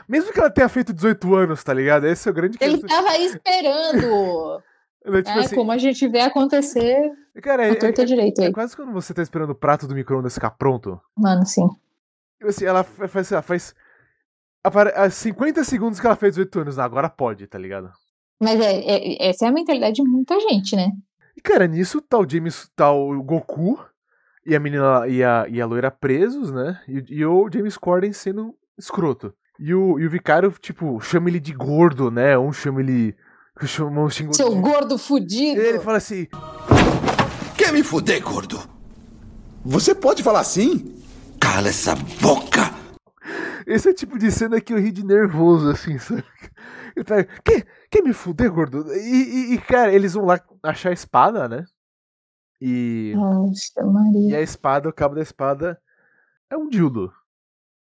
Mesmo 0.09 0.33
que 0.33 0.41
ela 0.41 0.51
tenha 0.51 0.69
feito 0.69 0.93
18 0.93 1.35
anos, 1.35 1.63
tá 1.63 1.73
ligado? 1.73 2.07
Esse 2.07 2.29
é 2.29 2.33
o 2.33 2.35
grande 2.35 2.59
Ele 2.61 2.79
questão. 2.79 2.89
tava 3.05 3.17
esperando. 3.19 4.63
Né, 5.07 5.19
tipo 5.23 5.39
É, 5.39 5.41
assim, 5.43 5.55
como 5.55 5.71
a 5.71 5.77
gente 5.77 6.09
vê 6.09 6.21
acontecer 6.21 7.13
cara, 7.43 7.67
é, 7.67 7.75
torta 7.75 8.01
é- 8.01 8.05
direito 8.07 8.41
é 8.41 8.47
aí. 8.47 8.53
quase 8.55 8.75
quando 8.75 8.91
você 8.91 9.13
tá 9.13 9.21
esperando 9.21 9.51
o 9.51 9.55
prato 9.55 9.87
do 9.87 9.95
micro-ondas 9.95 10.33
ficar 10.33 10.53
pronto. 10.53 10.99
Mano, 11.15 11.45
sim. 11.45 11.69
Tipo 12.39 12.49
assim, 12.49 12.65
ela 12.65 12.83
fa- 12.83 13.07
faz, 13.07 13.31
ela 13.31 13.43
faz. 13.43 13.75
há 14.65 15.11
50 15.11 15.63
segundos 15.63 16.01
que 16.01 16.07
ela 16.07 16.17
fez 16.17 16.37
18 16.37 16.61
anos, 16.61 16.79
ah, 16.79 16.85
agora 16.85 17.11
pode, 17.11 17.47
tá 17.47 17.59
ligado? 17.59 17.93
Mas 18.41 18.59
é, 18.59 18.81
é- 18.81 19.29
essa 19.29 19.45
é 19.45 19.49
a 19.49 19.53
mentalidade 19.53 19.97
de 19.97 20.03
muita 20.09 20.41
gente, 20.41 20.75
né? 20.75 20.91
E 21.37 21.41
cara, 21.41 21.67
nisso 21.67 22.01
tá 22.01 22.19
o 22.19 22.29
James, 22.29 22.71
tá 22.75 22.93
o 22.93 23.23
Goku 23.23 23.79
e 24.47 24.55
a 24.55 24.61
menina 24.61 25.07
e 25.09 25.23
a, 25.23 25.47
e 25.49 25.61
a 25.61 25.67
loira 25.67 25.91
presos, 25.91 26.53
né? 26.53 26.81
E, 26.87 27.05
e 27.09 27.25
o 27.27 27.49
James 27.53 27.77
Corden 27.77 28.13
sendo 28.13 28.55
escroto. 28.79 29.35
E 29.59 29.73
o, 29.75 29.99
e 29.99 30.07
o 30.07 30.11
Vicário, 30.11 30.53
tipo, 30.61 31.01
chama 31.01 31.29
ele 31.29 31.41
de 31.41 31.53
gordo, 31.53 32.11
né? 32.11 32.37
Um 32.37 32.53
chama 32.53 32.81
ele. 32.81 33.17
Chama 33.63 34.03
um 34.03 34.11
xingo... 34.11 34.35
Seu 34.35 34.55
gordo 34.57 34.99
fudido. 34.99 35.61
Ele 35.61 35.79
fala 35.79 35.99
assim. 35.99 36.27
Quer 37.57 37.73
me 37.73 37.85
fuder, 37.85 38.21
gordo? 38.21 38.61
Você 39.65 39.95
pode 39.95 40.25
falar 40.25 40.41
assim? 40.41 41.01
Cala 41.41 41.69
essa 41.69 41.95
boca! 42.21 42.75
Esse 43.67 43.89
é 43.89 43.93
o 43.93 43.95
tipo 43.95 44.19
de 44.19 44.31
cena 44.31 44.61
que 44.61 44.73
eu 44.75 44.79
ri 44.79 44.91
de 44.91 45.05
nervoso, 45.05 45.71
assim, 45.71 45.99
sabe? 45.99 46.25
Ele 46.97 47.05
pega, 47.05 47.29
quer, 47.45 47.67
quer 47.95 48.03
me 48.03 48.13
fuder, 48.13 48.53
gordo? 48.53 48.93
E, 48.95 48.99
e- 48.99 49.55
e, 49.55 49.59
cara, 49.61 49.93
eles 49.93 50.15
vão 50.15 50.25
lá 50.27 50.41
achar 50.63 50.91
a 50.91 50.93
espada, 50.93 51.49
né? 51.49 51.65
E, 52.61 53.13
Nossa, 53.17 53.73
e 53.81 53.85
Maria. 53.85 54.39
a 54.39 54.41
espada, 54.41 54.89
o 54.89 54.93
cabo 54.93 55.15
da 55.15 55.23
espada, 55.23 55.81
é 56.51 56.57
um 56.57 56.69
dildo. 56.69 57.13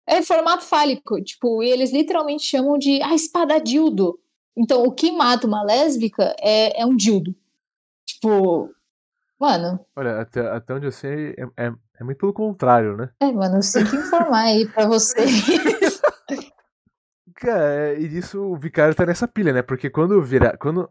É 0.07 0.21
formato 0.23 0.63
fálico, 0.63 1.21
tipo, 1.23 1.61
e 1.61 1.69
eles 1.69 1.91
literalmente 1.91 2.43
chamam 2.43 2.77
de 2.77 3.01
a 3.03 3.13
espada 3.13 3.59
dildo. 3.59 4.19
Então, 4.57 4.83
o 4.83 4.91
que 4.91 5.11
mata 5.11 5.45
uma 5.45 5.63
lésbica 5.63 6.35
é, 6.39 6.81
é 6.81 6.85
um 6.85 6.95
dildo. 6.95 7.35
Tipo, 8.05 8.71
mano, 9.39 9.85
Olha, 9.95 10.21
até, 10.21 10.41
até 10.49 10.73
onde 10.73 10.87
eu 10.87 10.91
sei, 10.91 11.35
é, 11.37 11.67
é, 11.67 11.73
é 11.99 12.03
muito 12.03 12.17
pelo 12.17 12.33
contrário, 12.33 12.97
né? 12.97 13.09
é, 13.21 13.31
mano, 13.31 13.57
eu 13.57 13.61
sinto 13.61 13.95
informar 13.95 14.45
aí 14.45 14.67
pra 14.67 14.85
vocês. 14.89 16.01
Cara, 17.39 17.93
e 17.99 18.07
nisso 18.09 18.41
o 18.41 18.57
Vicário 18.57 18.93
tá 18.93 19.05
nessa 19.05 19.27
pilha, 19.27 19.53
né? 19.53 19.61
Porque 19.61 19.89
quando 19.89 20.21
vira, 20.21 20.57
quando 20.57 20.89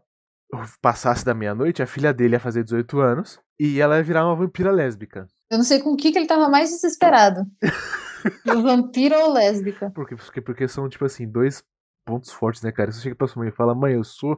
passasse 0.81 1.23
da 1.23 1.33
meia-noite, 1.33 1.83
a 1.83 1.87
filha 1.87 2.11
dele 2.11 2.35
ia 2.35 2.39
fazer 2.39 2.63
18 2.63 2.99
anos 2.99 3.39
e 3.59 3.79
ela 3.79 3.97
ia 3.97 4.03
virar 4.03 4.25
uma 4.25 4.35
vampira 4.35 4.71
lésbica. 4.71 5.27
Eu 5.49 5.57
não 5.57 5.63
sei 5.63 5.79
com 5.79 5.91
o 5.91 5.97
que, 5.97 6.11
que 6.11 6.17
ele 6.17 6.27
tava 6.27 6.49
mais 6.49 6.69
desesperado. 6.69 7.45
Vampiro 8.45 9.15
ou 9.15 9.33
lésbica? 9.33 9.91
Porque, 9.91 10.15
porque, 10.15 10.41
porque 10.41 10.67
são, 10.67 10.89
tipo 10.89 11.05
assim, 11.05 11.27
dois 11.29 11.63
pontos 12.05 12.31
fortes, 12.31 12.61
né, 12.61 12.71
cara? 12.71 12.91
Você 12.91 13.01
chega 13.01 13.15
pra 13.15 13.27
sua 13.27 13.41
mãe 13.41 13.49
e 13.49 13.55
fala, 13.55 13.75
mãe, 13.75 13.93
eu 13.93 14.03
sou. 14.03 14.37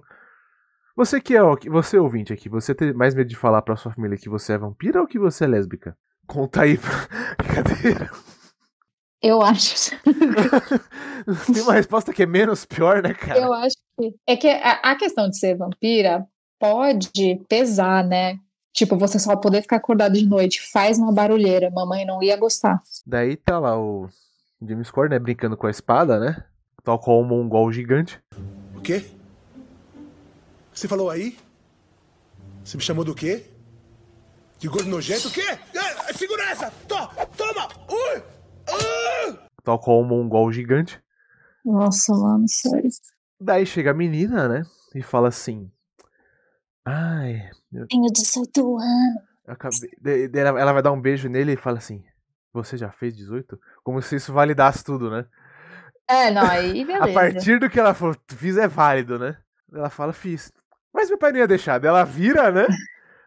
Você 0.95 1.21
que 1.21 1.35
é 1.35 1.41
o. 1.41 1.57
Você 1.69 1.97
é 1.97 2.01
ouvinte 2.01 2.33
aqui, 2.33 2.49
você 2.49 2.75
tem 2.75 2.93
mais 2.93 3.15
medo 3.15 3.27
de 3.27 3.35
falar 3.35 3.61
pra 3.61 3.75
sua 3.75 3.93
família 3.93 4.17
que 4.17 4.29
você 4.29 4.53
é 4.53 4.57
vampira 4.57 4.99
ou 5.01 5.07
que 5.07 5.17
você 5.17 5.45
é 5.45 5.47
lésbica? 5.47 5.97
Conta 6.27 6.63
aí 6.63 6.77
pra. 6.77 6.91
Brincadeira. 7.39 8.11
Eu 9.21 9.41
acho. 9.41 9.91
Tem 11.53 11.61
uma 11.61 11.73
resposta 11.73 12.11
que 12.11 12.23
é 12.23 12.25
menos 12.25 12.65
pior, 12.65 13.03
né, 13.03 13.13
cara? 13.13 13.39
Eu 13.39 13.53
acho 13.53 13.75
que. 13.99 14.15
É 14.27 14.35
que 14.35 14.47
a, 14.47 14.71
a 14.83 14.95
questão 14.95 15.29
de 15.29 15.37
ser 15.37 15.55
vampira 15.55 16.25
pode 16.59 17.39
pesar, 17.47 18.03
né? 18.03 18.37
Tipo, 18.73 18.97
você 18.97 19.19
só 19.19 19.35
poder 19.35 19.61
ficar 19.61 19.75
acordado 19.75 20.13
de 20.13 20.25
noite 20.25 20.61
faz 20.71 20.97
uma 20.97 21.11
barulheira. 21.13 21.69
Mamãe 21.69 22.05
não 22.05 22.23
ia 22.23 22.35
gostar. 22.37 22.79
Daí 23.05 23.35
tá 23.35 23.59
lá 23.59 23.77
o 23.79 24.09
James 24.65 24.89
Corden, 24.89 25.19
né, 25.19 25.23
brincando 25.23 25.57
com 25.57 25.67
a 25.67 25.71
espada, 25.71 26.19
né? 26.19 26.43
Tal 26.83 26.97
qual 26.97 27.21
um 27.21 27.25
mongol 27.25 27.71
gigante. 27.71 28.19
O 28.75 28.81
quê? 28.81 29.05
Você 30.73 30.87
falou 30.87 31.09
aí? 31.09 31.37
Você 32.63 32.77
me 32.77 32.83
chamou 32.83 33.03
do 33.03 33.13
quê? 33.13 33.43
De 34.57 34.67
gordo 34.67 34.89
nojento? 34.89 35.27
O 35.27 35.31
quê? 35.31 35.43
Ah, 35.75 36.13
segura 36.13 36.43
essa! 36.49 36.71
To- 36.87 37.09
toma! 37.37 37.67
Ui! 37.89 38.21
Tal 39.63 39.79
qual 39.79 40.01
um 40.01 40.05
mongol 40.05 40.51
gigante. 40.51 41.01
Nossa, 41.63 42.13
mano, 42.13 42.45
sério. 42.47 42.89
Daí 43.39 43.65
chega 43.65 43.91
a 43.91 43.93
menina, 43.93 44.47
né? 44.47 44.63
E 44.95 45.01
fala 45.01 45.27
assim. 45.27 45.71
Ai, 46.85 47.49
eu 47.71 47.87
Tenho 47.87 48.07
18 48.11 48.77
anos. 48.77 49.23
acabei. 49.47 49.91
Ela 50.33 50.59
ela 50.59 50.73
vai 50.73 50.81
dar 50.81 50.91
um 50.91 51.01
beijo 51.01 51.29
nele 51.29 51.53
e 51.53 51.57
fala 51.57 51.77
assim: 51.77 52.03
Você 52.53 52.75
já 52.77 52.91
fez 52.91 53.15
18? 53.15 53.59
Como 53.83 54.01
se 54.01 54.15
isso 54.15 54.33
validasse 54.33 54.83
tudo, 54.83 55.11
né? 55.11 55.25
É, 56.07 56.31
não, 56.31 56.41
aí 56.43 56.83
beleza. 56.85 57.05
A 57.05 57.13
partir 57.13 57.59
do 57.59 57.69
que 57.69 57.79
ela 57.79 57.93
falou, 57.93 58.15
fiz 58.27 58.57
é 58.57 58.67
válido, 58.67 59.17
né? 59.19 59.37
Ela 59.73 59.89
fala, 59.89 60.11
fiz. 60.11 60.51
Mas 60.93 61.07
meu 61.07 61.17
pai 61.17 61.31
não 61.31 61.39
ia 61.39 61.47
deixar. 61.47 61.79
Daí 61.79 61.87
ela 61.87 62.03
vira, 62.03 62.51
né? 62.51 62.67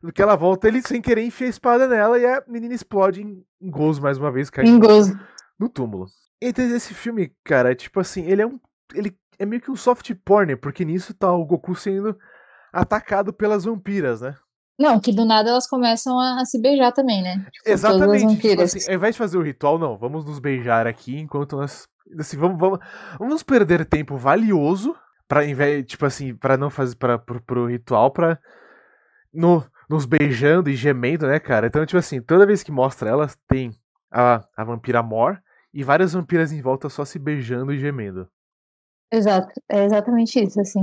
No 0.02 0.12
que 0.12 0.20
ela 0.20 0.37
volta, 0.37 0.68
ele 0.68 0.83
sem 0.83 1.00
querer 1.00 1.24
enfia 1.24 1.46
a 1.46 1.50
espada 1.50 1.88
nela 1.88 2.18
e 2.18 2.26
a 2.26 2.42
menina 2.46 2.74
explode 2.74 3.22
em, 3.22 3.42
em 3.59 3.70
gozo 3.70 4.02
mais 4.02 4.18
uma 4.18 4.30
vez, 4.30 4.50
cai 4.50 4.66
Em 4.66 4.78
gozo. 4.78 5.18
No 5.58 5.68
túmulo. 5.68 6.06
Então 6.40 6.64
esse 6.64 6.94
filme, 6.94 7.32
cara, 7.44 7.72
é 7.72 7.74
tipo 7.74 8.00
assim, 8.00 8.24
ele 8.24 8.42
é 8.42 8.46
um. 8.46 8.58
Ele 8.94 9.16
é 9.38 9.46
meio 9.46 9.62
que 9.62 9.70
um 9.70 9.76
soft 9.76 10.12
porn, 10.24 10.56
porque 10.56 10.84
nisso 10.84 11.14
tá 11.14 11.32
o 11.32 11.44
Goku 11.44 11.74
sendo 11.74 12.16
atacado 12.72 13.32
pelas 13.32 13.64
vampiras, 13.64 14.20
né? 14.20 14.36
Não, 14.78 14.98
que 14.98 15.12
do 15.12 15.24
nada 15.24 15.50
elas 15.50 15.68
começam 15.68 16.18
a, 16.18 16.40
a 16.40 16.44
se 16.44 16.60
beijar 16.60 16.92
também, 16.92 17.22
né? 17.22 17.46
Tipo, 17.52 17.70
Exatamente. 17.70 18.36
Tipo 18.36 18.62
assim, 18.62 18.88
ao 18.88 18.94
invés 18.94 19.14
de 19.14 19.18
fazer 19.18 19.38
o 19.38 19.42
ritual, 19.42 19.78
não, 19.78 19.96
vamos 19.96 20.24
nos 20.24 20.40
beijar 20.40 20.86
aqui 20.86 21.18
enquanto 21.18 21.56
nós. 21.56 21.86
Assim, 22.18 22.36
vamos, 22.36 22.58
vamos, 22.58 22.80
vamos 23.18 23.42
perder 23.42 23.84
tempo 23.84 24.16
valioso 24.16 24.94
para 25.26 25.42
tipo 25.82 26.04
assim, 26.04 26.34
para 26.34 26.56
não 26.56 26.68
fazer 26.68 26.96
para 26.96 27.18
pro, 27.18 27.40
pro 27.42 27.66
ritual 27.66 28.10
para 28.10 28.38
no, 29.32 29.64
nos 29.88 30.04
beijando 30.04 30.68
e 30.68 30.76
gemendo, 30.76 31.26
né, 31.26 31.38
cara? 31.38 31.66
Então, 31.66 31.84
tipo 31.86 31.98
assim, 31.98 32.20
toda 32.20 32.46
vez 32.46 32.62
que 32.62 32.72
mostra 32.72 33.08
elas, 33.08 33.36
tem 33.48 33.72
a, 34.10 34.44
a 34.56 34.64
vampira 34.64 35.02
Mor 35.02 35.40
e 35.74 35.82
várias 35.82 36.12
vampiras 36.12 36.52
em 36.52 36.62
volta 36.62 36.88
só 36.88 37.04
se 37.04 37.18
beijando 37.18 37.72
e 37.72 37.78
gemendo. 37.78 38.28
Exato, 39.12 39.48
é 39.68 39.84
exatamente 39.84 40.40
isso, 40.40 40.60
assim. 40.60 40.80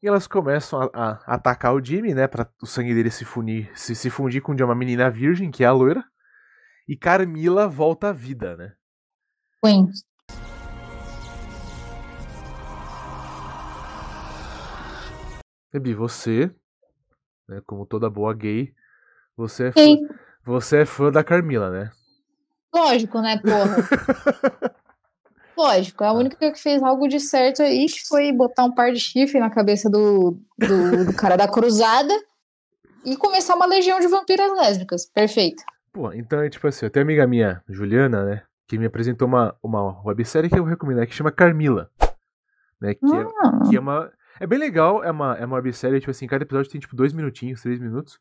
E 0.00 0.06
elas 0.06 0.28
começam 0.28 0.82
a, 0.82 0.90
a 0.94 1.34
atacar 1.34 1.74
o 1.74 1.84
Jimmy, 1.84 2.14
né? 2.14 2.28
Pra 2.28 2.48
o 2.62 2.66
sangue 2.66 2.94
dele 2.94 3.10
se 3.10 3.24
fundir, 3.24 3.70
se, 3.74 3.94
se 3.96 4.08
fundir 4.10 4.40
com 4.40 4.52
o 4.52 4.54
de 4.54 4.62
uma 4.62 4.74
menina 4.74 5.10
virgem, 5.10 5.50
que 5.50 5.64
é 5.64 5.66
a 5.66 5.72
loira. 5.72 6.04
E 6.86 6.96
Carmila 6.96 7.66
volta 7.66 8.10
à 8.10 8.12
vida, 8.12 8.56
né? 8.56 8.74
Queen. 9.64 9.90
Ebi, 15.72 15.92
você, 15.92 16.54
né, 17.48 17.60
como 17.66 17.84
toda 17.84 18.08
boa 18.08 18.32
gay, 18.32 18.72
você 19.36 19.68
é, 19.68 19.72
fã, 19.72 19.80
você 20.44 20.82
é 20.82 20.86
fã 20.86 21.10
da 21.10 21.24
Carmila, 21.24 21.68
né? 21.68 21.90
Lógico, 22.74 23.20
né, 23.20 23.38
porra? 23.38 24.74
Lógico, 25.56 26.02
é 26.02 26.08
a 26.08 26.12
única 26.12 26.36
que 26.36 26.60
fez 26.60 26.82
algo 26.82 27.06
de 27.06 27.20
certo 27.20 27.62
aí 27.62 27.86
que 27.86 28.06
foi 28.08 28.32
botar 28.32 28.64
um 28.64 28.72
par 28.72 28.92
de 28.92 28.98
chifre 28.98 29.38
na 29.38 29.48
cabeça 29.48 29.88
do, 29.88 30.36
do, 30.58 31.04
do 31.06 31.14
cara 31.14 31.36
da 31.36 31.46
cruzada 31.46 32.12
e 33.04 33.16
começar 33.16 33.54
uma 33.54 33.66
legião 33.66 34.00
de 34.00 34.08
vampiras 34.08 34.50
lésbicas. 34.56 35.06
Perfeito. 35.06 35.62
Pô, 35.92 36.12
então 36.12 36.40
é 36.40 36.50
tipo 36.50 36.66
assim, 36.66 36.84
eu 36.84 36.90
tenho 36.90 37.04
uma 37.04 37.12
amiga 37.12 37.26
minha, 37.26 37.62
Juliana, 37.68 38.24
né? 38.24 38.42
Que 38.66 38.76
me 38.76 38.86
apresentou 38.86 39.28
uma, 39.28 39.54
uma 39.62 40.02
websérie 40.04 40.50
que 40.50 40.58
eu 40.58 40.64
recomendo, 40.64 40.98
né, 40.98 41.06
que 41.06 41.14
chama 41.14 41.30
Carmila. 41.30 41.88
Né, 42.80 42.94
que, 42.94 43.06
é, 43.06 43.26
Ah, 43.42 43.68
que 43.68 43.76
é 43.76 43.80
uma. 43.80 44.10
É 44.40 44.46
bem 44.48 44.58
legal, 44.58 45.04
é 45.04 45.10
uma, 45.12 45.36
é 45.36 45.46
uma 45.46 45.56
websérie, 45.56 46.00
tipo 46.00 46.10
assim, 46.10 46.26
cada 46.26 46.42
episódio 46.42 46.68
tem 46.68 46.80
tipo 46.80 46.96
dois 46.96 47.12
minutinhos, 47.12 47.62
três 47.62 47.78
minutos. 47.78 48.18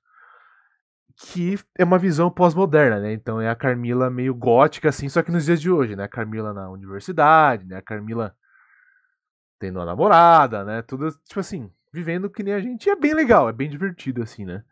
Que 1.15 1.57
é 1.77 1.83
uma 1.83 1.99
visão 1.99 2.29
pós-moderna, 2.29 2.99
né? 2.99 3.13
Então 3.13 3.39
é 3.39 3.49
a 3.49 3.55
Carmila 3.55 4.09
meio 4.09 4.33
gótica, 4.33 4.89
assim, 4.89 5.07
só 5.07 5.21
que 5.21 5.31
nos 5.31 5.45
dias 5.45 5.61
de 5.61 5.69
hoje, 5.69 5.95
né? 5.95 6.03
A 6.03 6.07
Carmila 6.07 6.53
na 6.53 6.69
universidade, 6.69 7.65
né? 7.65 7.77
A 7.77 7.81
Carmila 7.81 8.35
tendo 9.59 9.79
uma 9.79 9.85
namorada, 9.85 10.63
né? 10.63 10.81
Tudo, 10.81 11.11
tipo 11.25 11.39
assim, 11.39 11.71
vivendo 11.91 12.29
que 12.29 12.43
nem 12.43 12.53
a 12.53 12.59
gente. 12.59 12.87
E 12.87 12.89
é 12.89 12.95
bem 12.95 13.13
legal, 13.13 13.47
é 13.47 13.53
bem 13.53 13.69
divertido, 13.69 14.21
assim, 14.21 14.43
né? 14.43 14.63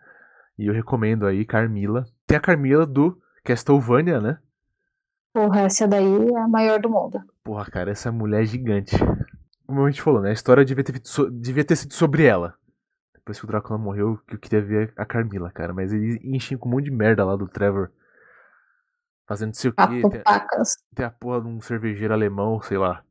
E 0.57 0.67
eu 0.67 0.73
recomendo 0.73 1.25
aí 1.25 1.45
Carmila. 1.45 2.05
Tem 2.27 2.37
a 2.37 2.41
Carmila 2.41 2.85
do 2.85 3.17
Castlevania, 3.43 4.19
né? 4.19 4.37
Porra, 5.33 5.61
essa 5.61 5.87
daí 5.87 6.29
é 6.29 6.37
a 6.37 6.47
maior 6.47 6.79
do 6.79 6.89
mundo. 6.89 7.21
Porra, 7.43 7.65
cara, 7.65 7.91
essa 7.91 8.11
mulher 8.11 8.41
é 8.41 8.45
gigante. 8.45 8.95
Como 9.65 9.85
a 9.85 9.89
gente 9.89 10.01
falou, 10.01 10.21
né? 10.21 10.31
A 10.31 10.33
história 10.33 10.65
devia 10.65 10.83
ter, 10.83 11.01
devia 11.31 11.63
ter 11.63 11.77
sido 11.77 11.93
sobre 11.93 12.25
ela. 12.25 12.53
Depois 13.22 13.38
que 13.38 13.45
o 13.45 13.47
Drácula 13.47 13.78
morreu, 13.78 14.17
que 14.28 14.34
eu 14.34 14.39
queria 14.39 14.61
ver 14.61 14.93
a 14.97 15.05
Carmila, 15.05 15.51
cara. 15.51 15.72
Mas 15.72 15.93
ele 15.93 16.19
enchem 16.24 16.57
com 16.57 16.67
um 16.67 16.72
monte 16.72 16.86
de 16.86 16.91
merda 16.91 17.24
lá 17.24 17.36
do 17.36 17.47
Trevor. 17.47 17.91
Fazendo 19.28 19.49
não 19.49 19.53
sei 19.53 19.69
o 19.69 19.74
quê. 19.74 20.01
Tem, 20.09 20.24
tem, 20.95 21.05
a 21.05 21.11
porra 21.11 21.41
de 21.41 21.47
um 21.47 21.61
cervejeiro 21.61 22.13
alemão, 22.13 22.59
sei 22.61 22.80
lá. 22.80 23.03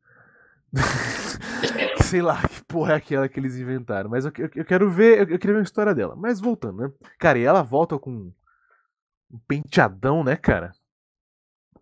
sei 2.03 2.21
lá 2.21 2.43
que 2.43 2.65
porra 2.65 2.95
é 2.95 2.97
aquela 2.97 3.29
que 3.29 3.39
eles 3.39 3.57
inventaram. 3.57 4.11
Mas 4.11 4.25
eu, 4.25 4.33
eu, 4.37 4.51
eu 4.57 4.65
quero 4.65 4.91
ver. 4.91 5.19
Eu, 5.19 5.35
eu, 5.35 5.39
queria 5.39 5.55
ver 5.55 5.61
a 5.61 5.63
história 5.63 5.95
dela. 5.95 6.17
Mas 6.17 6.41
voltando, 6.41 6.83
né? 6.83 6.93
Cara, 7.17 7.39
e 7.39 7.45
ela 7.45 7.63
volta 7.63 7.97
com 7.97 8.33
um 9.31 9.39
penteadão, 9.47 10.25
né, 10.25 10.35
cara? 10.35 10.73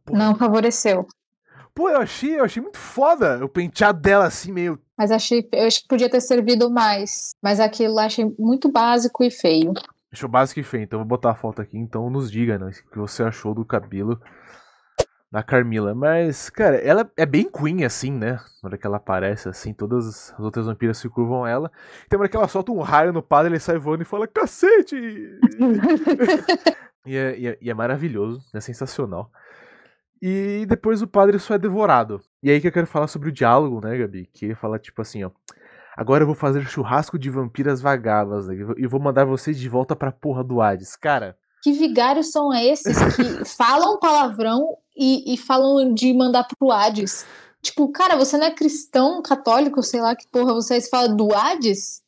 Porra. 0.04 0.18
Não 0.18 0.36
favoreceu. 0.36 1.06
Pô, 1.78 1.88
eu 1.88 1.98
achei, 1.98 2.40
eu 2.40 2.44
achei 2.44 2.60
muito 2.60 2.76
foda 2.76 3.44
o 3.44 3.48
penteado 3.48 4.00
dela 4.00 4.26
assim, 4.26 4.50
meio. 4.50 4.80
Mas 4.98 5.12
achei, 5.12 5.48
eu 5.52 5.64
acho 5.64 5.82
que 5.82 5.86
podia 5.86 6.10
ter 6.10 6.20
servido 6.20 6.68
mais. 6.68 7.30
Mas 7.40 7.60
aquilo 7.60 7.94
eu 7.94 7.98
achei 8.00 8.34
muito 8.36 8.68
básico 8.68 9.22
e 9.22 9.30
feio. 9.30 9.72
Achou 10.12 10.28
básico 10.28 10.58
e 10.58 10.64
feio, 10.64 10.82
então 10.82 10.98
vou 10.98 11.06
botar 11.06 11.30
a 11.30 11.36
foto 11.36 11.62
aqui, 11.62 11.78
então 11.78 12.10
nos 12.10 12.32
diga, 12.32 12.58
né? 12.58 12.66
O 12.66 12.90
que 12.90 12.98
você 12.98 13.22
achou 13.22 13.54
do 13.54 13.64
cabelo 13.64 14.20
da 15.30 15.40
Carmila. 15.40 15.94
Mas, 15.94 16.50
cara, 16.50 16.78
ela 16.78 17.08
é 17.16 17.24
bem 17.24 17.48
Queen, 17.48 17.84
assim, 17.84 18.10
né? 18.10 18.40
Na 18.60 18.70
hora 18.70 18.76
que 18.76 18.84
ela 18.84 18.96
aparece, 18.96 19.48
assim, 19.48 19.72
todas 19.72 20.32
as 20.32 20.40
outras 20.40 20.66
vampiras 20.66 20.98
se 20.98 21.08
curvam 21.08 21.44
a 21.44 21.48
ela. 21.48 21.70
Tem 22.08 22.18
hora 22.18 22.28
que 22.28 22.36
ela 22.36 22.48
solta 22.48 22.72
um 22.72 22.80
raio 22.80 23.12
no 23.12 23.22
padre, 23.22 23.52
ele 23.52 23.60
sai 23.60 23.78
voando 23.78 24.02
e 24.02 24.04
fala, 24.04 24.26
cacete! 24.26 24.96
e, 27.06 27.16
é, 27.16 27.38
e, 27.38 27.46
é, 27.46 27.58
e 27.60 27.70
é 27.70 27.74
maravilhoso, 27.74 28.42
é 28.52 28.60
sensacional. 28.60 29.30
E 30.20 30.66
depois 30.68 31.00
o 31.02 31.06
padre 31.06 31.38
só 31.38 31.54
é 31.54 31.58
devorado. 31.58 32.20
E 32.42 32.50
aí 32.50 32.60
que 32.60 32.68
eu 32.68 32.72
quero 32.72 32.86
falar 32.86 33.06
sobre 33.06 33.28
o 33.28 33.32
diálogo, 33.32 33.80
né, 33.84 33.96
Gabi? 33.96 34.28
Que 34.32 34.46
ele 34.46 34.54
fala 34.54 34.78
tipo 34.78 35.00
assim, 35.00 35.24
ó. 35.24 35.30
Agora 35.96 36.22
eu 36.22 36.26
vou 36.26 36.34
fazer 36.34 36.64
churrasco 36.64 37.18
de 37.18 37.28
vampiras 37.28 37.80
vagabas 37.80 38.46
né? 38.46 38.54
e 38.76 38.86
vou 38.86 39.00
mandar 39.00 39.24
vocês 39.24 39.58
de 39.58 39.68
volta 39.68 39.96
pra 39.96 40.12
porra 40.12 40.44
do 40.44 40.60
Hades. 40.60 40.94
Cara. 40.94 41.36
Que 41.60 41.72
vigários 41.72 42.30
são 42.30 42.54
esses 42.54 42.96
que 43.16 43.44
falam 43.56 43.98
palavrão 43.98 44.76
e, 44.96 45.34
e 45.34 45.36
falam 45.36 45.92
de 45.92 46.12
mandar 46.14 46.46
pro 46.56 46.70
Hades? 46.70 47.26
Tipo, 47.60 47.90
cara, 47.90 48.16
você 48.16 48.38
não 48.38 48.46
é 48.46 48.50
cristão, 48.52 49.20
católico, 49.20 49.82
sei 49.82 50.00
lá 50.00 50.14
que 50.14 50.28
porra 50.30 50.54
vocês 50.54 50.88
falam 50.88 51.16
do 51.16 51.34
Hades? 51.34 52.02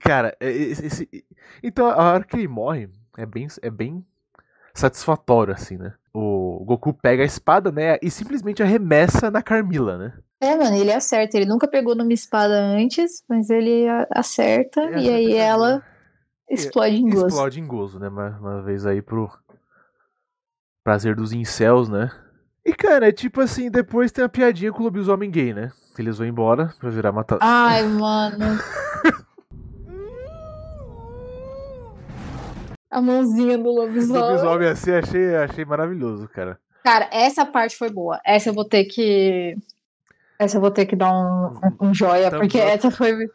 Cara, 0.00 0.36
é, 0.40 0.50
esse, 0.50 0.86
esse, 0.86 1.24
então 1.62 1.86
a 1.86 2.12
hora 2.12 2.24
que 2.24 2.36
ele 2.36 2.48
morre 2.48 2.90
é 3.16 3.26
bem, 3.26 3.46
é 3.62 3.70
bem 3.70 4.04
satisfatório, 4.74 5.54
assim, 5.54 5.76
né? 5.76 5.94
O 6.12 6.64
Goku 6.64 6.92
pega 6.92 7.22
a 7.22 7.26
espada, 7.26 7.70
né? 7.70 7.98
E 8.02 8.10
simplesmente 8.10 8.62
arremessa 8.62 9.30
na 9.30 9.42
Carmila, 9.42 9.96
né? 9.96 10.12
É, 10.40 10.56
mano, 10.56 10.76
ele 10.76 10.92
acerta. 10.92 11.36
Ele 11.36 11.46
nunca 11.46 11.68
pegou 11.68 11.94
numa 11.94 12.12
espada 12.12 12.54
antes, 12.54 13.22
mas 13.28 13.50
ele 13.50 13.86
acerta 14.10 14.80
é, 14.80 14.98
e 14.98 15.08
aí 15.10 15.34
ela 15.34 15.82
explode 16.48 16.96
em 16.96 17.10
gozo. 17.10 17.26
Explode 17.26 17.60
em 17.60 17.66
gozo, 17.66 17.98
né? 17.98 18.08
Uma, 18.08 18.28
uma 18.38 18.62
vez 18.62 18.86
aí 18.86 19.00
pro 19.00 19.30
prazer 20.82 21.14
dos 21.14 21.32
incels, 21.32 21.88
né? 21.88 22.10
E, 22.64 22.72
cara, 22.74 23.08
é 23.08 23.12
tipo 23.12 23.40
assim, 23.40 23.70
depois 23.70 24.12
tem 24.12 24.24
a 24.24 24.28
piadinha 24.28 24.72
com 24.72 24.80
o 24.80 24.84
lobisomem 24.84 25.30
gay, 25.30 25.54
né? 25.54 25.70
Eles 25.98 26.18
vão 26.18 26.26
embora 26.26 26.74
pra 26.78 26.90
virar 26.90 27.12
matador. 27.12 27.46
Ai, 27.46 27.82
mano. 27.84 28.58
A 32.90 33.00
mãozinha 33.00 33.56
do 33.56 33.70
lobisomem. 33.70 34.22
Lobisomem 34.22 34.68
assim, 34.68 34.92
achei, 34.92 35.36
achei 35.36 35.64
maravilhoso, 35.64 36.28
cara. 36.28 36.58
Cara, 36.82 37.08
essa 37.12 37.46
parte 37.46 37.76
foi 37.76 37.90
boa. 37.90 38.20
Essa 38.24 38.48
eu 38.48 38.54
vou 38.54 38.64
ter 38.64 38.84
que. 38.84 39.56
Essa 40.38 40.56
eu 40.56 40.60
vou 40.60 40.70
ter 40.70 40.86
que 40.86 40.96
dar 40.96 41.12
um, 41.12 41.58
um, 41.80 41.88
um 41.88 41.94
joia, 41.94 42.30
porque 42.30 42.58
essa 42.58 42.90
foi. 42.90 43.28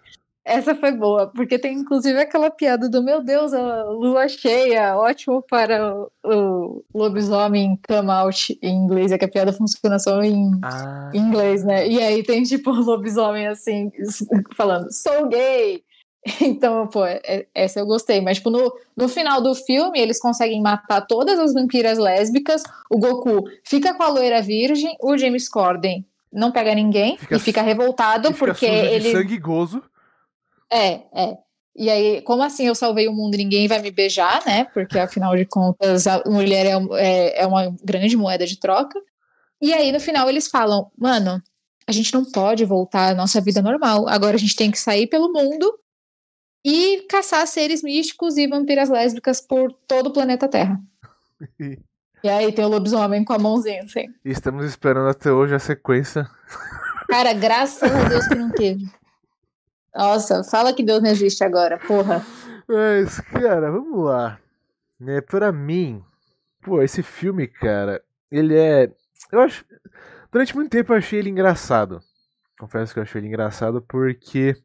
Essa 0.43 0.76
foi 0.76 0.91
boa, 0.91 1.26
porque 1.26 1.58
tem 1.58 1.74
inclusive 1.74 2.20
aquela 2.20 2.51
piada 2.51 2.88
do 2.88 3.01
meu 3.01 3.20
Deus, 3.24 3.51
a 3.51 3.86
lua 3.86 4.28
cheia, 4.28 4.95
ótimo 4.95 5.41
para 5.41 5.91
o, 5.91 6.12
o 6.24 6.84
lobisomem 6.93 7.80
come 7.88 8.12
out 8.12 8.56
em 8.62 8.76
inglês, 8.76 9.12
é 9.12 9.18
que 9.18 9.26
a 9.26 9.28
piada 9.28 9.51
funciona 9.51 9.97
só 9.97 10.22
em, 10.22 10.51
ah. 10.62 11.10
inglês, 11.16 11.64
né? 11.64 11.88
E 11.88 11.99
aí 11.99 12.22
tem 12.22 12.43
tipo 12.43 12.70
um 12.70 12.80
lobisomem 12.80 13.47
assim, 13.47 13.91
falando, 14.56 14.93
sou 14.93 15.28
gay, 15.28 15.84
Então, 16.41 16.88
pô, 16.88 17.05
é, 17.05 17.45
essa 17.53 17.80
eu 17.80 17.86
gostei. 17.86 18.19
Mas, 18.19 18.38
tipo, 18.38 18.49
no, 18.49 18.73
no 18.95 19.07
final 19.07 19.41
do 19.41 19.53
filme, 19.53 19.99
eles 19.99 20.19
conseguem 20.19 20.61
matar 20.61 21.01
todas 21.01 21.39
as 21.39 21.53
vampiras 21.53 21.97
lésbicas. 21.97 22.63
O 22.89 22.97
Goku 22.97 23.43
fica 23.63 23.93
com 23.93 24.03
a 24.03 24.09
loira 24.09 24.41
virgem. 24.41 24.95
O 25.01 25.17
James 25.17 25.47
Corden 25.47 26.05
não 26.34 26.51
pega 26.51 26.73
ninguém 26.76 27.17
fica, 27.17 27.36
e 27.36 27.39
fica 27.39 27.61
revoltado 27.61 28.28
fica 28.34 28.39
porque 28.39 28.65
ele. 28.65 29.11
sangue 29.11 29.38
gozo. 29.38 29.84
É, 30.71 31.01
é. 31.13 31.38
E 31.78 31.89
aí, 31.89 32.21
como 32.21 32.41
assim 32.41 32.67
eu 32.67 32.76
salvei 32.76 33.07
o 33.07 33.13
mundo 33.13 33.36
e 33.36 33.38
ninguém 33.38 33.67
vai 33.67 33.80
me 33.80 33.91
beijar, 33.91 34.43
né? 34.45 34.63
Porque 34.73 34.97
afinal 34.97 35.36
de 35.36 35.45
contas, 35.45 36.07
a 36.07 36.23
mulher 36.26 36.65
é, 36.65 36.73
é, 36.93 37.41
é 37.41 37.47
uma 37.47 37.76
grande 37.84 38.15
moeda 38.15 38.47
de 38.47 38.57
troca. 38.57 38.99
E 39.61 39.73
aí, 39.73 39.91
no 39.91 39.99
final, 39.99 40.30
eles 40.30 40.47
falam: 40.47 40.89
mano, 40.97 41.41
a 41.86 41.91
gente 41.91 42.13
não 42.13 42.23
pode 42.23 42.63
voltar 42.65 43.11
à 43.11 43.13
nossa 43.13 43.41
vida 43.41 43.61
normal. 43.61 44.07
Agora 44.07 44.36
a 44.36 44.39
gente 44.39 44.55
tem 44.55 44.71
que 44.71 44.80
sair 44.80 45.07
pelo 45.07 45.32
mundo 45.32 45.78
e 46.66 47.05
caçar 47.07 47.45
seres 47.45 47.84
místicos 47.84 48.38
e 48.38 48.47
vampiras 48.47 48.89
lésbicas 48.89 49.39
por 49.39 49.72
todo 49.72 50.07
o 50.07 50.13
planeta 50.13 50.47
Terra. 50.47 50.82
e 51.59 52.28
aí 52.28 52.51
tem 52.51 52.66
o 52.66 52.68
lobisomem 52.68 53.24
com 53.24 53.34
a 53.34 53.38
mãozinha, 53.38 53.84
assim. 53.84 54.07
Estamos 54.26 54.66
esperando 54.66 55.07
até 55.07 55.32
hoje 55.32 55.53
a 55.53 55.59
sequência. 55.59 56.28
Cara, 57.07 57.34
graças 57.34 57.84
a 57.84 58.09
Deus 58.09 58.28
que 58.28 58.34
não 58.34 58.49
teve. 58.49 58.84
Nossa, 59.93 60.43
fala 60.43 60.74
que 60.74 60.82
Deus 60.82 61.03
não 61.03 61.09
existe 61.11 61.43
agora, 61.43 61.78
porra. 61.78 62.26
Mas, 62.68 63.20
cara, 63.20 63.70
vamos 63.70 64.03
lá. 64.03 64.39
É, 65.07 65.22
pra 65.22 65.51
mim, 65.51 66.03
pô, 66.63 66.82
esse 66.82 67.03
filme, 67.03 67.47
cara, 67.47 68.01
ele 68.32 68.57
é. 68.57 68.91
Eu 69.32 69.41
acho. 69.41 69.63
Durante 70.32 70.55
muito 70.55 70.72
tempo 70.72 70.93
eu 70.93 70.97
achei 70.97 71.20
ele 71.20 71.30
engraçado. 71.30 72.01
Confesso 72.57 72.91
que 72.91 72.99
eu 72.99 73.03
achei 73.03 73.22
ele 73.22 73.28
engraçado 73.28 73.84
porque 73.88 74.57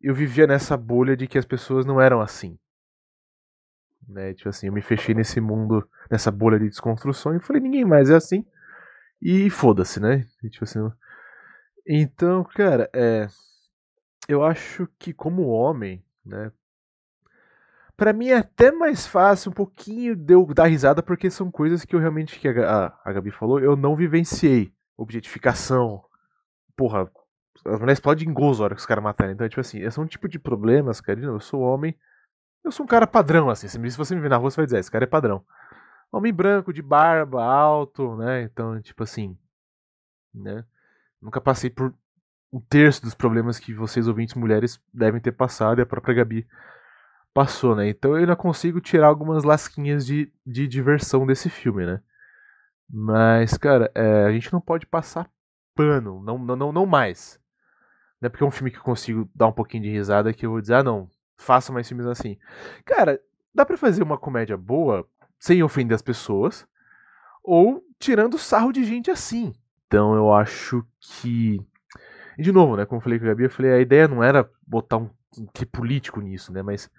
eu 0.00 0.14
vivia 0.14 0.46
nessa 0.46 0.76
bolha 0.76 1.16
de 1.16 1.26
que 1.26 1.38
as 1.38 1.44
pessoas 1.44 1.84
não 1.84 2.00
eram 2.00 2.20
assim. 2.20 2.58
Né? 4.08 4.32
Tipo 4.34 4.48
assim, 4.48 4.66
eu 4.68 4.72
me 4.72 4.80
fechei 4.80 5.14
nesse 5.14 5.40
mundo, 5.40 5.88
nessa 6.10 6.30
bolha 6.30 6.58
de 6.58 6.68
desconstrução 6.68 7.36
e 7.36 7.40
falei, 7.40 7.60
ninguém 7.60 7.84
mais 7.84 8.10
é 8.10 8.14
assim. 8.14 8.44
E 9.20 9.50
foda-se, 9.50 10.00
né? 10.00 10.26
E, 10.42 10.48
tipo 10.48 10.64
assim, 10.64 10.78
então, 11.86 12.44
cara, 12.44 12.88
é, 12.94 13.28
eu 14.28 14.44
acho 14.44 14.86
que 14.98 15.12
como 15.12 15.48
homem, 15.48 16.04
né, 16.24 16.52
para 17.96 18.12
mim 18.12 18.28
é 18.28 18.36
até 18.36 18.70
mais 18.70 19.06
fácil 19.06 19.50
um 19.50 19.54
pouquinho 19.54 20.14
de 20.14 20.34
eu 20.34 20.46
dar 20.54 20.66
risada 20.66 21.02
porque 21.02 21.28
são 21.30 21.50
coisas 21.50 21.84
que 21.84 21.96
eu 21.96 21.98
realmente 21.98 22.38
que 22.38 22.46
a, 22.46 22.96
a 23.04 23.12
Gabi 23.12 23.32
falou, 23.32 23.58
eu 23.58 23.74
não 23.74 23.96
vivenciei. 23.96 24.72
Objetificação, 24.96 26.04
porra, 26.76 27.10
as 27.64 27.78
mulheres 27.78 27.98
explodem 27.98 28.28
em 28.28 28.32
gozo 28.32 28.62
a 28.62 28.64
hora 28.64 28.74
que 28.74 28.80
os 28.80 28.86
caras 28.86 29.02
matarem. 29.02 29.34
Então, 29.34 29.46
é 29.46 29.48
tipo 29.48 29.60
assim, 29.60 29.80
esse 29.80 29.98
é 29.98 30.02
um 30.02 30.06
tipo 30.06 30.28
de 30.28 30.38
problemas, 30.38 31.00
cara. 31.00 31.20
Eu 31.20 31.40
sou 31.40 31.60
homem. 31.60 31.96
Eu 32.64 32.72
sou 32.72 32.84
um 32.84 32.88
cara 32.88 33.06
padrão, 33.06 33.48
assim. 33.48 33.68
Se 33.68 33.78
você 33.78 34.14
me 34.14 34.20
ver 34.20 34.28
na 34.28 34.36
rua, 34.36 34.50
você 34.50 34.56
vai 34.56 34.66
dizer, 34.66 34.78
esse 34.78 34.90
cara 34.90 35.04
é 35.04 35.06
padrão. 35.06 35.44
Homem 36.10 36.32
branco, 36.32 36.72
de 36.72 36.82
barba, 36.82 37.42
alto, 37.42 38.16
né? 38.16 38.42
Então, 38.42 38.80
tipo 38.80 39.02
assim. 39.02 39.36
Né? 40.34 40.64
Nunca 41.20 41.40
passei 41.40 41.70
por 41.70 41.94
um 42.52 42.60
terço 42.60 43.02
dos 43.02 43.14
problemas 43.14 43.58
que 43.58 43.74
vocês, 43.74 44.08
ouvintes 44.08 44.34
mulheres, 44.34 44.80
devem 44.92 45.20
ter 45.20 45.32
passado 45.32 45.78
e 45.78 45.82
a 45.82 45.86
própria 45.86 46.14
Gabi 46.14 46.46
passou, 47.34 47.76
né? 47.76 47.88
Então 47.88 48.12
eu 48.12 48.16
ainda 48.18 48.36
consigo 48.36 48.80
tirar 48.80 49.08
algumas 49.08 49.44
lasquinhas 49.44 50.06
de, 50.06 50.32
de 50.46 50.66
diversão 50.66 51.26
desse 51.26 51.50
filme, 51.50 51.84
né? 51.84 52.00
Mas, 52.88 53.56
cara, 53.58 53.90
é, 53.94 54.24
a 54.24 54.32
gente 54.32 54.52
não 54.52 54.60
pode 54.60 54.86
passar 54.86 55.30
pano, 55.78 56.20
não, 56.24 56.36
não, 56.36 56.56
não, 56.56 56.72
não 56.72 56.86
mais. 56.86 57.37
É 58.20 58.28
porque 58.28 58.44
é 58.44 58.46
um 58.46 58.50
filme 58.50 58.70
que 58.70 58.78
eu 58.78 58.82
consigo 58.82 59.28
dar 59.34 59.46
um 59.48 59.52
pouquinho 59.52 59.84
de 59.84 59.90
risada 59.90 60.32
que 60.32 60.44
eu 60.46 60.50
vou 60.50 60.60
dizer, 60.60 60.74
ah 60.74 60.82
não, 60.82 61.08
faça 61.36 61.72
mais 61.72 61.86
filmes 61.88 62.06
assim. 62.06 62.36
Cara, 62.84 63.20
dá 63.54 63.64
para 63.64 63.76
fazer 63.76 64.02
uma 64.02 64.18
comédia 64.18 64.56
boa 64.56 65.06
sem 65.38 65.62
ofender 65.62 65.94
as 65.94 66.02
pessoas, 66.02 66.66
ou 67.44 67.82
tirando 67.98 68.38
sarro 68.38 68.72
de 68.72 68.84
gente 68.84 69.10
assim. 69.10 69.54
Então 69.86 70.14
eu 70.14 70.32
acho 70.32 70.84
que 71.00 71.58
E 72.38 72.42
de 72.42 72.52
novo, 72.52 72.76
né? 72.76 72.86
Como 72.86 72.98
eu 73.00 73.02
falei 73.02 73.18
com 73.18 73.24
a 73.26 73.28
Gabi, 73.28 73.44
eu 73.44 73.50
falei, 73.50 73.72
a 73.72 73.80
ideia 73.80 74.08
não 74.08 74.22
era 74.22 74.48
botar 74.66 74.98
um, 74.98 75.10
que 75.52 75.66
político 75.66 76.20
nisso, 76.20 76.52
né? 76.52 76.62
Mas. 76.62 76.90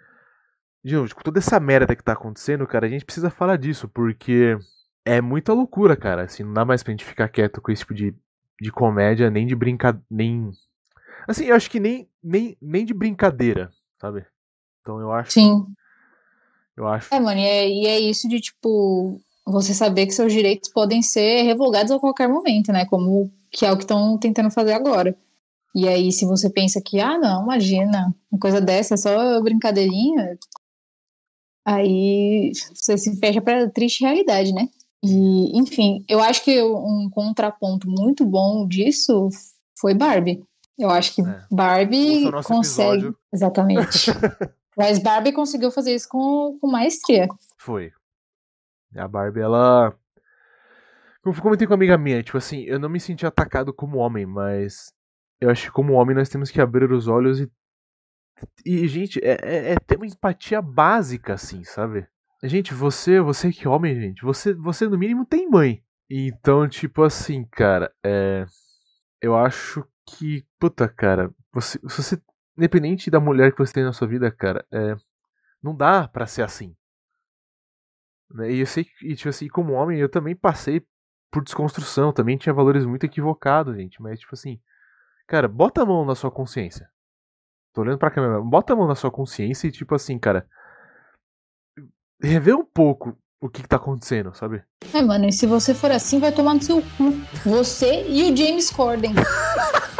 De 0.84 0.95
novo, 0.95 1.13
com 1.13 1.22
toda 1.22 1.39
essa 1.39 1.59
merda 1.59 1.95
que 1.95 2.03
tá 2.03 2.13
acontecendo, 2.13 2.65
cara, 2.67 2.86
a 2.88 2.89
gente 2.89 3.05
precisa 3.05 3.30
falar 3.30 3.57
disso, 3.57 3.88
porque 3.89 4.57
é 5.05 5.22
muita 5.22 5.53
loucura, 5.53 5.95
cara. 5.95 6.24
Assim, 6.24 6.43
não 6.43 6.53
dá 6.53 6.65
mais 6.65 6.84
pra 6.84 6.91
gente 6.91 7.05
ficar 7.05 7.28
quieto 7.30 7.61
com 7.61 7.72
esse 7.72 7.82
tipo 7.82 7.93
de, 7.93 8.15
de 8.61 8.72
comédia, 8.72 9.30
nem 9.30 9.45
de 9.47 9.55
brincadeira. 9.55 10.05
Nem. 10.09 10.51
Assim, 11.30 11.46
eu 11.46 11.56
acho 11.56 11.70
que 11.70 11.80
nem, 11.80 12.10
nem, 12.24 12.58
nem 12.60 12.84
de 12.84 12.92
brincadeira, 12.92 13.72
sabe? 14.02 14.26
Então 14.82 15.00
eu 15.00 15.12
acho. 15.12 15.32
Sim. 15.32 15.64
Eu 16.76 16.88
acho. 16.88 17.14
É, 17.14 17.20
mano, 17.20 17.40
e 17.40 17.46
é, 17.46 17.70
e 17.70 17.86
é 17.86 18.00
isso 18.00 18.28
de, 18.28 18.40
tipo, 18.40 19.22
você 19.46 19.76
saber 19.76 20.08
que 20.08 20.12
seus 20.12 20.34
direitos 20.34 20.72
podem 20.72 21.04
ser 21.04 21.44
revogados 21.44 21.92
a 21.92 22.00
qualquer 22.00 22.28
momento, 22.28 22.72
né? 22.72 22.84
Como 22.88 23.32
que 23.52 23.64
é 23.64 23.72
o 23.72 23.78
que 23.78 23.84
estão 23.84 24.18
tentando 24.18 24.50
fazer 24.50 24.74
agora. 24.74 25.16
E 25.76 25.88
aí, 25.88 26.12
se 26.12 26.26
você 26.26 26.50
pensa 26.50 26.82
que, 26.84 27.00
ah, 27.00 27.20
não, 27.20 27.44
imagina, 27.44 28.12
uma 28.32 28.40
coisa 28.40 28.60
dessa 28.60 28.96
é 28.96 28.98
só 28.98 29.40
brincadeirinha, 29.40 30.36
aí 31.64 32.52
você 32.74 32.98
se 32.98 33.16
fecha 33.20 33.40
pra 33.40 33.70
triste 33.70 34.04
realidade, 34.04 34.52
né? 34.52 34.68
E, 35.04 35.56
enfim, 35.60 36.04
eu 36.10 36.20
acho 36.22 36.44
que 36.44 36.60
um 36.60 37.08
contraponto 37.12 37.88
muito 37.88 38.26
bom 38.26 38.68
disso 38.68 39.30
foi 39.80 39.94
Barbie. 39.94 40.44
Eu 40.80 40.90
acho 40.90 41.14
que 41.16 41.22
É. 41.22 41.46
Barbie 41.52 42.32
consegue. 42.44 43.00
episódio. 43.06 43.18
Exatamente. 43.34 44.12
Mas 44.78 44.98
Barbie 45.00 45.34
conseguiu 45.34 45.72
fazer 45.72 45.94
isso 45.94 46.08
com, 46.10 46.58
com 46.60 46.72
maestria. 46.72 47.28
Foi. 47.58 47.92
A 48.96 49.08
Barbie, 49.08 49.42
ela. 49.42 49.94
Como 51.22 51.36
eu 51.36 51.42
comentei 51.42 51.68
com 51.68 51.74
uma 51.74 51.78
amiga 51.78 51.98
minha, 51.98 52.24
tipo 52.24 52.38
assim, 52.38 52.62
eu 52.64 52.80
não 52.80 52.88
me 52.88 53.00
senti 53.00 53.26
atacado 53.26 53.74
como 53.74 53.98
homem, 53.98 54.26
mas 54.26 54.94
eu 55.42 55.50
acho 55.50 55.66
que 55.66 55.72
como 55.72 55.94
homem 55.94 56.16
nós 56.16 56.30
temos 56.30 56.50
que 56.50 56.62
abrir 56.62 56.90
os 56.92 57.08
olhos 57.10 57.42
e. 57.42 57.52
E, 58.66 58.88
gente, 58.88 59.20
é, 59.22 59.38
é- 59.42 59.72
é 59.74 59.76
ter 59.86 59.98
uma 59.98 60.06
empatia 60.08 60.62
básica, 60.62 61.34
assim, 61.34 61.62
sabe? 61.66 62.08
Gente, 62.42 62.74
você, 62.74 63.20
você 63.20 63.52
que 63.52 63.68
é 63.68 63.70
homem, 63.70 64.00
gente, 64.00 64.22
você, 64.24 64.54
você 64.54 64.88
no 64.88 64.98
mínimo 64.98 65.26
tem 65.26 65.50
mãe. 65.50 65.84
Então, 66.10 66.70
tipo 66.70 67.04
assim, 67.04 67.44
cara, 67.52 67.92
é. 68.02 68.46
Eu 69.22 69.36
acho 69.36 69.86
que. 70.18 70.45
Puta, 70.60 70.88
cara, 70.88 71.32
você, 71.53 71.80
você. 71.82 72.22
Independente 72.57 73.10
da 73.10 73.20
mulher 73.20 73.53
que 73.53 73.60
você 73.60 73.74
tem 73.74 73.84
na 73.84 73.93
sua 73.93 74.07
vida, 74.07 74.30
cara, 74.32 74.66
é. 74.72 74.95
Não 75.62 75.76
dá 75.76 76.07
pra 76.07 76.26
ser 76.26 76.41
assim. 76.41 76.76
Né? 78.32 78.51
E 78.51 78.60
eu 78.60 78.66
sei 78.66 78.86
que, 78.86 79.16
tipo 79.16 79.30
assim, 79.30 79.47
como 79.47 79.74
homem, 79.74 79.99
eu 79.99 80.10
também 80.10 80.36
passei 80.36 80.86
por 81.32 81.43
desconstrução, 81.43 82.14
também 82.14 82.38
tinha 82.38 82.53
valores 82.53 82.86
muito 82.86 83.05
equivocados, 83.05 83.76
gente. 83.76 84.01
Mas, 84.01 84.20
tipo 84.20 84.34
assim, 84.34 84.60
cara, 85.28 85.47
bota 85.47 85.82
a 85.82 85.86
mão 85.86 86.05
na 86.05 86.16
sua 86.16 86.32
consciência. 86.32 86.89
Tô 87.74 87.82
olhando 87.82 87.99
pra 87.99 88.12
câmera, 88.12 88.41
bota 88.41 88.74
a 88.74 88.76
mão 88.76 88.88
na 88.88 88.95
sua 88.95 89.12
consciência 89.12 89.68
e, 89.68 89.72
tipo 89.72 89.93
assim, 89.93 90.18
cara, 90.18 90.47
rever 92.22 92.55
um 92.55 92.66
pouco 92.66 93.18
o 93.41 93.49
que, 93.49 93.62
que 93.62 93.70
tá 93.70 93.78
acontecendo, 93.78 94.34
sabe? 94.36 94.64
É, 94.93 95.01
mano, 95.01 95.26
e 95.26 95.32
se 95.32 95.45
você 95.45 95.74
for 95.74 95.91
assim, 95.91 96.20
vai 96.20 96.32
tomar 96.32 96.55
no 96.55 96.62
seu 96.62 96.82
cu. 96.82 97.12
Você 97.45 98.05
e 98.07 98.32
o 98.32 98.36
James 98.36 98.70
Corden. 98.70 99.14